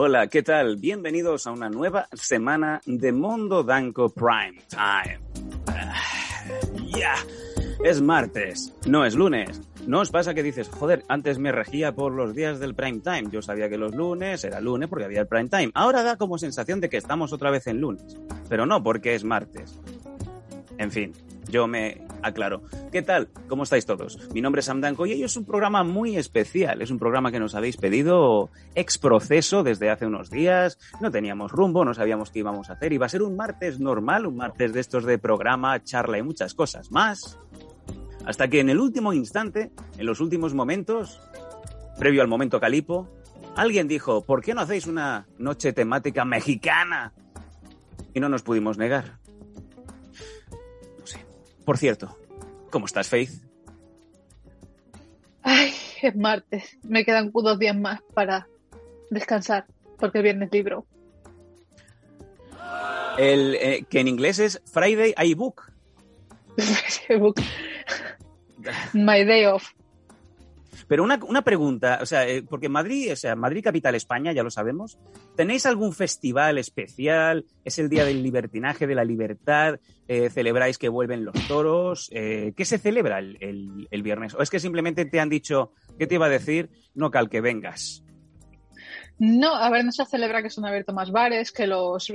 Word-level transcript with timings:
Hola, 0.00 0.28
¿qué 0.28 0.44
tal? 0.44 0.76
Bienvenidos 0.76 1.48
a 1.48 1.50
una 1.50 1.68
nueva 1.68 2.06
semana 2.12 2.80
de 2.86 3.10
Mundo 3.10 3.64
Danco 3.64 4.08
Prime 4.08 4.62
Time. 4.68 5.18
Ah, 5.66 6.44
Ya, 6.96 7.14
es 7.82 8.00
martes, 8.00 8.72
no 8.86 9.04
es 9.04 9.16
lunes. 9.16 9.60
¿No 9.88 9.98
os 9.98 10.10
pasa 10.10 10.34
que 10.34 10.44
dices, 10.44 10.68
joder, 10.68 11.02
antes 11.08 11.40
me 11.40 11.50
regía 11.50 11.96
por 11.96 12.12
los 12.12 12.32
días 12.32 12.60
del 12.60 12.76
prime 12.76 13.00
time? 13.00 13.24
Yo 13.32 13.42
sabía 13.42 13.68
que 13.68 13.76
los 13.76 13.92
lunes 13.92 14.44
era 14.44 14.60
lunes 14.60 14.88
porque 14.88 15.06
había 15.06 15.22
el 15.22 15.26
prime 15.26 15.48
time. 15.48 15.72
Ahora 15.74 16.04
da 16.04 16.14
como 16.14 16.38
sensación 16.38 16.80
de 16.80 16.88
que 16.88 16.96
estamos 16.96 17.32
otra 17.32 17.50
vez 17.50 17.66
en 17.66 17.80
lunes. 17.80 18.16
Pero 18.48 18.66
no, 18.66 18.80
porque 18.84 19.16
es 19.16 19.24
martes. 19.24 19.80
En 20.78 20.92
fin, 20.92 21.12
yo 21.48 21.66
me 21.66 22.02
aclaro. 22.22 22.62
¿Qué 22.92 23.02
tal? 23.02 23.28
¿Cómo 23.48 23.62
estáis 23.62 23.86
todos? 23.86 24.18
Mi 24.32 24.40
nombre 24.40 24.60
es 24.60 24.66
Sam 24.66 24.80
Danco 24.80 25.06
y 25.06 25.12
hoy 25.12 25.22
es 25.22 25.36
un 25.36 25.44
programa 25.44 25.82
muy 25.82 26.16
especial. 26.16 26.82
Es 26.82 26.90
un 26.90 26.98
programa 26.98 27.32
que 27.32 27.40
nos 27.40 27.54
habéis 27.54 27.76
pedido 27.76 28.50
ex 28.74 28.98
proceso 28.98 29.62
desde 29.62 29.90
hace 29.90 30.06
unos 30.06 30.30
días. 30.30 30.78
No 31.00 31.10
teníamos 31.10 31.52
rumbo, 31.52 31.84
no 31.84 31.94
sabíamos 31.94 32.30
qué 32.30 32.40
íbamos 32.40 32.70
a 32.70 32.74
hacer. 32.74 32.92
Iba 32.92 33.06
a 33.06 33.10
ser 33.10 33.22
un 33.22 33.36
martes 33.36 33.80
normal, 33.80 34.26
un 34.26 34.36
martes 34.36 34.72
de 34.72 34.80
estos 34.80 35.04
de 35.04 35.18
programa, 35.18 35.82
charla 35.82 36.18
y 36.18 36.22
muchas 36.22 36.54
cosas 36.54 36.90
más. 36.90 37.38
Hasta 38.26 38.48
que 38.48 38.60
en 38.60 38.68
el 38.68 38.78
último 38.78 39.12
instante, 39.12 39.72
en 39.96 40.06
los 40.06 40.20
últimos 40.20 40.52
momentos, 40.52 41.20
previo 41.98 42.20
al 42.20 42.28
momento 42.28 42.60
calipo, 42.60 43.08
alguien 43.56 43.88
dijo, 43.88 44.24
¿por 44.24 44.42
qué 44.42 44.54
no 44.54 44.60
hacéis 44.60 44.86
una 44.86 45.26
noche 45.38 45.72
temática 45.72 46.24
mexicana? 46.24 47.14
Y 48.12 48.20
no 48.20 48.28
nos 48.28 48.42
pudimos 48.42 48.76
negar. 48.76 49.18
Por 51.68 51.76
cierto, 51.76 52.16
¿cómo 52.70 52.86
estás, 52.86 53.10
Faith? 53.10 53.42
Ay, 55.42 55.74
es 56.00 56.16
martes. 56.16 56.78
Me 56.82 57.04
quedan 57.04 57.30
dos 57.30 57.58
días 57.58 57.76
más 57.76 58.00
para 58.14 58.48
descansar, 59.10 59.66
porque 59.98 60.16
el 60.16 60.24
viernes 60.24 60.50
libro. 60.50 60.86
El, 63.18 63.54
eh, 63.56 63.84
que 63.86 64.00
en 64.00 64.08
inglés 64.08 64.38
es 64.38 64.62
Friday 64.64 65.12
iBook. 65.18 65.70
My 68.94 69.26
day 69.26 69.44
off. 69.44 69.74
Pero 70.88 71.04
una, 71.04 71.20
una 71.28 71.42
pregunta, 71.42 71.98
o 72.00 72.06
sea, 72.06 72.26
eh, 72.26 72.42
porque 72.42 72.70
Madrid, 72.70 73.12
o 73.12 73.16
sea, 73.16 73.36
Madrid 73.36 73.62
capital 73.62 73.94
España, 73.94 74.32
ya 74.32 74.42
lo 74.42 74.50
sabemos. 74.50 74.98
¿Tenéis 75.36 75.66
algún 75.66 75.92
festival 75.92 76.56
especial? 76.56 77.44
¿Es 77.64 77.78
el 77.78 77.90
día 77.90 78.06
del 78.06 78.22
libertinaje, 78.22 78.86
de 78.86 78.94
la 78.94 79.04
libertad? 79.04 79.78
Eh, 80.08 80.30
¿Celebráis 80.30 80.78
que 80.78 80.88
vuelven 80.88 81.26
los 81.26 81.34
toros? 81.46 82.08
Eh, 82.12 82.54
¿Qué 82.56 82.64
se 82.64 82.78
celebra 82.78 83.18
el, 83.18 83.36
el- 83.90 84.02
viernes? 84.02 84.34
¿O 84.34 84.40
es 84.40 84.48
que 84.48 84.60
simplemente 84.60 85.04
te 85.04 85.20
han 85.20 85.28
dicho, 85.28 85.72
¿qué 85.98 86.06
te 86.06 86.14
iba 86.14 86.24
a 86.26 86.30
decir? 86.30 86.70
No 86.94 87.10
cal 87.10 87.28
que 87.28 87.42
vengas. 87.42 88.02
No, 89.18 89.54
a 89.54 89.68
ver, 89.68 89.84
no 89.84 89.92
se 89.92 90.06
celebra 90.06 90.42
que 90.42 90.48
se 90.48 90.60
han 90.60 90.66
abierto 90.66 90.92
más 90.94 91.10
bares, 91.10 91.52
que 91.52 91.66
los, 91.66 92.08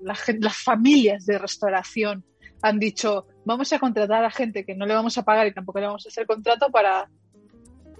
las 0.00 0.56
familias 0.56 1.24
de 1.24 1.38
restauración 1.38 2.24
han 2.60 2.78
dicho, 2.78 3.26
vamos 3.44 3.72
a 3.72 3.78
contratar 3.78 4.24
a 4.24 4.30
gente 4.30 4.64
que 4.64 4.74
no 4.74 4.84
le 4.86 4.94
vamos 4.94 5.16
a 5.18 5.24
pagar 5.24 5.46
y 5.46 5.54
tampoco 5.54 5.80
le 5.80 5.86
vamos 5.86 6.04
a 6.04 6.08
hacer 6.08 6.26
contrato 6.26 6.68
para 6.70 7.08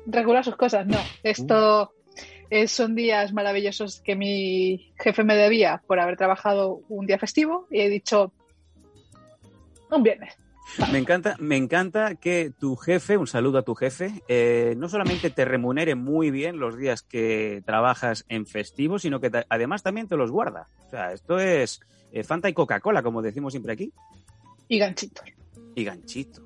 regular 0.06 0.44
sus 0.44 0.56
cosas. 0.56 0.86
No, 0.86 0.98
esto 1.22 1.92
eh, 2.50 2.68
son 2.68 2.94
días 2.94 3.32
maravillosos 3.32 4.00
que 4.00 4.14
mi 4.16 4.92
jefe 4.98 5.24
me 5.24 5.34
debía 5.36 5.82
por 5.86 6.00
haber 6.00 6.16
trabajado 6.16 6.80
un 6.88 7.06
día 7.06 7.18
festivo 7.18 7.66
y 7.70 7.80
he 7.80 7.88
dicho, 7.88 8.32
un 9.90 10.02
viernes. 10.02 10.34
Me 10.90 10.98
encanta, 10.98 11.36
me 11.38 11.56
encanta 11.56 12.14
que 12.14 12.50
tu 12.58 12.76
jefe, 12.76 13.16
un 13.16 13.26
saludo 13.26 13.58
a 13.58 13.62
tu 13.62 13.74
jefe, 13.74 14.22
eh, 14.28 14.74
no 14.78 14.88
solamente 14.88 15.28
te 15.28 15.44
remunere 15.44 15.94
muy 15.96 16.30
bien 16.30 16.58
los 16.58 16.78
días 16.78 17.02
que 17.02 17.62
trabajas 17.66 18.24
en 18.28 18.46
festivo, 18.46 18.98
sino 18.98 19.20
que 19.20 19.30
además 19.48 19.82
también 19.82 20.08
te 20.08 20.16
los 20.16 20.30
guarda. 20.30 20.68
O 20.86 20.90
sea, 20.90 21.12
esto 21.12 21.38
es 21.38 21.80
eh, 22.12 22.22
Fanta 22.22 22.48
y 22.48 22.54
Coca-Cola, 22.54 23.02
como 23.02 23.20
decimos 23.22 23.52
siempre 23.52 23.72
aquí, 23.72 23.92
Y 24.68 24.78
ganchitos. 24.78 25.24
y 25.74 25.84
ganchitos. 25.84 26.44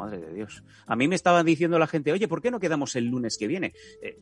Madre 0.00 0.18
de 0.18 0.32
Dios. 0.32 0.62
A 0.86 0.96
mí 0.96 1.08
me 1.08 1.14
estaban 1.14 1.46
diciendo 1.46 1.78
la 1.78 1.86
gente, 1.86 2.12
oye, 2.12 2.28
¿por 2.28 2.42
qué 2.42 2.50
no 2.50 2.60
quedamos 2.60 2.96
el 2.96 3.06
lunes 3.06 3.36
que 3.38 3.46
viene? 3.46 3.72
Eh, 4.02 4.18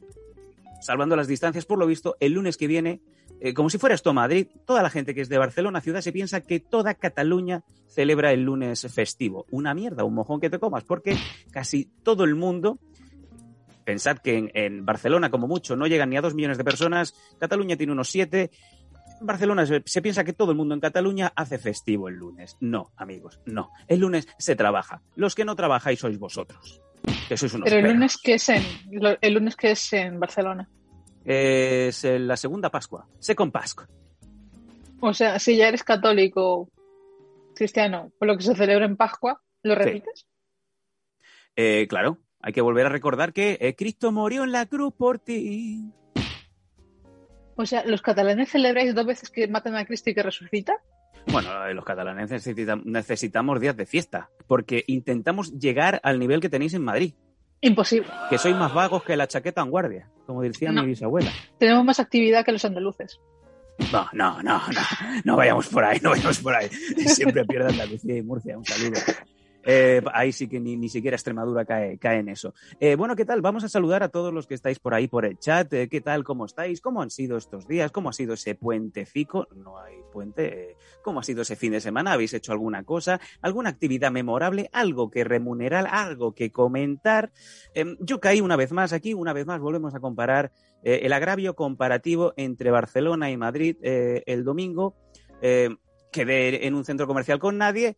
salvando 0.81 1.17
las 1.17 1.29
distancias, 1.29 1.65
por 1.65 1.79
lo 1.79 1.87
visto, 1.87 2.17
el 2.21 2.33
lunes 2.33 2.57
que 2.57 2.67
viene, 2.67 3.01
eh, 3.41 3.55
como 3.55 3.71
si 3.71 3.79
fuera 3.79 3.95
esto 3.95 4.13
Madrid, 4.13 4.49
toda 4.67 4.83
la 4.83 4.91
gente 4.91 5.15
que 5.15 5.21
es 5.21 5.29
de 5.29 5.39
Barcelona 5.39 5.81
ciudad 5.81 6.01
se 6.01 6.13
piensa 6.13 6.41
que 6.41 6.61
toda 6.61 6.95
Cataluña 6.95 7.63
celebra 7.89 8.33
el 8.33 8.43
lunes 8.43 8.87
festivo. 8.93 9.47
Una 9.51 9.75
mierda, 9.75 10.05
un 10.05 10.15
mojón 10.15 10.41
que 10.41 10.51
te 10.51 10.59
comas, 10.59 10.85
porque 10.85 11.17
casi 11.51 11.91
todo 12.03 12.25
el 12.25 12.35
mundo, 12.35 12.79
pensad 13.85 14.19
que 14.19 14.37
en, 14.37 14.51
en 14.55 14.85
Barcelona 14.85 15.31
como 15.31 15.47
mucho 15.47 15.77
no 15.77 15.87
llegan 15.87 16.11
ni 16.11 16.17
a 16.17 16.21
dos 16.21 16.35
millones 16.35 16.59
de 16.59 16.65
personas, 16.65 17.15
Cataluña 17.39 17.77
tiene 17.77 17.93
unos 17.93 18.09
siete. 18.09 18.51
Barcelona 19.21 19.67
se, 19.67 19.83
se 19.85 20.03
piensa 20.03 20.25
que 20.25 20.33
todo 20.33 20.51
el 20.53 20.57
mundo 20.57 20.75
en 20.75 20.81
Cataluña 20.81 21.33
hace 21.37 21.59
festivo 21.59 22.09
el 22.09 22.15
lunes. 22.17 22.57
No, 22.61 22.93
amigos, 22.97 23.41
no. 23.47 23.71
El 23.87 24.01
lunes 24.01 24.27
se 24.39 24.57
trabaja. 24.57 25.03
Los 25.17 25.35
que 25.35 25.45
no 25.45 25.57
trabajáis 25.57 26.01
sois 26.01 26.19
vosotros. 26.19 26.81
Que 27.29 27.37
sois 27.37 27.53
unos 27.55 27.65
Pero 27.65 27.77
el 27.77 27.83
perros. 27.83 27.95
lunes 27.97 28.17
que 28.23 28.35
es 28.35 28.49
en 28.49 28.63
el 29.21 29.35
lunes 29.35 29.57
que 29.57 29.71
es 29.73 29.93
en 29.93 30.19
Barcelona. 30.21 30.69
Es 31.25 32.05
la 32.05 32.37
segunda 32.37 32.71
Pascua. 32.71 33.07
Second 33.19 33.53
Pascua. 33.53 33.87
O 35.01 35.13
sea, 35.15 35.39
si 35.39 35.57
ya 35.57 35.69
eres 35.69 35.85
católico 35.85 36.69
cristiano, 37.55 38.11
por 38.19 38.29
lo 38.29 38.37
que 38.37 38.43
se 38.45 38.55
celebra 38.55 38.87
en 38.87 38.97
Pascua, 38.97 39.41
¿lo 39.63 39.75
Sí. 39.75 39.79
repites? 39.81 40.27
Eh, 41.57 41.87
claro, 41.89 42.19
hay 42.41 42.53
que 42.53 42.61
volver 42.61 42.87
a 42.87 42.91
recordar 42.91 43.33
que 43.33 43.59
eh, 43.61 43.75
Cristo 43.77 44.13
murió 44.13 44.45
en 44.45 44.53
la 44.53 44.67
cruz 44.67 44.95
por 44.97 45.19
ti. 45.19 45.93
O 47.61 47.67
sea, 47.67 47.85
¿los 47.85 48.03
catalanes 48.03 48.51
celebráis 48.51 48.95
dos 48.95 49.05
veces 49.05 49.31
que 49.31 49.49
matan 49.49 49.75
a 49.75 49.85
Cristo 49.85 50.11
y 50.11 50.15
que 50.15 50.23
resucita? 50.23 50.75
Bueno, 51.27 51.67
eh, 51.67 51.75
los 51.75 51.85
catalanes 51.85 52.31
necesitam- 52.31 52.83
necesitamos 52.85 53.61
días 53.61 53.77
de 53.77 53.85
fiesta, 53.85 54.31
porque 54.47 54.85
intentamos 54.87 55.59
llegar 55.59 56.01
al 56.05 56.21
nivel 56.21 56.41
que 56.41 56.49
tenéis 56.49 56.75
en 56.75 56.85
Madrid, 56.85 57.15
Imposible. 57.61 58.09
que 58.31 58.39
sois 58.39 58.55
más 58.55 58.73
vagos 58.73 59.03
que 59.03 59.17
la 59.17 59.27
chaqueta 59.27 59.61
en 59.63 59.71
guardia, 59.71 60.09
como 60.25 60.43
decía 60.43 60.71
No. 60.71 60.83
mi 60.83 60.91
bisabuela. 60.91 61.33
Tenemos 61.59 61.85
más 61.85 61.99
actividad 61.99 62.45
que 62.45 62.53
los 62.53 62.65
andaluces. 62.65 63.21
No, 63.93 64.07
no, 64.13 64.41
no, 64.43 64.59
no, 64.69 64.83
no 65.25 65.37
vayamos 65.37 65.67
por 65.69 65.85
ahí, 65.85 65.99
no 66.01 66.11
vayamos 66.11 66.39
por 66.39 66.55
ahí. 66.55 66.69
Siempre 67.07 67.45
pierdan 67.45 67.73
Andalucía 67.73 68.17
y 68.17 68.23
Murcia, 68.23 68.57
un 68.57 68.65
saludo. 68.65 68.99
Eh, 69.71 70.01
ahí 70.15 70.33
sí 70.33 70.49
que 70.49 70.61
ni, 70.61 70.79
ni 70.79 70.89
siquiera 70.89 71.15
Extremadura 71.15 71.67
cae, 71.67 71.99
cae 71.99 72.21
en 72.21 72.31
eso. 72.31 72.55
Eh, 72.81 72.95
bueno, 72.95 73.15
¿qué 73.15 73.27
tal? 73.27 73.43
Vamos 73.43 73.65
a 73.65 73.69
saludar 73.69 74.03
a 74.03 74.09
todos 74.09 74.33
los 74.33 74.47
que 74.47 74.55
estáis 74.55 74.79
por 74.79 74.95
ahí 74.95 75.09
por 75.09 75.27
el 75.27 75.39
chat. 75.39 75.71
Eh, 75.75 75.91
¿Qué 75.91 76.01
tal? 76.01 76.25
¿Cómo 76.25 76.47
estáis? 76.47 76.81
¿Cómo 76.81 77.03
han 77.03 77.11
sido 77.11 77.37
estos 77.37 77.69
días? 77.69 77.93
¿Cómo 77.93 78.09
ha 78.09 78.15
sido 78.15 78.33
ese 78.33 78.55
puentecico? 78.55 79.47
No 79.55 79.79
hay 79.79 79.97
puente. 80.11 80.79
¿Cómo 81.03 81.21
ha 81.21 81.23
sido 81.23 81.43
ese 81.43 81.55
fin 81.55 81.73
de 81.73 81.83
semana? 81.83 82.15
¿Habéis 82.15 82.33
hecho 82.33 82.53
alguna 82.53 82.83
cosa? 82.85 83.21
¿Alguna 83.43 83.69
actividad 83.69 84.11
memorable? 84.11 84.71
¿Algo 84.73 85.11
que 85.11 85.23
remunerar? 85.23 85.87
¿Algo 85.91 86.35
que 86.35 86.51
comentar? 86.51 87.31
Eh, 87.75 87.95
yo 88.01 88.21
caí 88.21 88.41
una 88.41 88.57
vez 88.57 88.73
más 88.73 88.95
aquí, 88.95 89.13
una 89.13 89.35
vez 89.35 89.45
más 89.45 89.61
volvemos 89.61 89.95
a 89.95 90.01
comparar 90.01 90.51
el 90.83 91.13
agravio 91.13 91.55
comparativo 91.55 92.33
entre 92.39 92.71
Barcelona 92.71 93.31
y 93.31 93.37
Madrid 93.37 93.77
el 93.83 94.45
domingo. 94.45 94.95
Quedé 95.43 96.67
en 96.67 96.75
un 96.75 96.85
centro 96.85 97.07
comercial 97.07 97.39
con 97.39 97.59
nadie 97.59 97.97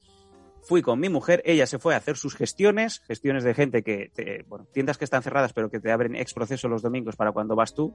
fui 0.63 0.83
con 0.83 1.01
mi 1.01 1.09
mujer, 1.09 1.43
ella 1.45 1.67
se 1.67 1.79
fue 1.79 1.95
a 1.95 1.99
hacer 1.99 2.17
sus 2.17 2.35
gestiones, 2.37 3.01
gestiones 3.07 3.45
de 3.45 3.55
gente 3.55 3.83
que, 3.83 4.11
te- 4.15 4.45
bueno, 4.49 4.67
tiendas 4.73 4.99
que 4.99 5.05
están 5.05 5.23
cerradas 5.23 5.53
pero 5.53 5.71
que 5.71 5.81
te 5.81 5.91
abren 5.91 6.17
ex 6.17 6.35
proceso 6.35 6.69
los 6.69 6.83
domingos 6.83 7.17
para 7.17 7.33
cuando 7.33 7.57
vas 7.57 7.75
tú. 7.75 7.95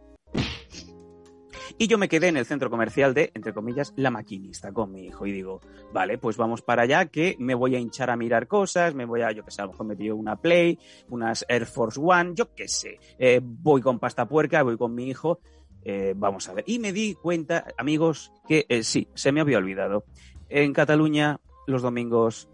Y 1.78 1.88
yo 1.88 1.98
me 1.98 2.08
quedé 2.08 2.28
en 2.28 2.38
el 2.38 2.46
centro 2.46 2.70
comercial 2.70 3.14
de, 3.14 3.32
entre 3.34 3.54
comillas, 3.54 3.92
la 3.98 4.10
maquinista 4.12 4.72
con 4.72 4.92
mi 4.92 5.06
hijo. 5.08 5.26
Y 5.26 5.32
digo, 5.34 5.60
vale, 5.92 6.18
pues 6.18 6.38
vamos 6.38 6.62
para 6.62 6.84
allá, 6.84 7.08
que 7.08 7.36
me 7.40 7.54
voy 7.56 7.76
a 7.76 7.80
hinchar 7.80 8.10
a 8.10 8.16
mirar 8.16 8.48
cosas, 8.48 8.94
me 8.94 9.04
voy 9.04 9.22
a, 9.24 9.32
yo 9.32 9.44
que 9.44 9.52
sé, 9.52 9.62
a 9.62 9.66
lo 9.66 9.72
mejor 9.72 9.88
me 9.88 9.96
pillo 9.96 10.16
una 10.16 10.38
Play, 10.38 10.80
unas 11.10 11.44
Air 11.50 11.66
Force 11.66 12.00
One, 12.02 12.32
yo 12.36 12.54
qué 12.54 12.68
sé. 12.68 13.00
Eh, 13.20 13.42
voy 13.44 13.82
con 13.82 14.00
pasta 14.00 14.26
puerca, 14.28 14.64
voy 14.64 14.78
con 14.78 14.94
mi 14.96 15.10
hijo. 15.10 15.40
eh, 15.84 16.14
vamos 16.16 16.48
a 16.48 16.54
ver. 16.54 16.64
Y 16.68 16.80
me 16.80 16.94
di 16.94 17.14
cuenta, 17.16 17.66
amigos, 17.78 18.32
que 18.48 18.66
eh, 18.70 18.84
sí, 18.84 19.08
se 19.14 19.32
me 19.32 19.42
había 19.42 19.58
olvidado. 19.58 20.06
En 20.48 20.72
Cataluña, 20.74 21.40
los 21.66 21.82
domingos 21.82 22.50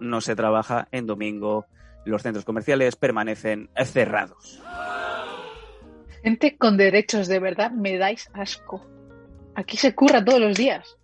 no 0.00 0.20
se 0.20 0.36
trabaja. 0.36 0.88
En 0.92 1.06
domingo, 1.06 1.66
los 2.04 2.22
centros 2.22 2.44
comerciales 2.44 2.96
permanecen 2.96 3.70
cerrados. 3.84 4.62
Gente 6.22 6.56
con 6.56 6.76
derechos, 6.76 7.28
de 7.28 7.38
verdad, 7.38 7.70
me 7.70 7.98
dais 7.98 8.30
asco. 8.34 8.84
Aquí 9.54 9.76
se 9.76 9.94
curra 9.94 10.24
todos 10.24 10.40
los 10.40 10.56
días. 10.56 10.96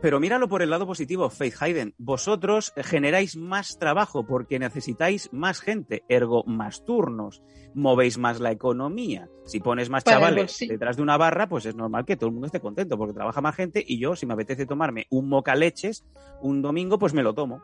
Pero 0.00 0.20
míralo 0.20 0.48
por 0.48 0.62
el 0.62 0.70
lado 0.70 0.86
positivo, 0.86 1.30
Faith 1.30 1.54
Hayden. 1.60 1.94
Vosotros 1.98 2.72
generáis 2.76 3.36
más 3.36 3.78
trabajo 3.78 4.26
porque 4.26 4.58
necesitáis 4.58 5.32
más 5.32 5.60
gente, 5.60 6.02
ergo 6.08 6.44
más 6.44 6.84
turnos. 6.84 7.42
Movéis 7.74 8.18
más 8.18 8.40
la 8.40 8.52
economía. 8.52 9.28
Si 9.44 9.60
pones 9.60 9.90
más 9.90 10.04
Para 10.04 10.18
chavales 10.18 10.58
detrás 10.58 10.96
de 10.96 11.02
una 11.02 11.16
barra, 11.16 11.48
pues 11.48 11.66
es 11.66 11.74
normal 11.74 12.04
que 12.04 12.16
todo 12.16 12.28
el 12.28 12.32
mundo 12.32 12.46
esté 12.46 12.60
contento 12.60 12.98
porque 12.98 13.14
trabaja 13.14 13.40
más 13.40 13.56
gente 13.56 13.82
y 13.86 13.98
yo, 13.98 14.14
si 14.16 14.26
me 14.26 14.34
apetece 14.34 14.66
tomarme 14.66 15.06
un 15.10 15.28
moca 15.28 15.54
leches 15.54 16.04
un 16.40 16.62
domingo, 16.62 16.98
pues 16.98 17.14
me 17.14 17.22
lo 17.22 17.34
tomo. 17.34 17.62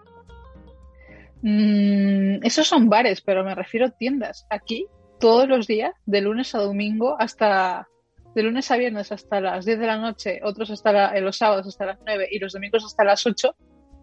Mm, 1.43 2.45
esos 2.45 2.67
son 2.67 2.89
bares, 2.89 3.21
pero 3.21 3.45
me 3.45 3.55
refiero 3.55 3.87
a 3.87 3.91
tiendas. 3.91 4.47
Aquí, 4.51 4.87
todos 5.19 5.49
los 5.49 5.67
días, 5.67 5.95
de 6.07 6.21
lunes 6.21 6.55
a 6.55 6.59
domingo, 6.59 7.17
hasta. 7.19 7.89
De 8.35 8.43
lunes 8.43 8.71
a 8.71 8.77
viernes 8.77 9.11
hasta 9.13 9.41
las 9.41 9.65
10 9.65 9.79
de 9.79 9.87
la 9.87 9.97
noche, 9.97 10.41
otros 10.45 10.71
hasta 10.71 10.93
la- 10.93 11.17
eh, 11.17 11.21
los 11.21 11.37
sábados 11.37 11.67
hasta 11.67 11.87
las 11.87 11.99
9 12.07 12.29
y 12.31 12.39
los 12.39 12.53
domingos 12.53 12.85
hasta 12.85 13.05
las 13.05 13.27
8, 13.27 13.57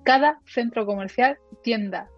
cada 0.03 0.39
centro 0.45 0.85
comercial, 0.85 1.37
tienda 1.63 2.09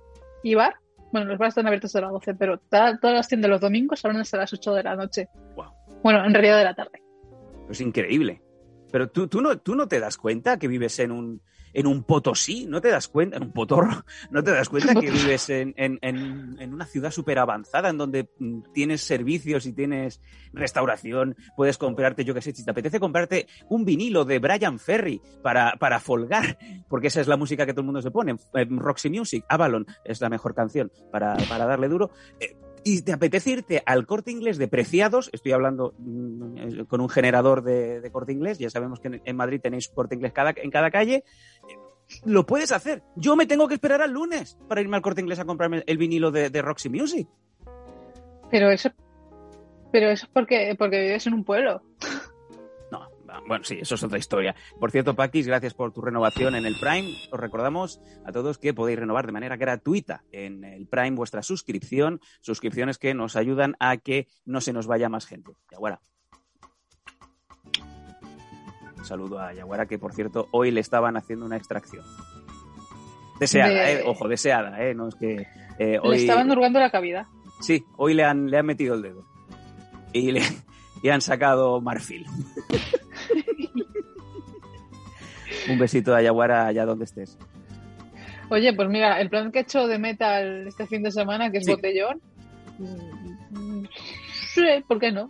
y 0.43 0.55
bar, 0.55 0.75
bueno, 1.11 1.27
los 1.27 1.37
bares 1.37 1.51
están 1.53 1.67
abiertos 1.67 1.91
de 1.93 2.01
las 2.01 2.11
12, 2.11 2.35
pero 2.35 2.57
todas 2.59 2.99
las 3.01 3.27
tiendas 3.27 3.49
los 3.49 3.61
domingos 3.61 4.03
abren 4.05 4.21
hasta 4.21 4.37
las 4.37 4.53
8 4.53 4.73
de 4.73 4.83
la 4.83 4.95
noche. 4.95 5.27
Wow. 5.55 5.71
Bueno, 6.03 6.23
en 6.25 6.33
realidad 6.33 6.57
de 6.59 6.63
la 6.65 6.73
tarde. 6.75 7.01
Es 7.69 7.81
increíble. 7.81 8.41
Pero 8.91 9.09
tú, 9.09 9.27
tú, 9.27 9.41
no, 9.41 9.57
tú 9.59 9.75
no 9.75 9.87
te 9.87 9.99
das 9.99 10.17
cuenta 10.17 10.57
que 10.57 10.67
vives 10.67 10.97
en 10.99 11.11
un, 11.11 11.41
en 11.73 11.87
un 11.87 12.03
Potosí, 12.03 12.65
no 12.65 12.81
te 12.81 12.89
das 12.89 13.07
cuenta, 13.07 13.37
en 13.37 13.43
un 13.43 13.51
Potorro, 13.51 14.03
no 14.31 14.43
te 14.43 14.51
das 14.51 14.69
cuenta 14.69 14.95
que 14.95 15.11
vives 15.11 15.49
en, 15.49 15.73
en, 15.77 15.99
en, 16.01 16.57
en 16.59 16.73
una 16.73 16.85
ciudad 16.85 17.11
súper 17.11 17.39
avanzada 17.39 17.89
en 17.89 17.97
donde 17.97 18.29
mm, 18.39 18.71
tienes 18.73 19.01
servicios 19.01 19.65
y 19.65 19.73
tienes 19.73 20.21
restauración, 20.53 21.35
puedes 21.55 21.77
comprarte, 21.77 22.25
yo 22.25 22.33
qué 22.33 22.41
sé, 22.41 22.53
si 22.53 22.63
te 22.63 22.71
apetece 22.71 22.99
comprarte 22.99 23.47
un 23.69 23.85
vinilo 23.85 24.25
de 24.25 24.39
Brian 24.39 24.79
Ferry 24.79 25.21
para, 25.41 25.75
para 25.79 25.99
folgar, 25.99 26.57
porque 26.87 27.07
esa 27.07 27.21
es 27.21 27.27
la 27.27 27.37
música 27.37 27.65
que 27.65 27.73
todo 27.73 27.81
el 27.81 27.87
mundo 27.87 28.01
se 28.01 28.11
pone, 28.11 28.35
eh, 28.53 28.67
Roxy 28.69 29.09
Music, 29.09 29.45
Avalon 29.47 29.85
es 30.03 30.21
la 30.21 30.29
mejor 30.29 30.53
canción 30.53 30.91
para, 31.11 31.35
para 31.47 31.65
darle 31.65 31.87
duro. 31.87 32.11
Eh, 32.39 32.55
y 32.83 33.01
te 33.01 33.13
apetece 33.13 33.51
irte 33.51 33.83
al 33.85 34.05
corte 34.05 34.31
inglés 34.31 34.57
de 34.57 34.67
preciados, 34.67 35.29
estoy 35.33 35.51
hablando 35.51 35.93
mm, 35.97 36.83
con 36.83 37.01
un 37.01 37.09
generador 37.09 37.63
de, 37.63 38.01
de 38.01 38.11
corte 38.11 38.31
inglés, 38.31 38.59
ya 38.59 38.69
sabemos 38.69 38.99
que 38.99 39.21
en, 39.23 39.35
Madrid 39.35 39.61
tenéis 39.61 39.89
corte 39.89 40.15
inglés 40.15 40.33
en 40.35 40.71
cada 40.71 40.91
calle, 40.91 41.23
lo 42.25 42.45
puedes 42.45 42.71
hacer. 42.71 43.03
Yo 43.15 43.35
me 43.35 43.45
tengo 43.45 43.67
que 43.67 43.75
esperar 43.75 44.01
al 44.01 44.11
lunes 44.11 44.57
para 44.67 44.81
irme 44.81 44.95
al 44.95 45.01
corte 45.01 45.21
inglés 45.21 45.39
a 45.39 45.45
comprarme 45.45 45.83
el 45.85 45.97
vinilo 45.97 46.31
de, 46.31 46.49
de 46.49 46.61
Roxy 46.61 46.89
Music. 46.89 47.27
Pero 48.49 48.71
eso, 48.71 48.89
pero 49.91 50.09
eso 50.09 50.25
es 50.25 50.31
porque, 50.31 50.75
porque 50.77 51.01
vives 51.01 51.27
en 51.27 51.33
un 51.33 51.43
pueblo. 51.43 51.81
Va, 53.29 53.41
bueno, 53.47 53.63
sí, 53.63 53.77
eso 53.79 53.93
es 53.95 54.03
otra 54.03 54.17
historia. 54.17 54.55
Por 54.79 54.89
cierto, 54.91 55.15
Paquis, 55.15 55.45
gracias 55.45 55.73
por 55.75 55.91
tu 55.93 56.01
renovación 56.01 56.55
en 56.55 56.65
el 56.65 56.75
Prime. 56.79 57.13
Os 57.31 57.39
recordamos 57.39 58.01
a 58.25 58.31
todos 58.31 58.57
que 58.57 58.73
podéis 58.73 58.97
renovar 58.99 59.25
de 59.27 59.31
manera 59.33 59.55
gratuita 59.55 60.23
en 60.31 60.63
el 60.63 60.87
Prime 60.87 61.11
vuestra 61.11 61.43
suscripción, 61.43 62.19
suscripciones 62.41 62.97
que 62.97 63.13
nos 63.13 63.35
ayudan 63.35 63.75
a 63.79 63.97
que 63.97 64.27
no 64.45 64.61
se 64.61 64.73
nos 64.73 64.87
vaya 64.87 65.09
más 65.09 65.27
gente. 65.27 65.51
Yaguara. 65.71 66.01
Un 68.97 69.05
saludo 69.05 69.39
a 69.39 69.53
Yaguara, 69.53 69.85
que 69.85 69.97
por 69.99 70.13
cierto, 70.13 70.47
hoy 70.51 70.71
le 70.71 70.81
estaban 70.81 71.15
haciendo 71.15 71.45
una 71.45 71.57
extracción. 71.57 72.03
Deseada, 73.39 73.69
De- 73.69 73.93
eh, 74.01 74.03
ojo, 74.05 74.27
deseada, 74.27 74.83
eh, 74.83 74.93
no 74.93 75.07
es 75.07 75.15
que 75.15 75.35
eh, 75.35 75.45
Le 75.77 75.99
hoy... 75.99 76.17
estaban 76.17 76.51
hurgando 76.51 76.79
la 76.79 76.89
cavidad. 76.89 77.25
Sí, 77.61 77.83
hoy 77.97 78.13
le 78.13 78.23
han, 78.25 78.49
le 78.49 78.57
han 78.57 78.65
metido 78.65 78.95
el 78.95 79.01
dedo. 79.01 79.25
Y 80.11 80.31
le 80.31 80.41
y 81.03 81.09
han 81.09 81.21
sacado 81.21 81.79
marfil. 81.81 82.25
Un 85.69 85.77
besito 85.79 86.15
a 86.15 86.21
Yaguara 86.21 86.67
allá 86.67 86.85
donde 86.85 87.05
estés. 87.05 87.37
Oye, 88.49 88.73
pues 88.73 88.89
mira, 88.89 89.21
el 89.21 89.29
plan 89.29 89.51
que 89.51 89.59
he 89.59 89.61
hecho 89.61 89.87
de 89.87 89.99
metal 89.99 90.67
este 90.67 90.87
fin 90.87 91.03
de 91.03 91.11
semana, 91.11 91.51
que 91.51 91.59
es 91.59 91.65
Sí. 91.65 91.71
botellón, 91.71 92.19
mm, 92.79 93.83
sí, 94.53 94.63
¿por 94.87 94.99
qué 94.99 95.11
no? 95.11 95.29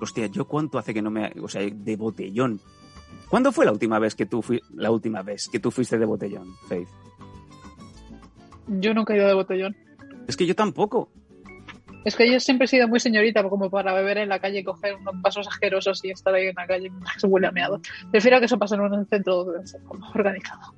Hostia, 0.00 0.26
¿yo 0.26 0.44
cuánto 0.46 0.78
hace 0.78 0.92
que 0.92 1.00
no 1.02 1.10
me... 1.10 1.32
O 1.40 1.48
sea, 1.48 1.62
de 1.62 1.96
botellón. 1.96 2.60
¿Cuándo 3.28 3.52
fue 3.52 3.64
la 3.64 3.72
última 3.72 3.98
vez 4.00 4.14
que 4.16 4.26
tú 4.26 4.42
fui, 4.42 4.60
la 4.74 4.90
última 4.90 5.22
vez 5.22 5.48
que 5.48 5.60
tú 5.60 5.70
fuiste 5.70 5.96
de 5.98 6.04
botellón, 6.04 6.48
Faith? 6.68 6.88
Yo 8.66 8.92
nunca 8.94 9.14
he 9.14 9.18
ido 9.18 9.28
de 9.28 9.34
botellón. 9.34 9.76
Es 10.26 10.36
que 10.36 10.46
yo 10.46 10.54
tampoco. 10.56 11.10
Es 12.04 12.16
que 12.16 12.30
yo 12.30 12.38
siempre 12.40 12.66
he 12.66 12.68
sido 12.68 12.88
muy 12.88 13.00
señorita 13.00 13.42
como 13.48 13.70
para 13.70 13.92
beber 13.94 14.18
en 14.18 14.28
la 14.28 14.38
calle 14.38 14.60
y 14.60 14.64
coger 14.64 14.94
unos 14.94 15.20
vasos 15.22 15.48
asquerosos 15.48 16.04
y 16.04 16.10
estar 16.10 16.34
ahí 16.34 16.48
en 16.48 16.54
la 16.54 16.66
calle 16.66 16.90
que 17.14 17.20
se 17.20 17.26
huele 17.26 17.46
a 17.46 17.52
meado. 17.52 17.80
Prefiero 18.10 18.38
que 18.38 18.46
eso 18.46 18.58
pase 18.58 18.74
en 18.74 18.82
un 18.82 19.06
centro 19.06 19.46
organizado. 20.14 20.74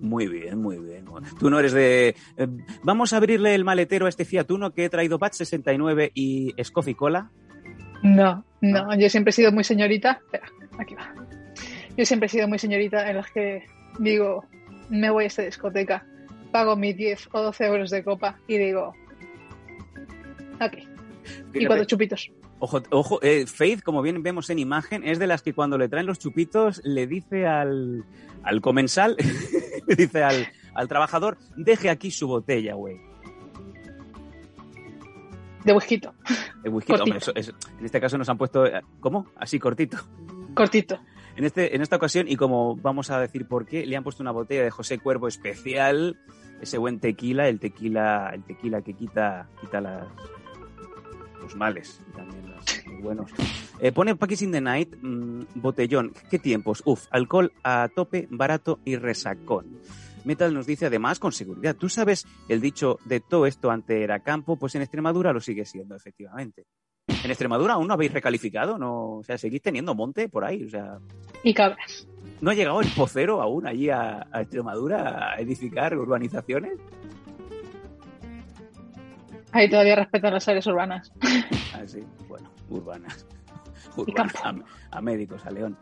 Muy 0.00 0.26
bien, 0.26 0.58
muy 0.58 0.78
bien. 0.78 1.06
Tú 1.38 1.48
no 1.48 1.58
eres 1.58 1.72
de... 1.72 2.14
eh, 2.36 2.46
vamos 2.82 3.12
a 3.12 3.16
abrirle 3.16 3.54
el 3.54 3.64
maletero 3.64 4.06
a 4.06 4.08
este 4.08 4.24
Fiat 4.24 4.50
Uno 4.50 4.72
que 4.72 4.84
he 4.84 4.90
traído 4.90 5.18
Pat 5.18 5.32
69 5.32 6.10
y 6.14 6.54
Scoffy 6.62 6.94
Cola. 6.94 7.30
No, 8.02 8.44
no, 8.60 8.94
yo 8.98 9.08
siempre 9.08 9.30
he 9.30 9.32
sido 9.32 9.50
muy 9.50 9.64
señorita. 9.64 10.20
Espera, 10.24 10.46
aquí 10.78 10.94
va. 10.94 11.14
Yo 11.96 12.04
siempre 12.04 12.26
he 12.26 12.28
sido 12.28 12.48
muy 12.48 12.58
señorita 12.58 13.08
en 13.08 13.16
las 13.16 13.30
que 13.30 13.64
digo, 13.98 14.44
me 14.90 15.10
voy 15.10 15.24
a 15.24 15.26
esta 15.28 15.42
discoteca, 15.42 16.04
pago 16.52 16.76
mis 16.76 16.96
10 16.96 17.28
o 17.32 17.42
12 17.42 17.66
euros 17.66 17.90
de 17.90 18.04
copa 18.04 18.38
y 18.46 18.58
digo, 18.58 18.94
Y 20.76 21.26
Fíjate. 21.52 21.66
cuatro 21.66 21.84
chupitos. 21.84 22.30
Ojo, 22.58 22.82
ojo 22.90 23.18
eh, 23.22 23.46
Faith, 23.46 23.82
como 23.82 24.02
bien 24.02 24.22
vemos 24.22 24.50
en 24.50 24.58
imagen, 24.58 25.02
es 25.04 25.18
de 25.18 25.26
las 25.26 25.42
que 25.42 25.52
cuando 25.54 25.78
le 25.78 25.88
traen 25.88 26.06
los 26.06 26.18
chupitos 26.18 26.80
le 26.84 27.06
dice 27.06 27.46
al, 27.46 28.04
al 28.42 28.60
comensal, 28.60 29.16
le 29.86 29.94
dice 29.96 30.22
al, 30.22 30.46
al 30.74 30.88
trabajador, 30.88 31.38
deje 31.56 31.90
aquí 31.90 32.10
su 32.10 32.26
botella, 32.28 32.74
güey. 32.74 32.96
De. 35.64 35.72
El 35.72 36.70
whisky, 36.72 36.92
Cortito. 36.92 37.02
hombre, 37.04 37.18
eso- 37.18 37.32
eso- 37.34 37.52
en 37.78 37.84
este 37.86 38.00
caso 38.00 38.18
nos 38.18 38.28
han 38.28 38.36
puesto, 38.36 38.66
eh, 38.66 38.82
¿cómo? 39.00 39.26
Así 39.36 39.58
cortito. 39.58 39.96
Cortito. 40.54 41.00
En, 41.36 41.44
este, 41.44 41.74
en 41.74 41.80
esta 41.82 41.96
ocasión, 41.96 42.28
y 42.28 42.36
como 42.36 42.76
vamos 42.76 43.10
a 43.10 43.18
decir 43.18 43.46
por 43.48 43.66
qué, 43.66 43.86
le 43.86 43.96
han 43.96 44.04
puesto 44.04 44.22
una 44.22 44.30
botella 44.30 44.62
de 44.62 44.70
José 44.70 44.98
Cuervo 44.98 45.26
especial, 45.26 46.18
ese 46.60 46.78
buen 46.78 47.00
tequila, 47.00 47.48
el 47.48 47.58
tequila, 47.60 48.30
el 48.34 48.44
tequila 48.44 48.82
que 48.82 48.92
quita, 48.94 49.48
quita 49.60 49.80
las, 49.80 50.06
los 51.44 51.54
males 51.56 52.00
y 52.08 52.16
también 52.16 52.50
los 52.50 53.02
buenos. 53.02 53.30
Eh, 53.78 53.92
pone 53.92 54.16
Package 54.16 54.44
in 54.44 54.52
the 54.52 54.60
Night, 54.60 54.96
mm, 55.00 55.42
botellón. 55.56 56.12
¿Qué 56.30 56.38
tiempos? 56.38 56.82
Uf, 56.86 57.06
alcohol 57.10 57.52
a 57.62 57.88
tope, 57.94 58.26
barato 58.30 58.80
y 58.84 58.96
resacón. 58.96 59.78
Metal 60.24 60.54
nos 60.54 60.66
dice 60.66 60.86
además 60.86 61.18
con 61.18 61.32
seguridad. 61.32 61.76
¿Tú 61.76 61.90
sabes 61.90 62.26
el 62.48 62.62
dicho 62.62 62.98
de 63.04 63.20
todo 63.20 63.46
esto 63.46 63.70
ante 63.70 64.02
era 64.02 64.20
campo? 64.20 64.56
Pues 64.56 64.74
en 64.74 64.80
Extremadura 64.80 65.34
lo 65.34 65.40
sigue 65.40 65.66
siendo, 65.66 65.94
efectivamente. 65.94 66.64
En 67.08 67.30
Extremadura 67.30 67.74
aún 67.74 67.86
no 67.86 67.92
habéis 67.94 68.12
recalificado, 68.12 68.78
no, 68.78 69.16
o 69.16 69.22
sea, 69.22 69.36
seguís 69.36 69.60
teniendo 69.60 69.94
monte 69.94 70.30
por 70.30 70.46
ahí, 70.46 70.64
o 70.64 70.70
sea, 70.70 70.98
Y 71.42 71.52
cabras. 71.52 72.08
¿no 72.40 72.50
ha 72.50 72.54
llegado 72.54 72.80
el 72.80 72.88
pocero 72.88 73.42
aún 73.42 73.66
allí 73.66 73.90
a, 73.90 74.26
a 74.32 74.40
Extremadura 74.40 75.34
a 75.34 75.36
edificar 75.38 75.94
urbanizaciones? 75.98 76.78
Ahí 79.54 79.70
todavía 79.70 79.94
respetan 79.94 80.34
las 80.34 80.48
áreas 80.48 80.66
urbanas. 80.66 81.12
Ah, 81.72 81.86
sí, 81.86 82.02
bueno, 82.28 82.50
urbanas. 82.68 83.24
Urbanas, 83.96 84.34
a, 84.42 84.52
a 84.90 85.00
médicos, 85.00 85.46
a 85.46 85.50
León. 85.52 85.78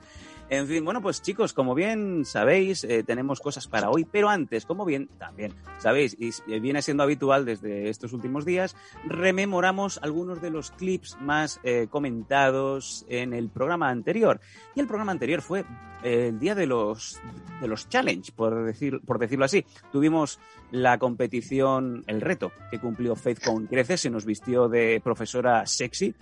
En 0.52 0.66
fin, 0.66 0.84
bueno, 0.84 1.00
pues 1.00 1.22
chicos, 1.22 1.54
como 1.54 1.74
bien 1.74 2.26
sabéis, 2.26 2.84
eh, 2.84 3.02
tenemos 3.02 3.40
cosas 3.40 3.66
para 3.66 3.88
hoy, 3.88 4.04
pero 4.04 4.28
antes, 4.28 4.66
como 4.66 4.84
bien 4.84 5.08
también 5.16 5.54
sabéis, 5.78 6.14
y 6.20 6.60
viene 6.60 6.82
siendo 6.82 7.02
habitual 7.02 7.46
desde 7.46 7.88
estos 7.88 8.12
últimos 8.12 8.44
días, 8.44 8.76
rememoramos 9.06 9.98
algunos 10.02 10.42
de 10.42 10.50
los 10.50 10.70
clips 10.72 11.16
más 11.22 11.58
eh, 11.64 11.86
comentados 11.88 13.06
en 13.08 13.32
el 13.32 13.48
programa 13.48 13.88
anterior. 13.88 14.40
Y 14.74 14.80
el 14.80 14.86
programa 14.86 15.12
anterior 15.12 15.40
fue 15.40 15.64
eh, 16.02 16.26
el 16.28 16.38
día 16.38 16.54
de 16.54 16.66
los, 16.66 17.18
de 17.62 17.68
los 17.68 17.88
challenge, 17.88 18.32
por, 18.32 18.62
decir, 18.64 19.00
por 19.00 19.18
decirlo 19.18 19.46
así. 19.46 19.64
Tuvimos 19.90 20.38
la 20.72 20.98
competición, 20.98 22.02
el 22.06 22.20
reto 22.20 22.50
que 22.70 22.80
cumplió 22.80 23.14
Faith 23.14 23.44
con 23.44 23.66
Creces, 23.66 24.00
se 24.00 24.10
nos 24.10 24.24
vistió 24.24 24.68
de 24.68 25.00
profesora 25.02 25.64
sexy 25.66 26.14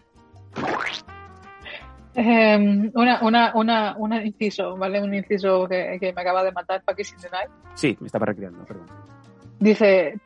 eh, 2.14 2.90
una, 2.94 3.20
una, 3.22 3.52
una, 3.54 3.96
un 3.96 4.12
inciso, 4.14 4.76
¿vale? 4.76 5.00
Un 5.00 5.14
inciso 5.14 5.66
que, 5.68 5.96
que 6.00 6.12
me 6.12 6.20
acaba 6.20 6.42
de 6.42 6.52
matar 6.52 6.82
Paquis 6.82 7.14
Night. 7.30 7.50
Sí, 7.74 7.96
me 8.00 8.06
estaba 8.06 8.26
recreando, 8.26 8.64
perdón. 8.64 8.86
Dice, 9.60 10.18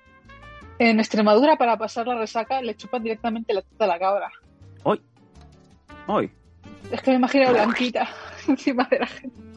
en 0.78 0.98
Extremadura 0.98 1.56
para 1.56 1.76
pasar 1.76 2.06
la 2.06 2.16
resaca 2.16 2.62
le 2.62 2.74
chupan 2.74 3.02
directamente 3.02 3.52
la 3.52 3.62
teta 3.62 3.84
a 3.84 3.88
la 3.88 3.98
cabra. 3.98 4.30
Hoy. 4.82 5.00
Hoy. 6.06 6.30
Es 6.90 7.02
que 7.02 7.10
me 7.10 7.16
imagino 7.18 7.52
Blanquita 7.52 8.08
encima 8.48 8.86
de 8.90 8.98
la 9.00 9.06
gente. 9.06 9.53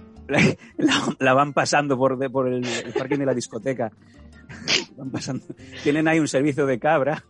La, 1.19 1.33
van 1.33 1.53
pasando 1.53 1.97
por, 1.97 2.17
de, 2.17 2.29
por 2.29 2.47
el, 2.47 2.65
el, 2.65 2.93
parking 2.93 3.17
de 3.17 3.25
la 3.25 3.33
discoteca. 3.33 3.91
Van 4.97 5.09
pasando. 5.09 5.45
Tienen 5.83 6.07
ahí 6.07 6.19
un 6.19 6.27
servicio 6.27 6.65
de 6.65 6.79
cabra 6.79 7.23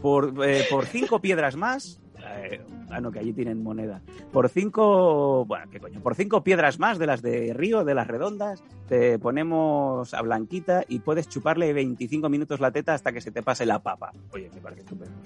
por, 0.00 0.32
eh, 0.46 0.64
por 0.70 0.86
cinco 0.86 1.20
piedras 1.20 1.56
más. 1.56 2.00
Eh, 2.18 2.60
ah, 2.90 3.00
no, 3.00 3.10
que 3.10 3.18
allí 3.18 3.32
tienen 3.32 3.62
moneda. 3.62 4.00
Por 4.32 4.48
cinco. 4.48 5.44
Bueno, 5.46 5.66
¿qué 5.70 5.80
coño? 5.80 6.00
Por 6.00 6.14
cinco 6.14 6.42
piedras 6.42 6.78
más 6.78 6.98
de 6.98 7.06
las 7.06 7.22
de 7.22 7.52
Río, 7.54 7.84
de 7.84 7.94
las 7.94 8.06
redondas, 8.06 8.62
te 8.88 9.18
ponemos 9.18 10.14
a 10.14 10.22
Blanquita 10.22 10.84
y 10.88 11.00
puedes 11.00 11.28
chuparle 11.28 11.72
25 11.72 12.28
minutos 12.28 12.60
la 12.60 12.70
teta 12.70 12.94
hasta 12.94 13.12
que 13.12 13.20
se 13.20 13.30
te 13.30 13.42
pase 13.42 13.66
la 13.66 13.80
papa. 13.80 14.12
Oye, 14.32 14.50
me 14.54 14.60
parece 14.60 14.82
estupendo. 14.82 15.16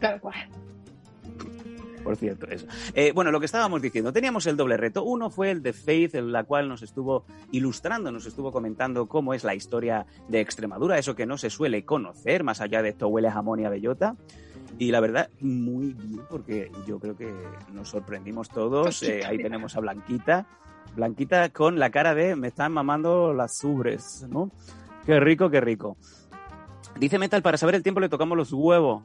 Tal 0.00 0.20
cual 0.20 0.34
por 2.02 2.16
cierto, 2.16 2.46
eso. 2.46 2.66
Eh, 2.94 3.12
bueno, 3.14 3.30
lo 3.30 3.40
que 3.40 3.46
estábamos 3.46 3.80
diciendo, 3.82 4.12
teníamos 4.12 4.46
el 4.46 4.56
doble 4.56 4.76
reto. 4.76 5.04
Uno 5.04 5.30
fue 5.30 5.50
el 5.50 5.62
de 5.62 5.72
Faith, 5.72 6.14
en 6.14 6.32
la 6.32 6.44
cual 6.44 6.68
nos 6.68 6.82
estuvo 6.82 7.24
ilustrando, 7.50 8.10
nos 8.10 8.26
estuvo 8.26 8.52
comentando 8.52 9.06
cómo 9.06 9.34
es 9.34 9.44
la 9.44 9.54
historia 9.54 10.06
de 10.28 10.40
Extremadura, 10.40 10.98
eso 10.98 11.14
que 11.14 11.26
no 11.26 11.38
se 11.38 11.50
suele 11.50 11.84
conocer, 11.84 12.44
más 12.44 12.60
allá 12.60 12.82
de 12.82 12.90
esto 12.90 13.08
huele 13.08 13.28
a 13.28 13.32
jamón 13.32 13.60
y 13.60 13.64
a 13.64 13.70
bellota. 13.70 14.16
Y 14.78 14.90
la 14.90 15.00
verdad, 15.00 15.30
muy 15.40 15.92
bien, 15.92 16.20
porque 16.28 16.70
yo 16.86 16.98
creo 16.98 17.16
que 17.16 17.32
nos 17.72 17.90
sorprendimos 17.90 18.48
todos. 18.48 19.02
Eh, 19.02 19.22
ahí 19.24 19.38
tenemos 19.38 19.76
a 19.76 19.80
Blanquita. 19.80 20.46
Blanquita 20.96 21.50
con 21.50 21.78
la 21.78 21.90
cara 21.90 22.14
de 22.14 22.36
me 22.36 22.48
están 22.48 22.72
mamando 22.72 23.32
las 23.32 23.62
ubres, 23.64 24.26
¿no? 24.28 24.50
Qué 25.06 25.20
rico, 25.20 25.50
qué 25.50 25.60
rico. 25.60 25.96
Dice 26.98 27.18
Metal, 27.18 27.42
para 27.42 27.56
saber 27.56 27.74
el 27.74 27.82
tiempo 27.82 28.00
le 28.00 28.08
tocamos 28.08 28.36
los 28.36 28.52
huevos. 28.52 29.02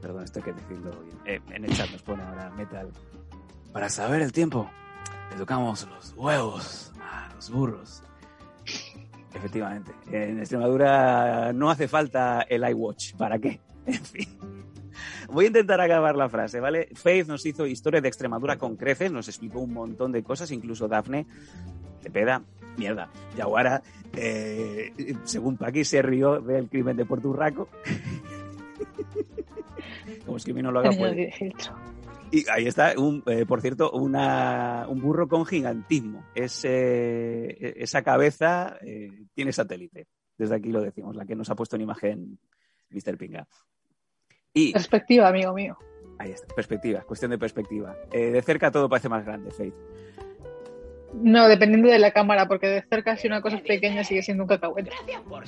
Perdón, 0.00 0.24
esto 0.24 0.38
hay 0.38 0.44
que 0.44 0.52
decirlo 0.52 0.90
bien. 1.02 1.16
Eh, 1.24 1.40
en 1.50 1.64
el 1.64 1.74
chat 1.74 1.90
nos 1.90 2.02
pone 2.02 2.22
ahora 2.22 2.50
Metal. 2.50 2.88
Para 3.72 3.88
saber 3.88 4.22
el 4.22 4.32
tiempo, 4.32 4.70
le 5.30 5.36
tocamos 5.36 5.86
los 5.88 6.14
huevos 6.16 6.92
a 7.00 7.32
los 7.34 7.50
burros. 7.50 8.02
Efectivamente. 9.34 9.92
En 10.10 10.38
Extremadura 10.38 11.52
no 11.52 11.70
hace 11.70 11.88
falta 11.88 12.42
el 12.42 12.68
iWatch. 12.68 13.14
¿Para 13.14 13.38
qué? 13.38 13.60
En 13.86 14.04
fin. 14.04 14.28
Voy 15.30 15.46
a 15.46 15.48
intentar 15.48 15.80
acabar 15.80 16.14
la 16.14 16.28
frase, 16.28 16.60
¿vale? 16.60 16.88
Faith 16.94 17.26
nos 17.26 17.44
hizo 17.46 17.66
historia 17.66 18.00
de 18.00 18.08
Extremadura 18.08 18.58
con 18.58 18.76
creces, 18.76 19.10
nos 19.10 19.28
explicó 19.28 19.60
un 19.60 19.72
montón 19.72 20.12
de 20.12 20.22
cosas, 20.22 20.50
incluso 20.50 20.88
Dafne, 20.88 21.26
te 22.02 22.10
peda, 22.10 22.42
mierda. 22.76 23.10
Yaguara, 23.36 23.82
eh, 24.14 24.92
según 25.24 25.56
Paqui, 25.56 25.84
se 25.84 26.02
rió 26.02 26.40
del 26.40 26.68
crimen 26.68 26.96
de 26.96 27.04
Puerto 27.04 27.28
Urraco. 27.28 27.68
Como 30.24 30.36
es 30.36 30.44
que 30.44 30.52
no 30.52 30.70
lo 30.70 30.80
haga 30.80 30.90
puede. 30.90 31.32
Y 32.30 32.44
ahí 32.50 32.66
está, 32.66 32.92
un, 32.98 33.22
eh, 33.26 33.46
por 33.46 33.60
cierto, 33.60 33.90
una, 33.90 34.86
un 34.88 35.00
burro 35.00 35.28
con 35.28 35.46
gigantismo. 35.46 36.26
Es, 36.34 36.64
eh, 36.64 37.74
esa 37.76 38.02
cabeza 38.02 38.76
eh, 38.82 39.10
tiene 39.34 39.52
satélite. 39.52 40.06
Desde 40.36 40.56
aquí 40.56 40.70
lo 40.70 40.82
decimos, 40.82 41.16
la 41.16 41.24
que 41.24 41.34
nos 41.34 41.48
ha 41.50 41.54
puesto 41.54 41.76
en 41.76 41.82
imagen 41.82 42.38
Mr. 42.90 43.16
Pinga. 43.16 43.46
Y, 44.52 44.72
perspectiva, 44.72 45.28
amigo 45.28 45.52
mío. 45.54 45.78
Ahí 46.18 46.32
está, 46.32 46.54
perspectiva, 46.54 47.02
cuestión 47.02 47.30
de 47.30 47.38
perspectiva. 47.38 47.96
de 48.10 48.42
cerca 48.42 48.70
todo 48.70 48.88
parece 48.88 49.08
más 49.08 49.24
grande, 49.24 49.50
Faith. 49.50 49.74
No, 51.14 51.48
dependiendo 51.48 51.88
de 51.88 51.98
la 51.98 52.12
cámara, 52.12 52.46
porque 52.46 52.68
de 52.68 52.82
cerca 52.82 53.16
si 53.16 53.26
una 53.26 53.40
cosa 53.40 53.56
es 53.56 53.62
pequeña 53.62 54.04
sigue 54.04 54.22
siendo 54.22 54.44
un 54.44 54.48
cacahuete. 54.48 54.90
Gracias 54.90 55.22
por 55.22 55.44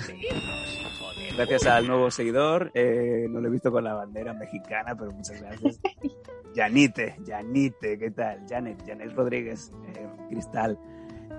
Gracias 1.37 1.67
al 1.67 1.87
nuevo 1.87 2.11
seguidor. 2.11 2.71
Eh, 2.75 3.27
no 3.29 3.41
lo 3.41 3.49
he 3.49 3.51
visto 3.51 3.71
con 3.71 3.85
la 3.85 3.95
bandera 3.95 4.33
mexicana, 4.35 4.95
pero 4.97 5.13
muchas 5.13 5.41
gracias. 5.41 5.81
Yanite, 6.55 7.17
Yanite, 7.25 7.99
¿qué 7.99 8.11
tal? 8.11 8.45
Janet, 8.49 8.83
Janet 8.87 9.13
Rodríguez, 9.13 9.73
eh, 9.95 10.09
Cristal. 10.29 10.79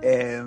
Eh, 0.04 0.42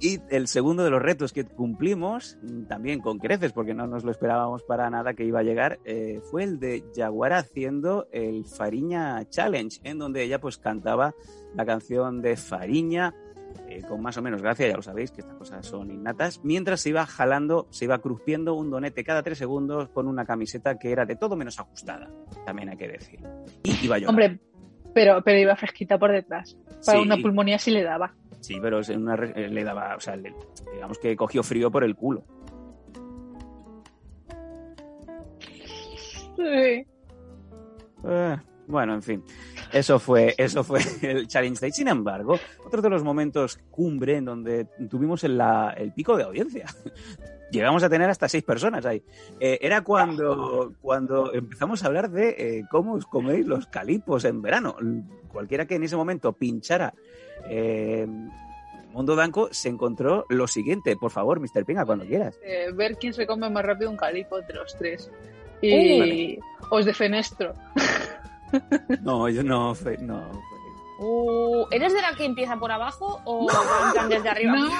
y 0.00 0.20
el 0.28 0.48
segundo 0.48 0.84
de 0.84 0.90
los 0.90 1.00
retos 1.00 1.32
que 1.32 1.44
cumplimos, 1.44 2.38
también 2.68 3.00
con 3.00 3.18
creces, 3.18 3.52
porque 3.52 3.72
no 3.72 3.86
nos 3.86 4.04
lo 4.04 4.10
esperábamos 4.10 4.62
para 4.62 4.90
nada 4.90 5.14
que 5.14 5.24
iba 5.24 5.40
a 5.40 5.42
llegar, 5.42 5.78
eh, 5.84 6.20
fue 6.30 6.44
el 6.44 6.60
de 6.60 6.84
Jaguara 6.94 7.38
haciendo 7.38 8.06
el 8.12 8.44
Fariña 8.44 9.26
Challenge, 9.30 9.80
en 9.82 9.98
donde 9.98 10.22
ella 10.22 10.40
pues 10.40 10.58
cantaba 10.58 11.14
la 11.54 11.64
canción 11.64 12.20
de 12.20 12.36
Fariña, 12.36 13.14
eh, 13.66 13.82
con 13.88 14.02
más 14.02 14.18
o 14.18 14.22
menos 14.22 14.42
gracia, 14.42 14.68
ya 14.68 14.76
lo 14.76 14.82
sabéis, 14.82 15.10
que 15.10 15.22
estas 15.22 15.36
cosas 15.36 15.64
son 15.64 15.90
innatas, 15.90 16.40
mientras 16.44 16.82
se 16.82 16.90
iba 16.90 17.06
jalando, 17.06 17.66
se 17.70 17.86
iba 17.86 17.98
crujiendo 17.98 18.54
un 18.54 18.70
donete 18.70 19.04
cada 19.04 19.22
tres 19.22 19.38
segundos 19.38 19.88
con 19.88 20.06
una 20.06 20.26
camiseta 20.26 20.78
que 20.78 20.92
era 20.92 21.06
de 21.06 21.16
todo 21.16 21.34
menos 21.34 21.58
ajustada, 21.58 22.10
también 22.44 22.68
hay 22.68 22.76
que 22.76 22.88
decir. 22.88 23.20
Y 23.62 23.86
iba 23.86 23.96
yo. 23.96 24.10
Hombre, 24.10 24.38
pero, 24.92 25.22
pero 25.24 25.38
iba 25.38 25.56
fresquita 25.56 25.98
por 25.98 26.12
detrás. 26.12 26.58
Para 26.84 27.00
una 27.00 27.16
pulmonía 27.16 27.58
sí 27.58 27.70
le 27.70 27.82
daba. 27.82 28.14
Sí, 28.40 28.58
pero 28.60 28.80
una, 28.94 29.14
eh, 29.14 29.48
le 29.48 29.64
daba, 29.64 29.96
o 29.96 30.00
sea, 30.00 30.16
digamos 30.16 30.98
que 30.98 31.16
cogió 31.16 31.42
frío 31.42 31.70
por 31.70 31.84
el 31.84 31.96
culo. 31.96 32.24
Sí. 36.36 36.86
Eh, 38.04 38.36
bueno, 38.68 38.94
en 38.94 39.02
fin. 39.02 39.24
Eso 39.72 39.98
fue, 39.98 40.34
eso 40.38 40.62
fue 40.62 40.80
el 41.02 41.26
Challenge 41.26 41.58
Day. 41.60 41.72
Sin 41.72 41.88
embargo, 41.88 42.38
otro 42.64 42.80
de 42.80 42.90
los 42.90 43.02
momentos 43.02 43.58
cumbre 43.70 44.16
en 44.16 44.26
donde 44.26 44.66
tuvimos 44.88 45.24
el, 45.24 45.40
el 45.76 45.92
pico 45.92 46.16
de 46.16 46.24
audiencia. 46.24 46.66
Llegamos 47.50 47.82
a 47.82 47.88
tener 47.88 48.10
hasta 48.10 48.28
seis 48.28 48.44
personas 48.44 48.84
ahí. 48.84 49.02
Eh, 49.40 49.58
era 49.62 49.80
cuando, 49.82 50.74
cuando 50.82 51.32
empezamos 51.32 51.82
a 51.82 51.86
hablar 51.86 52.10
de 52.10 52.28
eh, 52.38 52.64
cómo 52.70 52.94
os 52.94 53.06
coméis 53.06 53.46
los 53.46 53.66
calipos 53.66 54.26
en 54.26 54.42
verano. 54.42 54.76
Cualquiera 55.28 55.66
que 55.66 55.76
en 55.76 55.84
ese 55.84 55.96
momento 55.96 56.34
pinchara 56.34 56.92
eh, 57.46 58.06
Mundo 58.92 59.16
Danco 59.16 59.48
se 59.52 59.68
encontró 59.68 60.26
lo 60.28 60.46
siguiente. 60.46 60.96
Por 60.96 61.10
favor, 61.10 61.40
Mr. 61.40 61.64
Pinga, 61.64 61.84
cuando 61.84 62.04
quieras. 62.04 62.38
ver 62.74 62.96
quién 62.96 63.14
se 63.14 63.26
come 63.26 63.48
más 63.50 63.64
rápido 63.64 63.90
un 63.90 63.96
calipo 63.96 64.38
entre 64.38 64.56
los 64.56 64.76
tres. 64.76 65.10
Y 65.62 66.38
os 66.70 66.84
defenestro. 66.84 67.54
No, 69.02 69.28
yo 69.28 69.42
no, 69.42 69.74
no. 70.00 70.42
Uh, 70.98 71.66
¿Eres 71.70 71.92
de 71.92 72.00
la 72.00 72.14
que 72.14 72.24
empieza 72.24 72.56
por 72.56 72.72
abajo 72.72 73.20
o 73.24 73.46
desde 74.08 74.28
arriba? 74.28 74.52
No, 74.56 74.70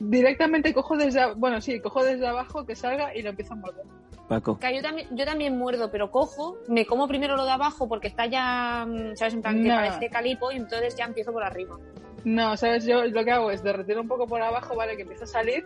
directamente 0.00 0.74
cojo 0.74 0.96
desde 0.96 1.34
bueno, 1.34 1.60
sí, 1.60 1.78
cojo 1.80 2.02
desde 2.02 2.26
abajo 2.26 2.66
que 2.66 2.74
salga 2.74 3.14
y 3.14 3.22
lo 3.22 3.30
empiezo 3.30 3.52
a 3.52 3.56
morder. 3.56 3.84
Paco. 4.28 4.58
yo, 4.60 4.82
también, 4.82 5.08
yo 5.10 5.24
también 5.24 5.56
muerdo, 5.56 5.90
pero 5.90 6.10
cojo, 6.10 6.58
me 6.68 6.84
como 6.84 7.08
primero 7.08 7.34
lo 7.36 7.44
de 7.44 7.52
abajo 7.52 7.88
porque 7.88 8.08
está 8.08 8.26
ya, 8.26 8.86
mm, 8.86 9.16
¿sabes? 9.16 9.34
En 9.34 9.42
plan 9.42 9.62
que 9.62 9.68
parece 9.70 10.10
calipo 10.10 10.52
y 10.52 10.56
entonces 10.56 10.94
ya 10.96 11.06
empiezo 11.06 11.32
por 11.32 11.42
arriba. 11.42 11.78
No, 12.24 12.56
¿sabes? 12.56 12.84
Yo 12.84 13.04
lo 13.06 13.24
que 13.24 13.30
hago 13.30 13.50
es 13.50 13.62
derretir 13.62 13.98
un 13.98 14.06
poco 14.06 14.26
por 14.26 14.42
abajo, 14.42 14.76
¿vale? 14.76 14.96
Que 14.96 15.02
empieza 15.02 15.24
a 15.24 15.28
salir 15.28 15.64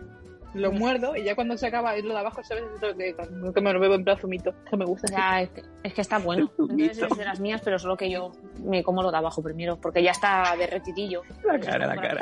lo 0.53 0.71
muerdo 0.71 1.15
y 1.15 1.23
ya 1.23 1.35
cuando 1.35 1.57
se 1.57 1.67
acaba 1.67 1.95
lo 1.97 2.13
de 2.13 2.19
abajo, 2.19 2.43
¿sabes? 2.43 2.63
Lo 2.81 2.95
que, 2.95 3.15
que 3.53 3.61
me 3.61 3.73
lo 3.73 3.79
bebo 3.79 3.95
en 3.95 4.03
plan 4.03 4.17
zumito, 4.17 4.53
que 4.69 4.77
me 4.77 4.85
gusta. 4.85 5.11
Ya, 5.11 5.41
es 5.41 5.49
que, 5.49 5.63
es 5.83 5.93
que, 5.93 6.01
está 6.01 6.17
bueno. 6.19 6.51
Entonces 6.57 6.99
es 6.99 7.17
de 7.17 7.25
las 7.25 7.39
mías, 7.39 7.61
pero 7.63 7.79
solo 7.79 7.97
que 7.97 8.09
yo 8.09 8.31
me 8.63 8.83
como 8.83 9.01
lo 9.01 9.11
de 9.11 9.17
abajo 9.17 9.41
primero, 9.41 9.79
porque 9.79 10.03
ya 10.03 10.11
está 10.11 10.55
derretidillo. 10.57 11.23
La 11.43 11.59
cara, 11.59 11.87
la 11.87 11.95
cara. 11.95 12.21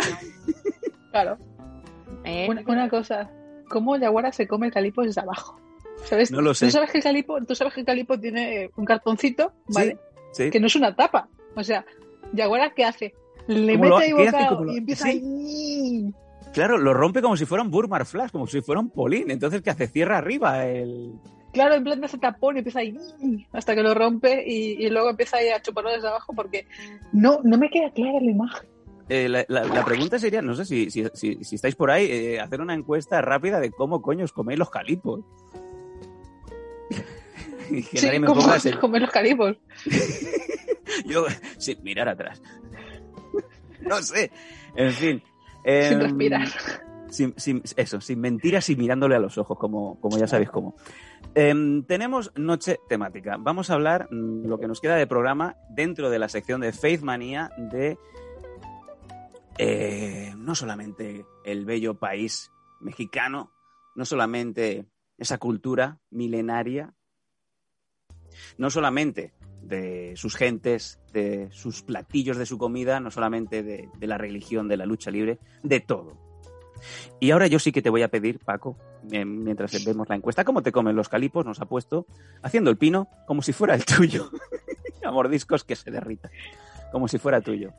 Claro. 1.12 1.38
¿Eh? 2.24 2.48
Una, 2.50 2.62
una, 2.68 2.90
cosa, 2.90 3.30
¿cómo 3.70 3.98
Yaguara 3.98 4.32
se 4.32 4.48
come 4.48 4.68
el 4.68 4.74
calipo 4.74 5.02
desde 5.02 5.22
abajo? 5.22 5.60
¿Sabes? 6.06 6.32
No 6.32 6.42
lo 6.42 6.54
sé. 6.54 6.66
¿Tú 6.66 6.72
sabes 6.72 6.92
que 6.92 6.98
el 6.98 7.04
calipo, 7.04 7.44
tú 7.46 7.56
sabes 7.56 7.74
que 7.74 7.82
el 7.82 7.86
calipo 7.86 8.20
tiene 8.20 8.70
un 8.76 8.86
cartoncito, 8.86 9.54
¿vale? 9.68 9.98
Sí, 10.32 10.50
Que 10.50 10.60
no 10.60 10.68
es 10.68 10.76
una 10.76 10.96
tapa. 10.96 11.28
O 11.56 11.64
sea, 11.64 11.86
Yaguara, 12.34 12.74
¿qué 12.74 12.86
hace? 12.86 13.14
Le 13.48 13.78
mete 13.78 13.96
ahí 13.96 14.14
bocado 14.14 14.66
y 14.72 14.78
empieza 14.78 15.06
¿Sí? 15.06 16.14
Claro, 16.54 16.78
lo 16.78 16.94
rompe 16.94 17.22
como 17.22 17.38
si 17.38 17.46
fuera 17.46 17.64
un 17.64 17.72
Burmar 17.72 18.06
Flash, 18.06 18.32
como 18.32 18.48
si 18.48 18.62
fuera 18.62 18.82
un 18.82 18.90
Polín. 18.90 19.32
Entonces, 19.32 19.62
¿qué 19.62 19.70
hace? 19.70 19.88
Cierra 19.88 20.18
arriba 20.18 20.66
el, 20.66 21.14
Claro, 21.54 21.76
en 21.76 21.84
plan 21.84 22.04
ese 22.04 22.18
tapón 22.18 22.56
y 22.56 22.60
empieza 22.60 22.80
ahí 22.80 22.98
hasta 23.52 23.76
que 23.76 23.84
lo 23.84 23.94
rompe 23.94 24.44
y, 24.46 24.90
luego 24.90 25.10
empieza 25.10 25.38
ahí 25.38 25.50
a 25.50 25.62
chuparlo 25.62 25.92
desde 25.92 26.08
abajo 26.08 26.34
porque 26.34 26.66
no, 27.12 27.40
no 27.44 27.58
me 27.58 27.70
queda 27.70 27.92
clara 27.92 28.20
la 28.22 28.32
imagen. 28.32 28.70
Eh, 29.10 29.28
la, 29.28 29.86
pregunta 29.86 30.18
sería, 30.18 30.42
no 30.42 30.56
sé 30.56 30.64
si, 30.64 30.90
si, 30.90 31.04
si, 31.14 31.56
estáis 31.56 31.76
por 31.76 31.92
ahí, 31.92 32.06
eh, 32.10 32.40
hacer 32.40 32.62
una 32.62 32.74
encuesta 32.74 33.22
rápida 33.22 33.60
de 33.60 33.72
cómo 33.72 34.02
coño 34.02 34.24
os 34.24 34.32
coméis 34.32 34.58
los 34.58 34.70
calipos. 34.70 35.26
sí, 37.94 38.08
¿cómo 38.26 38.44
comer 38.80 39.02
los 39.02 39.12
calipos? 39.12 39.58
Yo, 41.06 41.26
sin 41.58 41.82
mirar 41.84 42.10
atrás. 42.10 42.42
no 43.82 44.02
sé. 44.02 44.32
En 44.76 44.92
fin. 44.92 45.24
sin 45.64 45.74
em, 45.74 46.00
respirar. 46.00 46.48
Sin, 47.10 47.34
eso, 47.76 48.00
sin 48.00 48.20
mentiras 48.22 48.70
y 48.70 48.76
mirándole 48.76 49.16
a 49.16 49.20
los 49.20 49.38
ojos, 49.38 49.58
como, 49.58 50.00
como 50.00 50.18
ya 50.18 50.28
sabéis 50.28 50.50
cómo. 50.50 50.76
Em, 51.36 51.84
tenemos 51.84 52.32
noche 52.36 52.80
temática. 52.90 53.38
Vamos 53.40 53.70
a 53.70 53.76
hablar 53.76 54.08
mm, 54.12 54.48
lo 54.48 54.60
que 54.60 54.68
nos 54.68 54.82
queda 54.82 54.96
de 54.96 55.08
programa 55.08 55.56
dentro 55.70 56.10
de 56.10 56.20
la 56.20 56.30
sección 56.30 56.62
de 56.62 56.74
Faith 56.74 57.02
Manía 57.02 57.52
de 57.58 57.98
eh, 59.58 60.34
no 60.38 60.56
solamente 60.56 61.26
el 61.46 61.66
bello 61.66 61.96
país 61.96 62.52
mexicano, 62.80 63.52
no 63.96 64.06
solamente 64.06 64.86
esa 65.22 65.38
cultura 65.38 66.00
milenaria, 66.10 66.96
no 68.58 68.72
solamente 68.72 69.34
de 69.62 70.14
sus 70.16 70.36
gentes, 70.36 71.00
de 71.14 71.48
sus 71.52 71.84
platillos 71.84 72.38
de 72.38 72.48
su 72.48 72.58
comida, 72.58 73.00
no 73.00 73.12
solamente 73.12 73.62
de, 73.62 73.88
la 74.00 74.18
religión, 74.18 74.68
de 74.68 74.78
la 74.78 74.88
lucha 74.88 75.12
libre, 75.12 75.38
de 75.62 75.80
todo. 75.80 76.18
Y 77.20 77.30
ahora 77.30 77.46
yo 77.46 77.60
sí 77.60 77.72
que 77.72 77.84
te 77.84 77.92
voy 77.92 78.02
a 78.02 78.08
pedir, 78.08 78.40
Paco, 78.40 78.78
mientras 79.04 79.86
vemos 79.86 80.10
la 80.10 80.16
encuesta, 80.16 80.44
cómo 80.44 80.64
te 80.64 80.72
comen 80.72 80.96
los 80.96 81.08
calipos, 81.08 81.46
nos 81.46 81.62
ha 81.62 81.66
puesto, 81.66 82.08
haciendo 82.42 82.72
el 82.72 82.78
pino 82.78 83.08
como 83.28 83.44
si 83.44 83.54
fuera 83.54 83.76
el 83.76 83.86
tuyo. 83.86 84.32
a 85.06 85.12
mordiscos 85.12 85.64
que 85.64 85.76
se 85.76 85.92
derrita, 85.92 86.32
como 86.92 87.08
si 87.08 87.20
fuera 87.20 87.42
tuyo. 87.42 87.74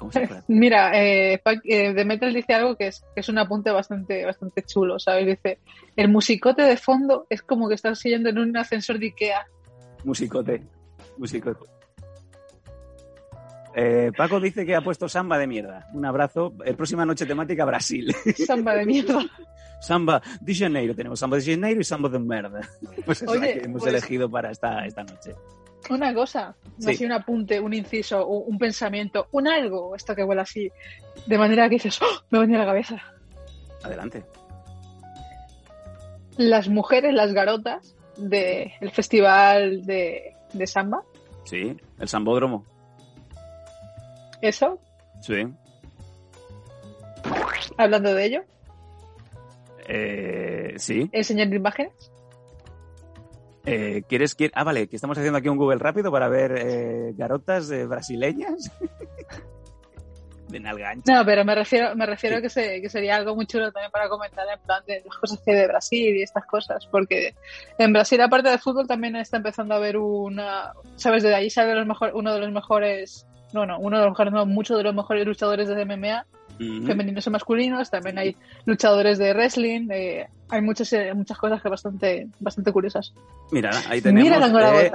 Mira, 0.48 0.92
eh, 1.00 1.40
eh, 1.64 1.92
Demeter 1.94 2.32
dice 2.32 2.54
algo 2.54 2.76
que 2.76 2.88
es, 2.88 3.04
que 3.14 3.20
es 3.20 3.28
un 3.28 3.38
apunte 3.38 3.70
bastante, 3.70 4.24
bastante 4.24 4.62
chulo, 4.62 4.98
¿sabes? 4.98 5.26
Dice, 5.26 5.58
el 5.96 6.08
musicote 6.08 6.62
de 6.62 6.76
fondo 6.76 7.26
es 7.30 7.42
como 7.42 7.68
que 7.68 7.74
estás 7.74 7.98
siguiendo 7.98 8.28
en 8.28 8.38
un 8.38 8.56
ascensor 8.56 8.98
de 8.98 9.06
Ikea. 9.06 9.46
Musicote, 10.04 10.62
musicote. 11.16 11.74
Eh, 13.76 14.12
Paco 14.16 14.38
dice 14.38 14.64
que 14.64 14.76
ha 14.76 14.82
puesto 14.82 15.08
samba 15.08 15.36
de 15.36 15.46
mierda. 15.48 15.88
Un 15.92 16.04
abrazo. 16.04 16.54
El 16.64 16.76
próxima 16.76 17.04
noche 17.04 17.26
temática 17.26 17.64
Brasil. 17.64 18.14
Samba 18.46 18.74
de 18.76 18.86
mierda. 18.86 19.18
samba 19.80 20.22
de 20.40 20.54
Janeiro. 20.54 20.94
Tenemos 20.94 21.18
samba 21.18 21.38
de 21.38 21.44
Janeiro 21.44 21.80
y 21.80 21.84
samba 21.84 22.08
de 22.08 22.20
mierda. 22.20 22.60
Pues 23.04 23.22
es 23.22 23.30
que 23.30 23.62
hemos 23.64 23.82
pues 23.82 23.92
elegido 23.92 24.30
para 24.30 24.52
esta, 24.52 24.86
esta 24.86 25.02
noche. 25.02 25.34
Una 25.90 26.14
cosa, 26.14 26.56
no 26.78 26.90
así 26.90 27.04
un 27.04 27.12
apunte, 27.12 27.60
un 27.60 27.74
inciso, 27.74 28.26
un, 28.26 28.58
pensamiento, 28.58 29.28
un 29.32 29.48
algo, 29.48 29.94
esto 29.94 30.14
que 30.14 30.24
huele 30.24 30.42
así, 30.42 30.70
de 31.26 31.38
manera 31.38 31.68
que 31.68 31.76
dices, 31.76 32.00
¡Oh! 32.00 32.22
me 32.30 32.40
venía 32.40 32.56
a 32.56 32.60
la 32.60 32.66
cabeza. 32.66 33.02
Adelante. 33.82 34.24
Las 36.36 36.68
mujeres, 36.68 37.12
las 37.12 37.32
garotas 37.32 37.94
del 38.16 38.90
festival 38.92 39.84
de, 39.84 40.34
de 40.52 40.66
samba. 40.66 41.02
Sí, 41.44 41.76
el 41.98 42.08
sambódromo. 42.08 42.64
¿Eso? 44.40 44.78
Sí. 45.20 45.46
Hablando 47.76 48.14
de 48.14 48.24
ello. 48.24 48.44
Eh, 49.86 50.74
sí. 50.76 51.08
¿Enseñando 51.12 51.56
imágenes? 51.56 51.92
Eh, 53.66 54.02
¿Quieres 54.08 54.34
que.? 54.34 54.50
Ah, 54.54 54.64
vale, 54.64 54.88
que 54.88 54.96
estamos 54.96 55.16
haciendo 55.16 55.38
aquí 55.38 55.48
un 55.48 55.56
Google 55.56 55.78
rápido 55.78 56.12
para 56.12 56.28
ver 56.28 56.54
eh, 56.56 57.12
garotas 57.16 57.70
eh, 57.70 57.86
brasileñas. 57.86 58.70
de 60.48 60.60
nalgancha. 60.60 61.12
No, 61.12 61.24
pero 61.24 61.44
me 61.44 61.54
refiero, 61.54 61.96
me 61.96 62.06
refiero 62.06 62.36
a 62.36 62.40
que, 62.42 62.48
que 62.48 62.88
sería 62.88 63.16
algo 63.16 63.34
muy 63.34 63.46
chulo 63.46 63.72
también 63.72 63.90
para 63.90 64.08
comentar 64.08 64.46
en 64.52 64.60
plan 64.60 64.82
de 64.86 65.02
las 65.04 65.16
cosas 65.16 65.40
que 65.40 65.52
hay 65.52 65.56
de 65.58 65.66
Brasil 65.66 66.16
y 66.16 66.22
estas 66.22 66.44
cosas. 66.46 66.86
Porque 66.86 67.34
en 67.78 67.92
Brasil, 67.92 68.20
aparte 68.20 68.50
de 68.50 68.58
fútbol, 68.58 68.86
también 68.86 69.16
está 69.16 69.38
empezando 69.38 69.74
a 69.74 69.78
haber 69.78 69.96
una. 69.96 70.72
¿Sabes? 70.96 71.22
De 71.22 71.34
ahí 71.34 71.48
sale 71.50 71.74
los 71.74 71.86
mejor, 71.86 72.12
uno 72.14 72.34
de 72.34 72.40
los 72.40 72.52
mejores. 72.52 73.26
No, 73.52 73.64
no, 73.66 73.78
uno 73.78 73.98
de 73.98 74.04
los 74.04 74.12
mejores, 74.12 74.32
no, 74.32 74.46
muchos 74.46 74.76
de 74.76 74.84
los 74.84 74.94
mejores 74.94 75.26
luchadores 75.26 75.68
de 75.68 75.84
MMA 75.84 76.26
femeninos 76.58 77.26
y 77.26 77.30
masculinos, 77.30 77.90
también 77.90 78.18
hay 78.18 78.36
luchadores 78.64 79.18
de 79.18 79.32
wrestling, 79.32 79.88
eh, 79.90 80.28
hay 80.48 80.62
muchas, 80.62 80.92
eh, 80.92 81.12
muchas 81.14 81.38
cosas 81.38 81.62
que 81.62 81.68
bastante, 81.68 82.28
bastante 82.40 82.72
curiosas. 82.72 83.14
Mira, 83.50 83.70
ahí 83.88 84.00
tenemos... 84.00 84.32
Eh, 84.32 84.92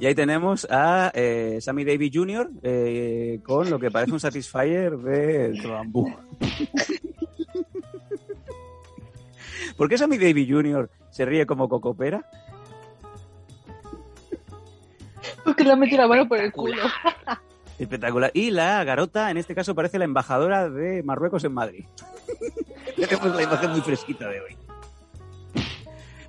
y 0.00 0.06
ahí 0.06 0.14
tenemos 0.14 0.66
a 0.68 1.12
Sammy 1.60 1.84
Davis 1.84 2.10
Jr. 2.12 2.50
con 3.42 3.70
lo 3.70 3.78
que 3.78 3.92
parece 3.92 4.12
un 4.12 4.20
Satisfyer 4.20 4.98
de, 4.98 5.68
bambú. 5.68 6.12
¿Por 9.76 9.88
qué 9.88 9.96
Sammy 9.96 10.18
Davis 10.18 10.48
Jr. 10.50 10.90
se 11.10 11.24
ríe 11.24 11.46
como 11.46 11.68
cocopera? 11.68 12.28
Porque 15.44 15.62
le 15.62 15.72
ha 15.72 15.76
metido 15.76 16.02
la 16.02 16.08
mano 16.08 16.26
por 16.26 16.40
el 16.40 16.50
culo. 16.52 16.82
Espectacular. 17.78 18.30
Y 18.34 18.50
la 18.50 18.82
garota, 18.84 19.30
en 19.30 19.36
este 19.36 19.54
caso, 19.54 19.74
parece 19.74 19.98
la 19.98 20.04
embajadora 20.04 20.70
de 20.70 21.02
Marruecos 21.02 21.44
en 21.44 21.52
Madrid. 21.52 21.84
Tenemos 22.96 23.34
la 23.34 23.42
imagen 23.42 23.70
muy 23.70 23.80
fresquita 23.80 24.28
de 24.28 24.40
hoy. 24.40 24.56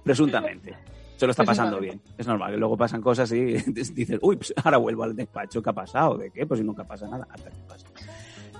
Presuntamente. 0.03 0.75
Se 1.17 1.25
lo 1.25 1.31
está 1.31 1.43
pasando 1.43 1.79
bien. 1.79 2.01
Es 2.17 2.27
normal 2.27 2.51
que 2.51 2.57
luego 2.57 2.75
pasan 2.75 3.01
cosas 3.01 3.31
y 3.31 3.43
dices, 3.67 4.19
uy, 4.21 4.35
pues 4.37 4.53
ahora 4.63 4.77
vuelvo 4.77 5.03
al 5.03 5.15
despacho. 5.15 5.61
¿Qué 5.61 5.69
ha 5.69 5.73
pasado? 5.73 6.17
¿De 6.17 6.31
qué? 6.31 6.45
Pues 6.45 6.59
si 6.59 6.65
nunca 6.65 6.83
pasa 6.83 7.07
nada. 7.07 7.27
Hasta 7.29 7.49
que 7.49 7.61
pasa. 7.67 7.87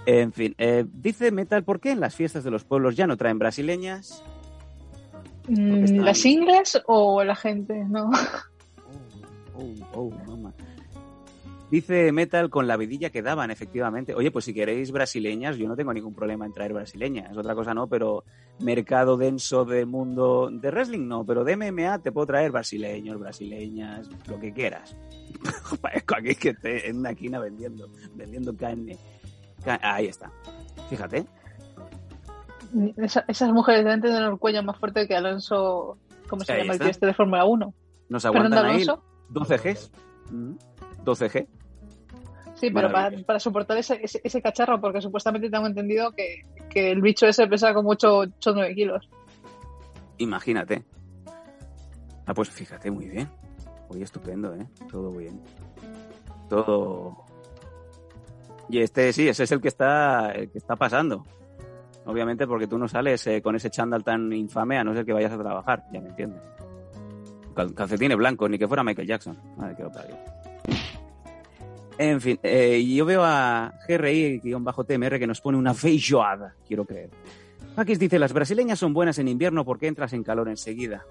En 0.05 0.31
fin, 0.31 0.53
eh, 0.57 0.85
dice 0.87 1.31
Metal, 1.31 1.63
¿por 1.63 1.79
qué 1.79 1.91
en 1.91 1.99
las 1.99 2.15
fiestas 2.15 2.43
de 2.43 2.51
los 2.51 2.63
pueblos 2.63 2.95
ya 2.95 3.07
no 3.07 3.17
traen 3.17 3.39
brasileñas? 3.39 4.23
Mm, 5.47 5.99
¿Las 5.99 6.23
ingles 6.25 6.81
o 6.85 7.23
la 7.23 7.35
gente? 7.35 7.73
No. 7.85 8.11
Oh, 9.55 9.73
oh, 9.93 10.11
oh, 10.27 10.31
mamá. 10.31 10.53
Dice 11.75 12.13
Metal 12.13 12.49
con 12.49 12.67
la 12.67 12.77
vidilla 12.77 13.09
que 13.09 13.21
daban, 13.21 13.51
efectivamente. 13.51 14.15
Oye, 14.15 14.31
pues 14.31 14.45
si 14.45 14.53
queréis 14.53 14.93
brasileñas, 14.93 15.57
yo 15.57 15.67
no 15.67 15.75
tengo 15.75 15.93
ningún 15.93 16.15
problema 16.15 16.45
en 16.45 16.53
traer 16.53 16.71
brasileñas. 16.71 17.35
Otra 17.35 17.53
cosa 17.53 17.73
no, 17.73 17.87
pero 17.87 18.23
mercado 18.61 19.17
denso 19.17 19.65
de 19.65 19.85
mundo 19.85 20.47
de 20.49 20.71
wrestling 20.71 21.05
no, 21.05 21.25
pero 21.25 21.43
de 21.43 21.57
MMA 21.57 21.99
te 21.99 22.13
puedo 22.13 22.27
traer 22.27 22.53
brasileños, 22.53 23.19
brasileñas, 23.19 24.09
lo 24.29 24.39
que 24.39 24.53
quieras. 24.53 24.95
Parezco 25.81 26.15
aquí 26.15 26.35
que 26.35 26.51
esté 26.51 26.89
en 26.89 26.99
una 26.99 27.09
esquina 27.09 27.39
vendiendo, 27.39 27.89
vendiendo 28.13 28.55
carne. 28.55 28.97
Ahí 29.81 30.05
está. 30.05 30.31
Fíjate. 30.89 31.25
esas 33.27 33.51
mujeres 33.51 33.83
deben 33.83 33.99
tener 33.99 34.23
el 34.23 34.37
cuello 34.37 34.63
más 34.63 34.79
fuerte 34.79 35.09
que 35.09 35.15
Alonso, 35.17 35.97
¿cómo 36.29 36.45
se 36.45 36.57
llama 36.57 36.71
el 36.71 36.79
tío 36.79 36.87
este 36.87 37.05
de 37.05 37.13
Fórmula 37.13 37.43
1? 37.43 37.73
Nos 38.07 38.23
aguantan 38.23 38.65
ahí 38.65 38.85
12 39.27 39.57
Gs. 39.57 39.91
12G. 41.05 41.47
Sí, 42.55 42.71
pero 42.71 42.89
para, 42.91 43.39
soportar 43.39 43.77
ese, 43.77 43.99
ese, 44.01 44.41
cacharro, 44.41 44.79
porque 44.79 45.01
supuestamente 45.01 45.49
tengo 45.49 45.67
entendido 45.67 46.11
que, 46.11 46.45
el 46.73 47.01
bicho 47.01 47.27
ese 47.27 47.47
pesa 47.47 47.73
como 47.73 47.91
8 47.91 48.19
o 48.19 48.27
9 48.53 48.75
kilos. 48.75 49.09
Imagínate. 50.17 50.83
Ah, 52.25 52.33
pues 52.33 52.49
fíjate, 52.49 52.89
muy 52.89 53.07
bien. 53.07 53.29
Muy 53.89 54.01
estupendo, 54.01 54.55
¿eh? 54.55 54.65
Todo 54.89 55.11
bien. 55.11 55.41
Todo. 56.49 57.25
Y 58.69 58.79
este 58.79 59.13
sí, 59.13 59.27
ese 59.27 59.43
es 59.43 59.51
el 59.51 59.61
que 59.61 59.67
está, 59.67 60.31
el 60.31 60.49
que 60.49 60.57
está 60.57 60.75
pasando. 60.75 61.25
Obviamente 62.05 62.47
porque 62.47 62.67
tú 62.67 62.77
no 62.77 62.87
sales 62.87 63.25
eh, 63.27 63.41
con 63.41 63.55
ese 63.55 63.69
chándal 63.69 64.03
tan 64.03 64.31
infame 64.31 64.77
a 64.77 64.83
no 64.83 64.93
ser 64.93 65.05
que 65.05 65.13
vayas 65.13 65.31
a 65.31 65.37
trabajar, 65.37 65.83
ya 65.91 66.01
me 66.01 66.09
entiendes. 66.09 66.41
Calcetines 67.75 68.17
blancos, 68.17 68.49
ni 68.49 68.57
que 68.57 68.67
fuera 68.67 68.83
Michael 68.83 69.07
Jackson. 69.07 69.37
Madre 69.57 69.75
lo 69.79 70.34
en 71.97 72.21
fin, 72.21 72.39
eh, 72.43 72.83
yo 72.83 73.05
veo 73.05 73.23
a 73.23 73.73
GRI-TMR 73.87 75.19
que 75.19 75.27
nos 75.27 75.41
pone 75.41 75.57
una 75.57 75.73
feijoada, 75.73 76.55
quiero 76.67 76.85
creer. 76.85 77.09
Paquis 77.75 77.99
dice, 77.99 78.19
las 78.19 78.33
brasileñas 78.33 78.79
son 78.79 78.93
buenas 78.93 79.17
en 79.19 79.27
invierno 79.27 79.65
porque 79.65 79.87
entras 79.87 80.13
en 80.13 80.23
calor 80.23 80.49
enseguida. 80.49 81.05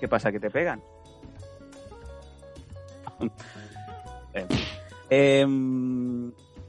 ¿Qué 0.00 0.08
pasa, 0.08 0.32
que 0.32 0.40
te 0.40 0.50
pegan? 0.50 0.82
eh, 5.10 5.46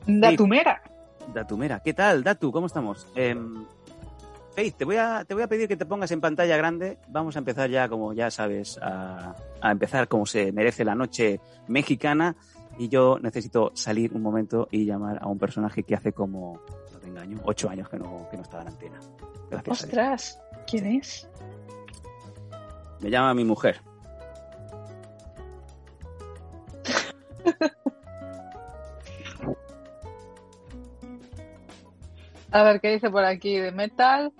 Datumera. 0.06 0.82
Datumera, 1.34 1.82
¿qué 1.82 1.94
tal, 1.94 2.24
Datu? 2.24 2.52
¿Cómo 2.52 2.68
estamos? 2.68 3.08
Faith, 4.54 4.76
te 4.76 4.84
voy, 4.84 4.98
a, 4.98 5.24
te 5.26 5.34
voy 5.34 5.44
a 5.44 5.48
pedir 5.48 5.70
que 5.70 5.78
te 5.78 5.86
pongas 5.86 6.12
en 6.12 6.20
pantalla 6.20 6.58
grande. 6.58 6.98
Vamos 7.08 7.38
a 7.38 7.40
empezar 7.40 7.70
ya, 7.70 7.88
como 7.88 8.12
ya 8.12 8.30
sabes, 8.32 8.78
a, 8.82 9.34
a 9.62 9.72
empezar 9.72 10.10
como 10.10 10.26
se 10.26 10.52
merece 10.52 10.84
la 10.84 10.94
noche 10.94 11.40
mexicana 11.68 12.36
y 12.78 12.90
yo 12.90 13.20
necesito 13.20 13.72
salir 13.76 14.14
un 14.14 14.22
momento 14.22 14.68
y 14.72 14.86
llamar 14.86 15.20
a 15.22 15.28
un 15.28 15.38
personaje 15.38 15.84
que 15.84 15.96
hace 15.96 16.14
como, 16.14 16.62
no 16.92 17.00
te 17.00 17.08
engaño, 17.08 17.40
ocho 17.44 17.70
años 17.70 17.90
que 17.90 17.98
no, 17.98 18.28
que 18.30 18.38
no 18.38 18.44
estaba 18.44 18.64
en 18.64 18.70
antena. 18.70 19.00
Gracias. 19.50 19.84
Ostras, 19.84 20.40
¿quién 20.66 20.86
es? 20.86 21.28
Me 23.02 23.10
llama 23.10 23.34
mi 23.34 23.44
mujer. 23.44 23.82
a 32.52 32.64
ver 32.64 32.80
qué 32.82 32.92
dice 32.92 33.10
por 33.10 33.26
aquí 33.26 33.58
de 33.58 33.72
Metal. 33.72 34.32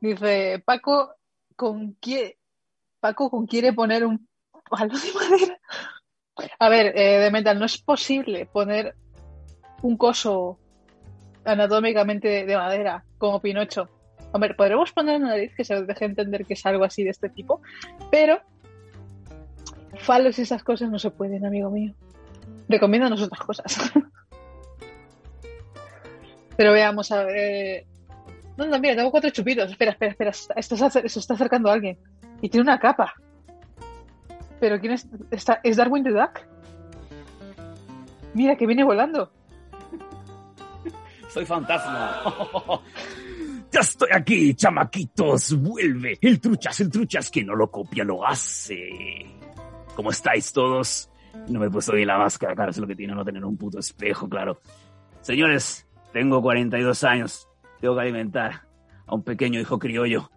Dice 0.00 0.62
Paco 0.64 1.14
con 1.56 1.92
quiere 1.94 2.38
Paco 3.00 3.30
con 3.30 3.46
quiere 3.46 3.72
poner 3.72 4.04
un 4.04 4.28
palo 4.68 4.94
de 4.98 5.12
madera 5.14 5.55
a 6.58 6.68
ver, 6.68 6.92
eh, 6.96 7.18
de 7.18 7.30
Metal, 7.30 7.58
no 7.58 7.64
es 7.64 7.78
posible 7.78 8.46
poner 8.46 8.94
un 9.82 9.96
coso 9.96 10.58
anatómicamente 11.44 12.44
de 12.44 12.56
madera, 12.56 13.04
como 13.18 13.40
Pinocho. 13.40 13.88
Hombre, 14.32 14.54
podremos 14.54 14.92
poner 14.92 15.16
una 15.16 15.30
nariz 15.30 15.54
que 15.54 15.64
se 15.64 15.82
deje 15.82 16.04
entender 16.04 16.44
que 16.44 16.54
es 16.54 16.66
algo 16.66 16.84
así 16.84 17.04
de 17.04 17.10
este 17.10 17.28
tipo, 17.28 17.62
pero 18.10 18.40
falos 19.98 20.38
y 20.38 20.42
esas 20.42 20.62
cosas 20.62 20.90
no 20.90 20.98
se 20.98 21.10
pueden, 21.10 21.46
amigo 21.46 21.70
mío. 21.70 21.94
Recomiéndanos 22.68 23.22
otras 23.22 23.40
cosas. 23.40 23.92
pero 26.56 26.72
veamos, 26.72 27.10
a 27.12 27.24
ver. 27.24 27.86
No, 28.56 28.66
no, 28.66 28.78
mira, 28.78 28.96
tengo 28.96 29.10
cuatro 29.10 29.30
chupitos. 29.30 29.70
Espera, 29.70 29.92
espera, 29.92 30.12
espera. 30.12 30.32
Esto 30.56 30.76
se, 30.76 31.06
está 31.06 31.34
acercando 31.34 31.70
a 31.70 31.74
alguien. 31.74 31.98
Y 32.40 32.48
tiene 32.48 32.62
una 32.62 32.78
capa. 32.78 33.14
¿Pero 34.60 34.80
quién 34.80 34.92
es? 34.92 35.06
Está, 35.30 35.60
¿Es 35.62 35.76
Darwin 35.76 36.04
the 36.04 36.10
Duck? 36.10 36.40
Mira, 38.34 38.56
que 38.56 38.66
viene 38.66 38.84
volando. 38.84 39.32
Soy 41.28 41.44
fantasma. 41.44 42.22
ya 43.70 43.80
estoy 43.80 44.08
aquí, 44.12 44.54
chamaquitos. 44.54 45.60
Vuelve. 45.60 46.18
El 46.20 46.40
truchas, 46.40 46.80
el 46.80 46.90
truchas 46.90 47.30
que 47.30 47.44
no 47.44 47.54
lo 47.54 47.70
copia, 47.70 48.04
lo 48.04 48.26
hace. 48.26 49.26
¿Cómo 49.94 50.10
estáis 50.10 50.52
todos? 50.52 51.10
No 51.48 51.60
me 51.60 51.66
he 51.66 51.70
puesto 51.70 51.92
bien 51.92 52.08
la 52.08 52.18
máscara, 52.18 52.54
claro, 52.54 52.70
es 52.70 52.78
lo 52.78 52.86
que 52.86 52.96
tiene 52.96 53.14
no 53.14 53.24
tener 53.24 53.44
un 53.44 53.56
puto 53.56 53.78
espejo, 53.78 54.28
claro. 54.28 54.60
Señores, 55.20 55.86
tengo 56.12 56.40
42 56.40 57.04
años. 57.04 57.48
Tengo 57.80 57.94
que 57.94 58.00
alimentar 58.02 58.62
a 59.06 59.14
un 59.14 59.22
pequeño 59.22 59.60
hijo 59.60 59.78
criollo. 59.78 60.30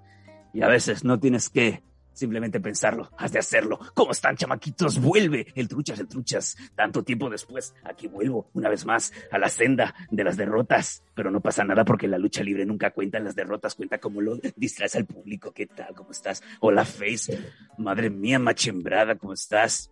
Y 0.53 0.61
a 0.61 0.67
veces 0.67 1.03
no 1.03 1.19
tienes 1.19 1.49
que 1.49 1.83
simplemente 2.19 2.59
pensarlo, 2.59 3.09
has 3.17 3.31
de 3.31 3.39
hacerlo. 3.39 3.79
¿Cómo 3.93 4.11
están, 4.11 4.35
chamaquitos? 4.35 4.99
Vuelve 5.01 5.47
el 5.55 5.67
truchas, 5.67 5.99
el 5.99 6.07
truchas. 6.07 6.57
Tanto 6.75 7.03
tiempo 7.03 7.29
después, 7.29 7.73
aquí 7.83 8.07
vuelvo 8.07 8.49
una 8.53 8.69
vez 8.69 8.85
más 8.85 9.11
a 9.31 9.39
la 9.39 9.49
senda 9.49 9.95
de 10.11 10.23
las 10.23 10.37
derrotas. 10.37 11.03
Pero 11.15 11.31
no 11.31 11.41
pasa 11.41 11.63
nada 11.63 11.85
porque 11.85 12.07
la 12.07 12.17
lucha 12.17 12.43
libre 12.43 12.65
nunca 12.65 12.91
cuenta 12.91 13.19
las 13.19 13.35
derrotas, 13.35 13.75
cuenta 13.75 13.99
cómo 13.99 14.21
lo 14.21 14.37
distraes 14.55 14.95
al 14.95 15.05
público. 15.05 15.51
¿Qué 15.51 15.65
tal? 15.65 15.95
¿Cómo 15.95 16.11
estás? 16.11 16.43
Hola, 16.59 16.85
Face. 16.85 17.39
Madre 17.77 18.09
mía, 18.09 18.37
machembrada, 18.37 19.15
¿cómo 19.15 19.33
estás? 19.33 19.91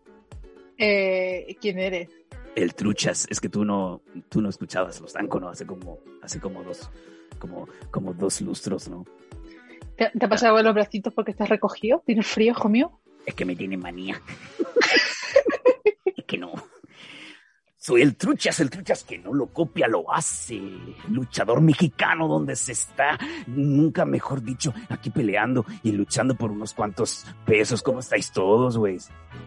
Eh, 0.78 1.56
¿Quién 1.60 1.80
eres? 1.80 2.10
El 2.56 2.76
truchas. 2.76 3.26
Es 3.30 3.40
que 3.40 3.50
tú 3.50 3.63
no, 3.63 4.02
tú 4.30 4.42
no 4.42 4.50
escuchabas 4.50 5.00
los 5.00 5.13
Danco, 5.13 5.40
¿no? 5.40 5.50
Hace 5.50 5.66
como, 5.66 6.00
hace 6.22 6.40
como 6.40 6.63
dos, 6.63 6.90
como, 7.40 7.68
como 7.90 8.13
dos 8.13 8.42
lustros, 8.42 8.90
¿no? 8.90 9.06
¿Te, 9.97 10.25
ha 10.25 10.29
pasado 10.29 10.62
los 10.62 10.73
bracitos 10.73 11.13
porque 11.13 11.31
estás 11.31 11.49
recogido? 11.49 12.03
¿Tienes 12.05 12.27
frío, 12.27 12.51
hijo 12.51 12.69
mío? 12.69 13.01
Es 13.25 13.33
que 13.33 13.45
me 13.45 13.55
tiene 13.55 13.77
manía. 13.77 14.21
Que. 17.88 17.97
Soy 17.97 18.02
el 18.02 18.15
Truchas, 18.15 18.60
el 18.60 18.69
Truchas 18.69 19.04
que 19.04 19.17
no 19.17 19.34
lo 19.34 19.47
copia, 19.47 19.88
lo 19.88 20.13
hace. 20.13 20.62
Luchador 21.10 21.62
mexicano 21.62 22.28
donde 22.28 22.56
se 22.56 22.73
está, 22.73 23.17
nunca 23.47 24.06
mejor 24.06 24.43
dicho, 24.43 24.73
aquí 24.89 25.10
peleando 25.10 25.65
y 25.84 25.93
luchando 25.93 26.36
por 26.36 26.52
unos 26.52 26.73
cuantos 26.73 27.26
pesos. 27.45 27.82
¿Cómo 27.82 28.00
estáis 28.00 28.32
todos, 28.32 28.78
güey? 28.78 28.97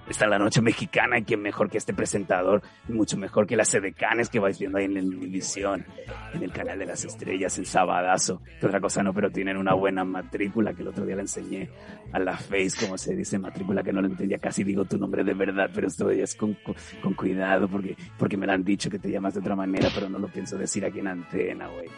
Está 0.09 0.27
la 0.27 0.39
noche 0.39 0.61
mexicana 0.61 1.23
quién 1.23 1.41
mejor 1.41 1.71
que 1.71 1.79
este 1.79 1.95
presentador, 1.95 2.63
mucho 2.89 3.17
mejor 3.17 3.47
que 3.47 3.57
las 3.57 3.73
edecanes 3.75 4.29
que 4.29 4.41
vais 4.41 4.59
viendo 4.59 4.79
ahí 4.79 4.87
en 4.87 4.95
la 4.95 5.01
televisión, 5.01 5.87
en 6.35 6.43
el 6.43 6.53
canal 6.53 6.79
de 6.79 6.87
las 6.87 7.05
estrellas, 7.05 7.59
en 7.59 7.67
Sabadazo. 7.67 8.43
Que 8.59 8.67
otra 8.67 8.81
cosa 8.81 9.03
no, 9.03 9.15
pero 9.15 9.31
tienen 9.31 9.57
una 9.57 9.75
buena 9.75 10.05
matrícula 10.05 10.75
que 10.75 10.83
el 10.83 10.89
otro 10.89 11.07
día 11.07 11.15
le 11.15 11.23
enseñé 11.23 11.71
a 12.13 12.19
la 12.19 12.37
Face, 12.37 12.73
como 12.81 12.99
se 12.99 13.15
dice, 13.15 13.39
matrícula 13.39 13.83
que 13.83 13.93
no 13.93 14.01
lo 14.01 14.09
entendía, 14.09 14.39
casi 14.39 14.65
digo 14.65 14.85
tu 14.85 14.99
nombre 14.99 15.23
de 15.23 15.35
verdad, 15.35 15.71
pero 15.73 15.87
esto 15.87 16.11
es 16.11 16.35
con, 16.35 16.57
con, 17.03 17.15
cuidado 17.15 17.69
porque 17.69 17.97
porque 18.19 18.30
me 18.37 18.47
lo 18.47 18.53
han 18.53 18.65
dicho 18.65 18.91
que 18.91 18.99
te 18.99 19.11
llamas 19.11 19.35
de 19.35 19.41
otra 19.41 19.57
manera, 19.57 19.89
pero 19.95 20.09
no 20.09 20.19
lo 20.19 20.29
pienso 20.29 20.57
decir 20.57 20.85
aquí 20.85 21.01
en 21.01 21.09
antena, 21.09 21.69
güey. 21.69 21.89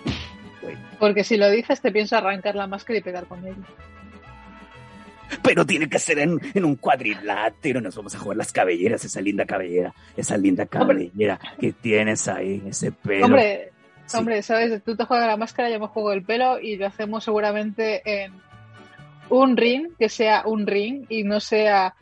Porque 0.99 1.25
si 1.25 1.37
lo 1.37 1.51
dices, 1.51 1.81
te 1.81 1.91
pienso 1.91 2.17
arrancar 2.17 2.55
la 2.55 2.67
máscara 2.67 2.99
y 2.99 3.03
pegar 3.03 3.27
con 3.27 3.45
ella. 3.45 3.57
Pero 5.43 5.65
tiene 5.65 5.89
que 5.89 5.99
ser 5.99 6.19
en, 6.19 6.41
un 6.65 6.77
cuadrilátero. 6.77 7.81
Nos 7.81 7.97
vamos 7.97 8.15
a 8.15 8.19
jugar 8.19 8.37
las 8.37 8.53
cabelleras, 8.53 9.05
esa 9.05 9.21
linda 9.21 9.47
cabellera, 9.47 9.95
esa 10.17 10.37
linda 10.37 10.67
cabellera 10.67 11.41
que 11.59 11.73
tienes 11.73 12.29
ahí, 12.29 12.63
ese 12.67 12.93
pelo. 12.93 13.27
Hombre, 13.27 13.73
hombre, 14.15 14.43
sabes, 14.43 14.83
tú 14.85 14.95
te 14.95 15.05
juegas 15.05 15.27
la 15.27 15.37
máscara, 15.37 15.71
yo 15.71 15.81
me 15.81 15.87
juego 15.87 16.13
el 16.13 16.23
pelo 16.23 16.61
y 16.61 16.77
lo 16.77 16.87
hacemos 16.87 17.25
seguramente 17.25 18.03
en 18.05 18.33
un 19.31 19.57
ring, 19.57 19.93
que 19.99 20.09
sea 20.09 20.43
un 20.45 20.67
ring 20.67 21.07
y 21.09 21.25
no 21.25 21.41
sea 21.41 21.95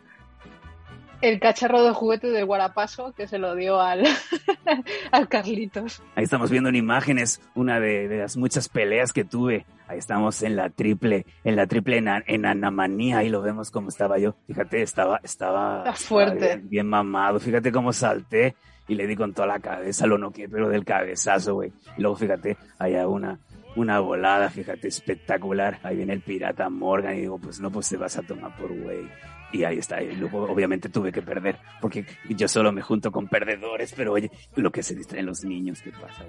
el 1.20 1.40
cacharro 1.40 1.84
de 1.84 1.92
juguete 1.92 2.28
del 2.28 2.46
Guarapaso 2.46 3.12
que 3.12 3.26
se 3.26 3.38
lo 3.38 3.54
dio 3.54 3.80
al, 3.80 4.04
al 5.12 5.28
Carlitos. 5.28 6.02
Ahí 6.14 6.24
estamos 6.24 6.50
viendo 6.50 6.68
en 6.68 6.76
imágenes 6.76 7.40
una 7.54 7.80
de, 7.80 8.08
las 8.18 8.36
muchas 8.36 8.68
peleas 8.68 9.12
que 9.12 9.24
tuve. 9.24 9.66
Ahí 9.88 9.98
estamos 9.98 10.42
en 10.42 10.56
la 10.56 10.70
triple, 10.70 11.26
en 11.42 11.56
la 11.56 11.66
triple 11.66 11.98
en, 11.98 12.46
Anamanía, 12.46 13.18
ahí 13.18 13.28
lo 13.28 13.42
vemos 13.42 13.70
como 13.70 13.88
estaba 13.88 14.18
yo. 14.18 14.36
Fíjate, 14.46 14.82
estaba, 14.82 15.20
estaba, 15.22 15.92
fuerte. 15.94 16.60
bien, 16.62 16.86
mamado. 16.86 17.40
Fíjate 17.40 17.72
cómo 17.72 17.92
salté 17.92 18.54
y 18.86 18.94
le 18.94 19.06
di 19.06 19.16
con 19.16 19.32
toda 19.34 19.48
la 19.48 19.58
cabeza, 19.58 20.06
lo 20.06 20.16
noqué, 20.16 20.48
pero 20.48 20.68
del 20.68 20.84
cabezazo, 20.84 21.54
güey. 21.54 21.72
Y 21.96 22.02
luego 22.02 22.16
fíjate, 22.16 22.56
hay 22.78 22.94
una, 22.94 23.40
una 23.76 23.98
volada, 23.98 24.48
fíjate, 24.48 24.88
espectacular. 24.88 25.80
Ahí 25.82 25.96
viene 25.96 26.12
el 26.12 26.20
pirata 26.20 26.68
Morgan 26.68 27.16
y 27.16 27.22
digo, 27.22 27.38
pues 27.38 27.60
no, 27.60 27.70
pues 27.70 27.86
se 27.86 27.96
vas 27.96 28.16
a 28.16 28.22
tomar 28.22 28.56
por 28.56 28.72
güey. 28.72 29.08
Y 29.52 29.64
ahí 29.64 29.78
está. 29.78 30.02
Y 30.02 30.14
luego, 30.16 30.44
obviamente, 30.44 30.88
tuve 30.88 31.10
que 31.12 31.22
perder, 31.22 31.58
porque 31.80 32.04
yo 32.28 32.46
solo 32.48 32.72
me 32.72 32.82
junto 32.82 33.10
con 33.10 33.28
perdedores, 33.28 33.92
pero 33.96 34.12
oye, 34.12 34.30
lo 34.56 34.70
que 34.70 34.82
se 34.82 34.94
distraen 34.94 35.26
los 35.26 35.44
niños, 35.44 35.80
¿qué 35.82 35.92
pasa? 35.92 36.24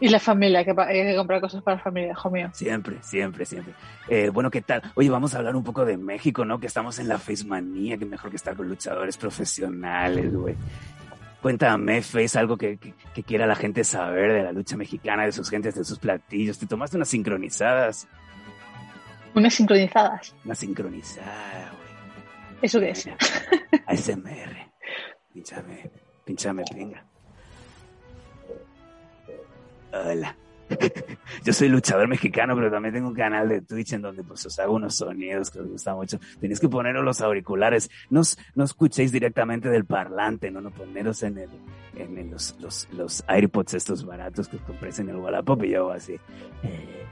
Y 0.00 0.08
la 0.08 0.18
familia, 0.18 0.64
que 0.64 0.74
hay 0.78 1.04
que 1.04 1.16
comprar 1.16 1.40
cosas 1.40 1.62
para 1.62 1.76
la 1.76 1.82
familia, 1.82 2.12
hijo 2.12 2.30
mío. 2.30 2.50
Siempre, 2.54 2.96
siempre, 3.02 3.44
siempre. 3.44 3.74
Eh, 4.08 4.30
bueno, 4.30 4.50
¿qué 4.50 4.62
tal? 4.62 4.82
Oye, 4.94 5.10
vamos 5.10 5.34
a 5.34 5.38
hablar 5.38 5.54
un 5.54 5.62
poco 5.62 5.84
de 5.84 5.98
México, 5.98 6.44
¿no? 6.44 6.58
Que 6.58 6.66
estamos 6.66 6.98
en 6.98 7.08
la 7.08 7.18
Face 7.18 7.44
Manía, 7.44 7.98
que 7.98 8.06
mejor 8.06 8.30
que 8.30 8.36
estar 8.36 8.56
con 8.56 8.66
luchadores 8.66 9.18
profesionales, 9.18 10.34
güey. 10.34 10.54
Cuéntame, 11.42 12.00
Face, 12.02 12.38
algo 12.38 12.56
que, 12.56 12.78
que, 12.78 13.22
quiera 13.22 13.46
la 13.46 13.56
gente 13.56 13.84
saber 13.84 14.32
de 14.32 14.42
la 14.42 14.52
lucha 14.52 14.76
mexicana, 14.76 15.24
de 15.24 15.32
sus 15.32 15.50
gentes, 15.50 15.74
de 15.74 15.84
sus 15.84 15.98
platillos. 15.98 16.58
Te 16.58 16.66
tomaste 16.66 16.96
unas 16.96 17.08
sincronizadas. 17.08 18.08
Unas 19.34 19.54
sincronizadas. 19.54 20.34
Una 20.44 20.54
sincronizada, 20.54 21.72
güey. 21.76 21.90
¿Eso 22.62 22.80
qué 22.80 22.90
es? 22.90 23.08
ASMR. 23.86 24.70
Pinchame, 25.32 25.90
pinchame, 26.24 26.64
pinga. 26.74 27.04
Hola. 29.92 30.36
Yo 31.44 31.52
soy 31.52 31.68
luchador 31.68 32.08
mexicano, 32.08 32.54
pero 32.54 32.70
también 32.70 32.94
tengo 32.94 33.08
un 33.08 33.14
canal 33.14 33.48
de 33.48 33.60
Twitch 33.62 33.92
en 33.94 34.02
donde 34.02 34.22
pues 34.22 34.44
os 34.46 34.58
hago 34.58 34.74
unos 34.74 34.96
sonidos 34.96 35.50
que 35.50 35.60
os 35.60 35.68
gusta 35.68 35.94
mucho. 35.94 36.18
Tenéis 36.40 36.60
que 36.60 36.68
poneros 36.68 37.04
los 37.04 37.20
auriculares. 37.20 37.90
No, 38.08 38.22
no 38.54 38.64
escuchéis 38.64 39.10
directamente 39.10 39.68
del 39.68 39.84
parlante, 39.84 40.50
no, 40.50 40.60
no 40.60 40.70
poneros 40.70 41.22
en 41.22 41.38
el, 41.38 41.50
en 41.96 42.30
los, 42.30 42.56
los, 42.60 42.88
los 42.92 43.24
AirPods 43.26 43.74
estos 43.74 44.04
baratos 44.04 44.48
que 44.48 44.58
compréis 44.58 44.98
en 45.00 45.08
el 45.08 45.16
Wallapop 45.16 45.64
y 45.64 45.70
yo 45.70 45.90
así. 45.90 46.14
Eh, 46.62 47.06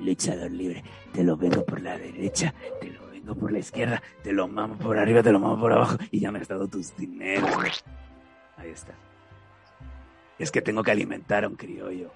luchador 0.00 0.50
libre, 0.50 0.82
te 1.12 1.22
lo 1.24 1.36
vengo 1.36 1.64
por 1.64 1.80
la 1.80 1.96
derecha, 1.96 2.54
te 2.80 2.90
lo 2.90 3.08
vengo 3.08 3.34
por 3.34 3.52
la 3.52 3.58
izquierda, 3.58 4.02
te 4.22 4.32
lo 4.32 4.48
mamo 4.48 4.76
por 4.76 4.98
arriba, 4.98 5.22
te 5.22 5.32
lo 5.32 5.40
mamo 5.40 5.60
por 5.60 5.72
abajo 5.72 5.96
y 6.10 6.20
ya 6.20 6.30
me 6.30 6.40
has 6.40 6.48
dado 6.48 6.68
tus 6.68 6.96
dineros. 6.96 7.84
Ahí 8.56 8.70
está. 8.70 8.94
Es 10.38 10.50
que 10.50 10.62
tengo 10.62 10.82
que 10.82 10.90
alimentar 10.90 11.44
a 11.44 11.48
un 11.48 11.56
criollo, 11.56 12.10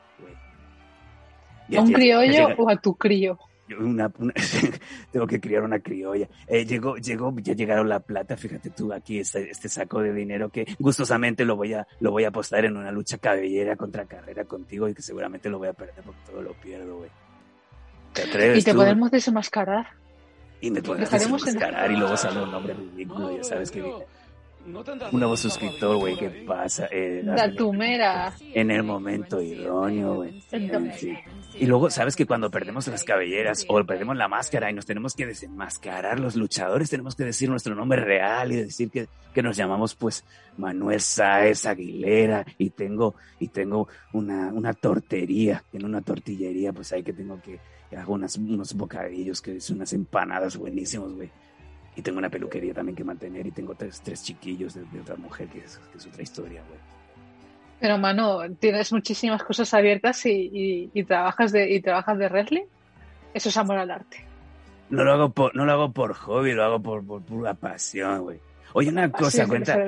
¿A 1.77 1.81
un 1.81 1.93
criollo 1.93 2.49
o 2.59 2.69
a 2.69 2.77
tu 2.77 2.95
crío? 2.95 3.39
tengo 5.13 5.27
que 5.27 5.41
criar 5.41 5.63
una 5.63 5.81
criolla. 5.81 6.29
Eh, 6.47 6.67
llegó, 6.67 6.97
llegó, 6.97 7.35
ya 7.39 7.55
llegaron 7.55 7.89
la 7.89 8.01
plata, 8.01 8.37
fíjate 8.37 8.71
tú 8.71 8.93
aquí 8.93 9.19
este, 9.19 9.51
este, 9.51 9.69
saco 9.69 10.01
de 10.01 10.13
dinero 10.13 10.51
que 10.51 10.67
gustosamente 10.79 11.45
lo 11.45 11.57
voy 11.57 11.75
a, 11.75 11.87
lo 12.01 12.11
voy 12.11 12.25
a 12.25 12.29
apostar 12.29 12.65
en 12.65 12.77
una 12.77 12.93
lucha 12.93 13.19
cabellera 13.19 13.77
contra 13.77 14.05
carrera 14.05 14.45
contigo 14.45 14.89
y 14.89 14.95
que 14.95 15.03
seguramente 15.03 15.49
lo 15.49 15.59
voy 15.59 15.69
a 15.69 15.73
perder 15.73 16.05
porque 16.05 16.21
todo 16.27 16.43
lo 16.43 16.53
pierdo, 16.55 16.99
güey. 16.99 17.11
Y 18.55 18.63
te 18.63 18.75
podemos 18.75 19.11
desenmascarar. 19.11 19.87
Y 20.61 20.71
me 20.71 20.83
podemos 20.83 21.11
desenmascarar 21.11 21.91
y 21.91 21.97
luego 21.97 22.17
sale 22.17 22.43
un 22.43 22.51
nombre 22.51 22.75
ridículo, 22.75 23.37
ya 23.37 23.43
sabes 23.43 23.71
que 23.71 23.83
un 24.65 25.19
nuevo 25.19 25.37
suscriptor, 25.37 25.97
güey, 25.97 26.17
¿qué 26.17 26.29
pasa? 26.47 26.87
Eh, 26.91 27.23
La 27.25 27.53
tumera. 27.53 28.33
en 28.55 28.71
el 28.71 28.85
momento 28.85 29.41
idóneo, 29.41 30.17
güey. 30.17 30.43
En 30.53 30.93
fin. 30.93 31.19
Y 31.55 31.67
luego, 31.67 31.91
¿sabes 31.91 32.15
que 32.15 32.27
cuando 32.27 32.49
perdemos 32.51 32.87
las 32.87 33.03
cabelleras 33.03 33.67
o 33.69 33.83
perdemos 33.85 34.17
la 34.17 34.29
máscara 34.29 34.71
y 34.71 34.75
nos 34.75 34.87
tenemos 34.87 35.15
que 35.15 35.27
desenmascarar 35.27 36.21
los 36.21 36.37
luchadores, 36.37 36.91
tenemos 36.91 37.17
que 37.17 37.25
decir 37.25 37.51
nuestro 37.51 37.75
nombre 37.75 38.01
real 38.01 38.53
y 38.53 38.57
decir 38.57 38.91
que, 38.91 39.09
que 39.35 39.43
nos 39.43 39.57
llamamos, 39.57 39.97
pues, 39.97 40.25
Manuel 40.57 41.01
Sáez 41.01 41.67
Aguilera 41.67 42.47
y 42.57 42.71
tengo, 42.71 43.17
y 43.41 43.49
tengo 43.49 43.89
una, 44.13 44.53
una 44.53 44.75
tortería, 44.75 45.65
en 45.73 45.85
una 45.85 46.03
tortillería, 46.03 46.73
pues 46.73 46.93
ahí 46.93 47.03
que 47.03 47.13
tengo 47.13 47.41
que, 47.43 47.53
que 47.53 47.61
hago 47.97 48.15
unas, 48.15 48.37
unos 48.37 48.75
bocadillos, 48.75 49.41
que 49.41 49.61
son 49.61 49.77
unas 49.77 49.93
empanadas 49.93 50.57
buenísimos, 50.57 51.13
güey. 51.15 51.31
Y 51.95 52.03
tengo 52.03 52.19
una 52.19 52.31
peluquería 52.31 52.73
también 52.73 52.97
que 52.97 53.05
mantener 53.05 53.47
y 53.47 53.51
tengo 53.51 53.75
tres, 53.75 54.01
tres 54.01 54.23
chiquillos 54.23 54.75
de, 54.75 54.85
de 54.85 55.01
otra 55.01 55.17
mujer, 55.17 55.49
que 55.49 55.59
es, 55.59 55.79
que 55.91 55.99
es 55.99 56.07
otra 56.07 56.23
historia, 56.23 56.63
güey. 56.69 56.81
Pero, 57.81 57.99
mano, 57.99 58.39
tienes 58.61 58.93
muchísimas 58.93 59.43
cosas 59.43 59.75
abiertas 59.75 60.25
y, 60.27 60.31
y, 60.31 60.91
y 60.95 61.05
trabajas 61.05 61.51
de 61.53 61.71
y 61.71 61.81
trabajas 61.81 62.17
de 62.17 62.29
wrestling. 62.29 62.65
Eso 63.35 63.49
es 63.49 63.57
amor 63.57 63.79
al 63.79 63.91
arte. 63.91 64.25
No 64.89 65.05
lo 65.05 65.13
hago 65.13 65.31
por, 65.31 65.57
no 65.57 65.65
lo 65.65 65.73
hago 65.73 65.91
por 65.91 66.15
hobby, 66.15 66.53
lo 66.53 66.65
hago 66.65 66.81
por, 66.81 67.05
por 67.05 67.23
pura 67.23 67.55
pasión, 67.55 68.23
güey. 68.23 68.39
Oye, 68.75 68.89
una 68.89 69.11
cosa, 69.11 69.47
cuenta, 69.47 69.79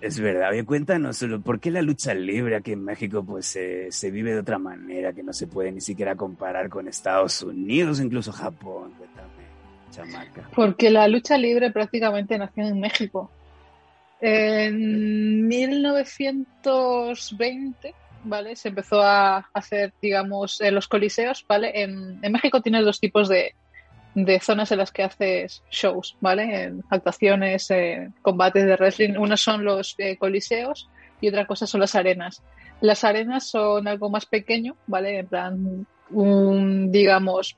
es 0.00 0.20
verdad, 0.20 0.50
oye, 0.50 0.64
cuéntanos, 0.64 1.24
¿por 1.42 1.58
qué 1.58 1.70
la 1.70 1.80
lucha 1.82 2.14
libre 2.14 2.56
aquí 2.56 2.72
en 2.72 2.84
México 2.84 3.24
pues 3.24 3.46
se 3.46 3.90
se 3.90 4.10
vive 4.10 4.32
de 4.32 4.40
otra 4.40 4.58
manera 4.58 5.12
que 5.12 5.22
no 5.22 5.32
se 5.32 5.46
puede 5.46 5.72
ni 5.72 5.80
siquiera 5.80 6.16
comparar 6.16 6.68
con 6.68 6.88
Estados 6.88 7.42
Unidos, 7.42 8.00
incluso 8.00 8.32
Japón? 8.32 8.92
Cuéntame, 8.98 9.44
chamaca. 9.90 10.50
Porque 10.54 10.90
la 10.90 11.08
lucha 11.08 11.38
libre 11.38 11.70
prácticamente 11.70 12.36
nació 12.36 12.66
en 12.66 12.80
México. 12.80 13.30
En 14.20 15.48
1920, 15.48 17.94
¿vale? 18.24 18.54
Se 18.54 18.68
empezó 18.68 19.00
a 19.00 19.48
hacer, 19.54 19.94
digamos, 20.02 20.60
en 20.60 20.74
los 20.74 20.88
coliseos, 20.88 21.42
¿vale? 21.48 21.82
En, 21.82 22.18
en 22.22 22.32
México 22.32 22.60
tienes 22.60 22.84
dos 22.84 23.00
tipos 23.00 23.30
de, 23.30 23.54
de 24.24 24.40
zonas 24.40 24.72
en 24.72 24.78
las 24.78 24.92
que 24.92 25.02
haces 25.02 25.62
shows, 25.70 26.16
¿vale? 26.20 26.64
En 26.64 26.84
actuaciones, 26.90 27.68
combates 28.22 28.66
de 28.66 28.76
wrestling. 28.76 29.16
Unos 29.18 29.40
son 29.40 29.64
los 29.64 29.94
eh, 29.98 30.16
coliseos 30.16 30.88
y 31.20 31.28
otra 31.28 31.46
cosa 31.46 31.66
son 31.66 31.80
las 31.80 31.94
arenas. 31.94 32.42
Las 32.80 33.04
arenas 33.04 33.48
son 33.48 33.86
algo 33.88 34.10
más 34.10 34.26
pequeño, 34.26 34.76
¿vale? 34.86 35.18
En 35.18 35.26
plan, 35.26 35.86
un, 36.10 36.90
digamos, 36.90 37.56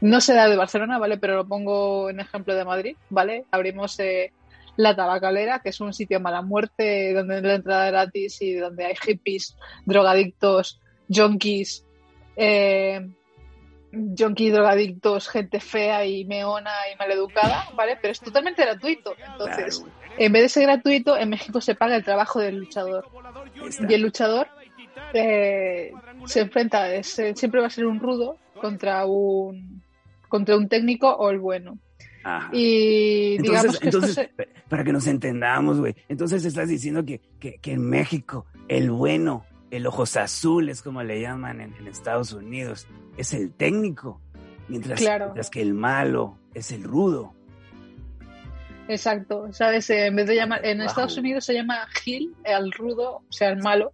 no 0.00 0.20
se 0.20 0.34
da 0.34 0.48
de 0.48 0.56
Barcelona, 0.56 0.98
¿vale? 0.98 1.18
Pero 1.18 1.36
lo 1.36 1.46
pongo 1.46 2.10
en 2.10 2.20
ejemplo 2.20 2.54
de 2.54 2.64
Madrid, 2.64 2.96
¿vale? 3.10 3.44
Abrimos 3.50 3.98
eh, 4.00 4.32
la 4.76 4.96
Tabacalera, 4.96 5.60
que 5.60 5.68
es 5.68 5.80
un 5.80 5.92
sitio 5.92 6.20
mala 6.20 6.42
muerte, 6.42 7.12
donde 7.14 7.40
la 7.40 7.54
entrada 7.54 7.90
gratis 7.90 8.40
y 8.42 8.54
donde 8.54 8.86
hay 8.86 8.94
hippies, 8.96 9.56
drogadictos, 9.86 10.80
junkies, 11.08 11.84
eh, 12.36 13.06
junkies, 14.18 14.52
drogadictos, 14.52 15.28
gente 15.28 15.60
fea 15.60 16.04
y 16.06 16.24
meona 16.24 16.70
y 16.92 16.96
maleducada, 16.98 17.64
¿vale? 17.76 17.98
Pero 18.00 18.12
es 18.12 18.20
totalmente 18.20 18.62
gratuito. 18.62 19.14
Entonces, 19.32 19.80
Claro, 19.80 19.92
en 20.18 20.32
vez 20.32 20.42
de 20.42 20.48
ser 20.48 20.62
gratuito, 20.64 21.16
en 21.16 21.28
México 21.30 21.60
se 21.60 21.74
paga 21.74 21.96
el 21.96 22.04
trabajo 22.04 22.40
del 22.40 22.56
luchador. 22.58 23.04
Y 23.88 23.92
el 23.94 24.02
luchador 24.02 24.46
eh, 25.14 25.92
se 26.26 26.40
enfrenta, 26.40 26.92
es- 26.94 27.18
eh, 27.18 27.34
siempre 27.36 27.60
va 27.60 27.66
a 27.66 27.70
ser 27.70 27.86
un 27.86 28.00
rudo 28.00 28.38
contra 28.60 29.04
un 29.06 29.82
contra 30.28 30.56
un 30.56 30.68
técnico 30.68 31.10
o 31.14 31.28
el 31.30 31.38
bueno. 31.38 31.78
Ajá. 32.24 32.48
Y 32.52 33.36
digamos 33.38 33.64
Entonces, 33.64 33.80
que 33.80 33.86
entonces 33.88 34.14
se- 34.14 34.48
para 34.68 34.84
que 34.84 34.92
nos 34.92 35.06
entendamos, 35.06 35.78
güey, 35.78 35.94
entonces 36.08 36.44
estás 36.44 36.68
diciendo 36.68 37.04
que, 37.04 37.20
que, 37.38 37.58
que 37.58 37.72
en 37.72 37.82
México 37.88 38.46
el 38.68 38.90
bueno, 38.90 39.44
el 39.72 39.86
ojos 39.86 40.16
azules, 40.16 40.82
como 40.82 41.02
le 41.02 41.20
llaman 41.20 41.60
en, 41.60 41.74
en 41.74 41.88
Estados 41.88 42.32
Unidos, 42.32 42.86
es 43.16 43.32
el 43.34 43.52
técnico, 43.52 44.20
mientras, 44.68 45.00
Claro. 45.00 45.24
mientras 45.26 45.50
que 45.50 45.62
el 45.62 45.74
malo 45.74 46.38
es 46.54 46.70
el 46.70 46.84
rudo. 46.84 47.34
Exacto, 48.88 49.52
¿sabes? 49.52 49.88
En 49.90 50.14
vez 50.16 50.26
de 50.26 50.34
llamar, 50.36 50.64
en. 50.66 50.80
Estados 50.82 51.16
Unidos 51.16 51.44
se 51.44 51.54
llama 51.54 51.86
Gil, 52.02 52.34
el 52.44 52.70
rudo, 52.72 53.22
o 53.28 53.32
sea, 53.32 53.48
el 53.50 53.62
malo, 53.62 53.92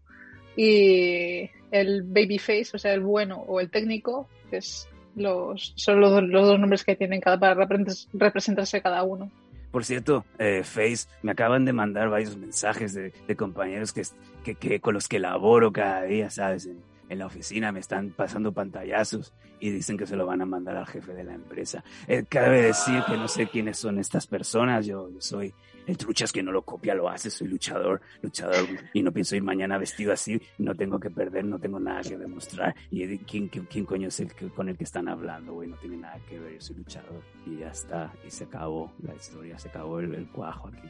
y 0.57 1.49
el 1.71 2.03
babyface, 2.03 2.71
o 2.75 2.79
sea, 2.79 2.93
el 2.95 3.01
bueno 3.01 3.37
o 3.47 3.61
el 3.61 3.71
técnico, 3.71 4.29
es 4.51 4.88
los, 5.14 5.75
son 5.77 6.01
los, 6.01 6.23
los 6.25 6.47
dos 6.47 6.59
nombres 6.59 6.85
que 6.85 6.97
tienen 6.97 7.21
cada 7.21 7.38
para 7.38 7.55
repre- 7.67 8.09
representarse 8.14 8.81
cada 8.83 9.03
uno. 9.05 9.31
Por 9.70 9.85
cierto, 9.85 10.24
eh, 10.38 10.62
Face, 10.64 11.09
me 11.22 11.33
acaban 11.33 11.64
de 11.64 11.72
mandar 11.72 12.09
varios 12.09 12.37
mensajes 12.37 12.94
de, 12.94 13.12
de 13.26 13.37
compañeros 13.37 13.92
que, 13.92 14.02
que, 14.42 14.54
que 14.54 14.81
con 14.81 14.94
los 14.94 15.09
que 15.09 15.18
laboro 15.18 15.72
cada 15.72 16.02
día, 16.02 16.31
¿sabes? 16.31 16.68
En 17.09 17.18
la 17.18 17.27
oficina 17.27 17.73
me 17.73 17.81
están 17.81 18.11
pasando 18.11 18.53
pantallazos 18.53 19.33
y 19.61 19.71
dicen 19.71 19.97
que 19.97 20.07
se 20.07 20.16
lo 20.16 20.27
van 20.27 20.42
a 20.42 20.47
mandar 20.47 20.77
al 20.77 20.87
jefe 20.87 21.14
de 21.14 21.25
la 21.25 21.35
empresa. 21.35 21.83
Eh, 22.07 22.25
cabe 22.29 22.62
decir 22.62 23.03
que 23.07 23.16
no 23.16 23.29
sé 23.29 23.49
quiénes 23.49 23.79
son 23.79 23.99
estas 23.99 24.27
personas, 24.27 24.87
yo, 24.87 25.11
yo 25.11 25.21
soy 25.21 25.55
el 25.87 25.97
truchas 25.97 26.33
que 26.33 26.42
no 26.42 26.53
lo 26.53 26.62
copia, 26.62 26.94
lo 26.94 27.09
hace, 27.09 27.31
soy 27.31 27.49
luchador, 27.49 28.03
luchador 28.21 28.66
y 28.92 29.03
no 29.03 29.11
pienso 29.11 29.37
ir 29.37 29.42
mañana 29.42 29.79
vestido 29.79 30.12
así, 30.12 30.40
no 30.59 30.75
tengo 30.75 31.01
que 31.01 31.11
perder, 31.11 31.44
no 31.47 31.59
tengo 31.59 31.81
nada 31.81 32.03
que 32.03 32.18
demostrar. 32.18 32.75
¿Y 32.90 33.18
quién, 33.21 33.49
quién, 33.49 33.64
quién 33.64 33.87
coño 33.87 34.09
es 34.09 34.21
el 34.21 34.35
que, 34.35 34.49
con 34.49 34.68
el 34.68 34.77
que 34.77 34.85
están 34.85 35.09
hablando, 35.09 35.55
güey? 35.55 35.68
No 35.68 35.77
tiene 35.77 35.97
nada 35.97 36.18
que 36.29 36.38
ver, 36.38 36.55
yo 36.55 36.61
soy 36.61 36.77
luchador 36.77 37.23
y 37.47 37.59
ya 37.59 37.71
está, 37.71 38.12
y 38.27 38.31
se 38.31 38.44
acabó 38.44 38.92
la 39.03 39.14
historia, 39.14 39.59
se 39.59 39.68
acabó 39.68 39.99
el, 40.01 40.14
el 40.14 40.29
cuajo 40.29 40.68
aquí. 40.68 40.88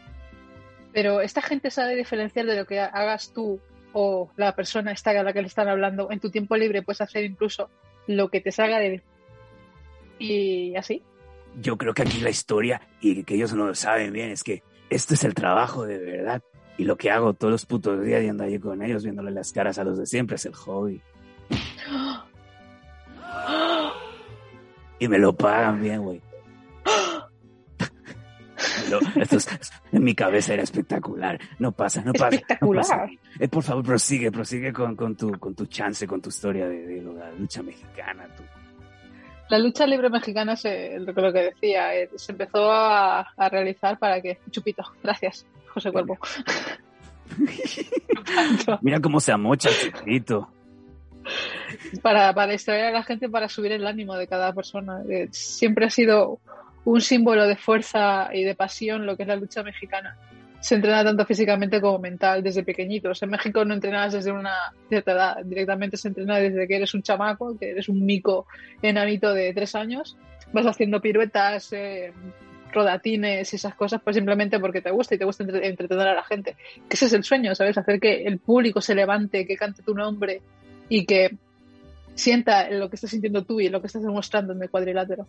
Pero 0.93 1.21
esta 1.21 1.43
gente 1.43 1.71
sabe 1.71 1.95
diferenciar 1.95 2.47
de 2.47 2.57
lo 2.57 2.67
que 2.67 2.81
hagas 2.81 3.33
tú 3.33 3.61
o 3.93 4.31
la 4.37 4.55
persona 4.55 4.93
esta 4.93 5.11
a 5.11 5.23
la 5.23 5.33
que 5.33 5.41
le 5.41 5.49
están 5.49 5.69
hablando. 5.69 6.11
En 6.11 6.21
tu 6.21 6.31
tiempo 6.31 6.57
libre 6.57 6.83
puedes 6.83 7.01
hacer 7.01 7.25
incluso 7.25 7.71
lo 8.07 8.29
que 8.29 8.41
te 8.41 8.53
salga 8.53 8.79
de... 8.79 9.03
Y 10.19 10.75
así. 10.77 11.03
Yo 11.61 11.77
creo 11.77 11.95
que 11.95 12.03
aquí 12.03 12.21
la 12.21 12.31
historia, 12.31 12.81
y 13.01 13.23
que 13.25 13.35
ellos 13.35 13.55
no 13.55 13.67
lo 13.67 13.75
saben 13.75 14.13
bien, 14.13 14.31
es 14.31 14.43
que 14.43 14.63
esto 14.91 15.15
es 15.15 15.25
el 15.25 15.35
trabajo 15.35 15.85
de 15.85 15.99
verdad. 15.99 16.43
Y 16.77 16.85
lo 16.85 16.97
que 16.97 17.11
hago 17.11 17.35
todos 17.35 17.51
los 17.51 17.67
putos 17.67 18.05
días 18.05 18.23
y 18.23 18.29
ando 18.29 18.45
allí 18.45 18.59
con 18.59 18.83
ellos 18.83 19.03
viéndole 19.03 19.31
las 19.31 19.53
caras 19.53 19.79
a 19.79 19.85
los 19.85 19.99
de 19.99 20.07
siempre 20.07 20.37
es 20.37 20.47
el 20.47 20.55
hobby. 20.55 21.01
Y 25.01 25.07
me 25.07 25.19
lo 25.19 25.33
pagan 25.33 25.81
bien, 25.81 26.03
güey. 26.03 26.21
Lo- 28.91 29.01
esto 29.23 29.37
es- 29.37 29.49
en 29.93 30.05
mi 30.05 30.15
cabeza 30.15 30.55
era 30.55 30.63
espectacular. 30.63 31.39
No 31.59 31.73
pasa, 31.73 32.03
no 32.03 32.13
pasa. 32.13 32.25
no 32.31 32.35
Espectacular. 32.37 32.83
pasa. 32.85 33.07
Eh, 33.39 33.49
por 33.49 33.63
favor, 33.63 33.85
prosigue, 33.85 34.31
prosigue 34.33 34.73
con, 34.73 34.97
con, 34.97 35.17
tu, 35.17 35.33
con 35.39 35.55
tu 35.55 35.67
chance, 35.67 36.07
con 36.07 36.21
tu 36.21 36.29
historia 36.31 36.69
de, 36.69 36.87
de 36.87 37.03
la 37.03 37.31
lucha 37.33 37.63
mexicana. 37.63 38.27
La 39.51 39.59
lucha 39.59 39.87
libre 39.87 40.11
mexicana, 40.11 40.57
se, 40.57 40.99
lo, 40.99 41.15
que- 41.33 41.43
decía, 41.43 41.95
eh, 41.95 42.11
se 42.17 42.33
empezó 42.33 42.71
a, 42.71 43.21
a 43.21 43.49
realizar 43.49 43.99
para 43.99 44.21
que... 44.21 44.39
Chupito, 44.51 44.83
gracias, 45.03 45.47
José 45.69 45.91
Cuervo. 45.91 46.19
Mira 48.83 49.01
cómo 49.03 49.21
se 49.21 49.33
amocha 49.33 49.71
para, 52.03 52.33
para 52.35 52.53
distraer 52.53 52.87
a 52.87 52.91
la 52.93 53.03
gente, 53.03 53.29
para 53.29 53.49
subir 53.49 53.73
el 53.73 53.87
ánimo 53.87 54.15
de 54.17 54.27
cada 54.27 54.53
persona. 54.53 55.03
Eh, 55.09 55.29
siempre 55.31 55.87
ha 55.87 55.91
sido 55.91 56.41
un 56.85 57.01
símbolo 57.01 57.47
de 57.47 57.57
fuerza 57.57 58.31
y 58.33 58.45
de 58.45 58.55
pasión 58.55 59.07
lo 59.07 59.17
que 59.17 59.25
es 59.25 59.29
la 59.29 59.37
lucha 59.37 59.63
mexicana. 59.63 60.17
Se 60.61 60.75
entrena 60.75 61.05
tanto 61.05 61.25
físicamente 61.25 61.81
como 61.81 61.99
mental 61.99 62.43
desde 62.43 62.65
pequeñitos. 62.65 63.23
En 63.23 63.31
México 63.31 63.65
no 63.65 63.75
entrenas 63.75 64.13
desde 64.13 64.33
una 64.33 64.55
cierta 64.89 65.13
edad, 65.13 65.37
directamente 65.45 65.97
se 65.97 66.09
entrena 66.09 66.39
desde 66.39 66.67
que 66.67 66.77
eres 66.77 66.95
un 66.95 67.03
chamaco, 67.03 67.57
que 67.57 67.71
eres 67.71 67.89
un 67.89 68.05
mico 68.05 68.47
enanito 68.83 69.33
de 69.33 69.53
tres 69.53 69.75
años. 69.75 70.17
Vas 70.53 70.67
haciendo 70.67 71.01
piruetas, 71.01 71.73
eh, 71.73 72.13
rodatines 72.73 73.53
y 73.53 73.57
esas 73.57 73.75
cosas, 73.75 74.01
pues 74.03 74.17
simplemente 74.17 74.59
porque 74.59 74.81
te 74.83 74.91
gusta 74.91 75.15
y 75.15 75.19
te 75.19 75.25
gusta 75.25 75.45
entre- 75.45 75.67
entretener 75.69 76.09
a 76.09 76.15
la 76.15 76.25
gente. 76.25 76.57
Ese 76.91 77.07
es 77.07 77.13
el 77.13 77.25
sueño, 77.25 77.55
¿sabes? 77.55 77.79
Hacer 77.79 78.01
que 78.01 78.25
el 78.25 78.39
público 78.39 78.81
se 78.81 78.95
levante, 78.95 79.47
que 79.47 79.57
cante 79.57 79.83
tu 79.83 79.95
nombre 79.95 80.43
y 80.89 81.07
que 81.07 81.37
sienta 82.15 82.69
lo 82.71 82.91
que 82.91 82.97
estás 82.97 83.11
sintiendo 83.11 83.45
tú 83.45 83.61
y 83.61 83.69
lo 83.69 83.81
que 83.81 83.87
estás 83.87 84.03
demostrando 84.03 84.53
en 84.53 84.63
el 84.63 84.71
cuadrilátero. 84.71 85.27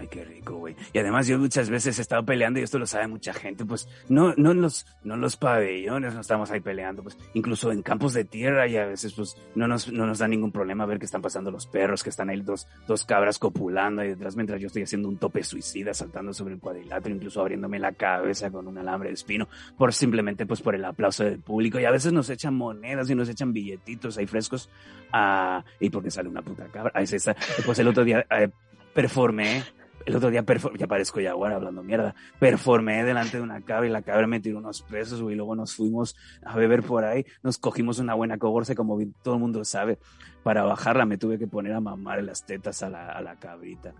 Ay, 0.00 0.08
qué 0.08 0.24
rico, 0.24 0.54
güey. 0.54 0.74
Y 0.94 0.98
además 0.98 1.26
yo 1.26 1.38
muchas 1.38 1.68
veces 1.68 1.98
he 1.98 2.02
estado 2.02 2.24
peleando 2.24 2.58
y 2.58 2.62
esto 2.62 2.78
lo 2.78 2.86
sabe 2.86 3.06
mucha 3.06 3.34
gente, 3.34 3.66
pues 3.66 3.86
no, 4.08 4.32
no 4.38 4.52
en 4.52 4.62
los, 4.62 4.86
no 5.04 5.12
en 5.12 5.20
los 5.20 5.36
pabellones 5.36 6.14
no 6.14 6.22
estamos 6.22 6.50
ahí 6.50 6.60
peleando, 6.60 7.02
pues 7.02 7.18
incluso 7.34 7.70
en 7.70 7.82
campos 7.82 8.14
de 8.14 8.24
tierra 8.24 8.66
y 8.66 8.78
a 8.78 8.86
veces 8.86 9.12
pues 9.12 9.36
no 9.54 9.68
nos, 9.68 9.92
no 9.92 10.06
nos 10.06 10.20
da 10.20 10.26
ningún 10.26 10.52
problema 10.52 10.86
ver 10.86 10.98
que 10.98 11.04
están 11.04 11.20
pasando 11.20 11.50
los 11.50 11.66
perros, 11.66 12.02
que 12.02 12.08
están 12.08 12.30
ahí 12.30 12.40
dos, 12.40 12.66
dos 12.88 13.04
cabras 13.04 13.38
copulando 13.38 14.00
ahí 14.00 14.08
detrás 14.08 14.36
mientras 14.36 14.58
yo 14.58 14.68
estoy 14.68 14.84
haciendo 14.84 15.06
un 15.06 15.18
tope 15.18 15.44
suicida 15.44 15.92
saltando 15.92 16.32
sobre 16.32 16.54
el 16.54 16.60
cuadrilátero, 16.60 17.14
incluso 17.14 17.42
abriéndome 17.42 17.78
la 17.78 17.92
cabeza 17.92 18.50
con 18.50 18.66
un 18.66 18.78
alambre 18.78 19.10
de 19.10 19.16
espino, 19.16 19.48
por 19.76 19.92
simplemente 19.92 20.46
pues 20.46 20.62
por 20.62 20.74
el 20.74 20.84
aplauso 20.86 21.24
del 21.24 21.40
público 21.40 21.78
y 21.78 21.84
a 21.84 21.90
veces 21.90 22.10
nos 22.10 22.30
echan 22.30 22.54
monedas 22.54 23.10
y 23.10 23.14
nos 23.14 23.28
echan 23.28 23.52
billetitos 23.52 24.16
ahí 24.16 24.26
frescos 24.26 24.70
ah, 25.12 25.62
y 25.78 25.90
porque 25.90 26.10
sale 26.10 26.30
una 26.30 26.40
puta 26.40 26.64
cabra. 26.68 26.90
Ah, 26.94 27.02
es 27.02 27.12
esa. 27.12 27.36
Pues 27.66 27.78
el 27.78 27.88
otro 27.88 28.02
día 28.02 28.24
eh, 28.30 28.48
performé 28.94 29.62
el 30.06 30.16
otro 30.16 30.30
día, 30.30 30.44
ya 30.78 30.86
parezco 30.86 31.20
Jaguar 31.22 31.52
hablando 31.52 31.82
mierda, 31.82 32.14
performé 32.38 33.04
delante 33.04 33.36
de 33.36 33.42
una 33.42 33.60
cabra 33.60 33.86
y 33.86 33.90
la 33.90 34.02
cabra 34.02 34.26
me 34.26 34.40
tiró 34.40 34.58
unos 34.58 34.82
pesos, 34.82 35.20
güey, 35.22 35.34
y 35.34 35.36
luego 35.36 35.54
nos 35.56 35.74
fuimos 35.74 36.16
a 36.44 36.56
beber 36.56 36.82
por 36.82 37.04
ahí, 37.04 37.24
nos 37.42 37.58
cogimos 37.58 37.98
una 37.98 38.14
buena 38.14 38.38
coborza, 38.38 38.74
como 38.74 38.98
todo 39.22 39.34
el 39.34 39.40
mundo 39.40 39.64
sabe, 39.64 39.98
para 40.42 40.62
bajarla 40.62 41.04
me 41.06 41.18
tuve 41.18 41.38
que 41.38 41.46
poner 41.46 41.72
a 41.74 41.80
mamar 41.80 42.18
en 42.18 42.26
las 42.26 42.44
tetas 42.46 42.82
a 42.82 42.88
la, 42.90 43.10
a 43.10 43.20
la 43.20 43.36
cabrita. 43.36 43.92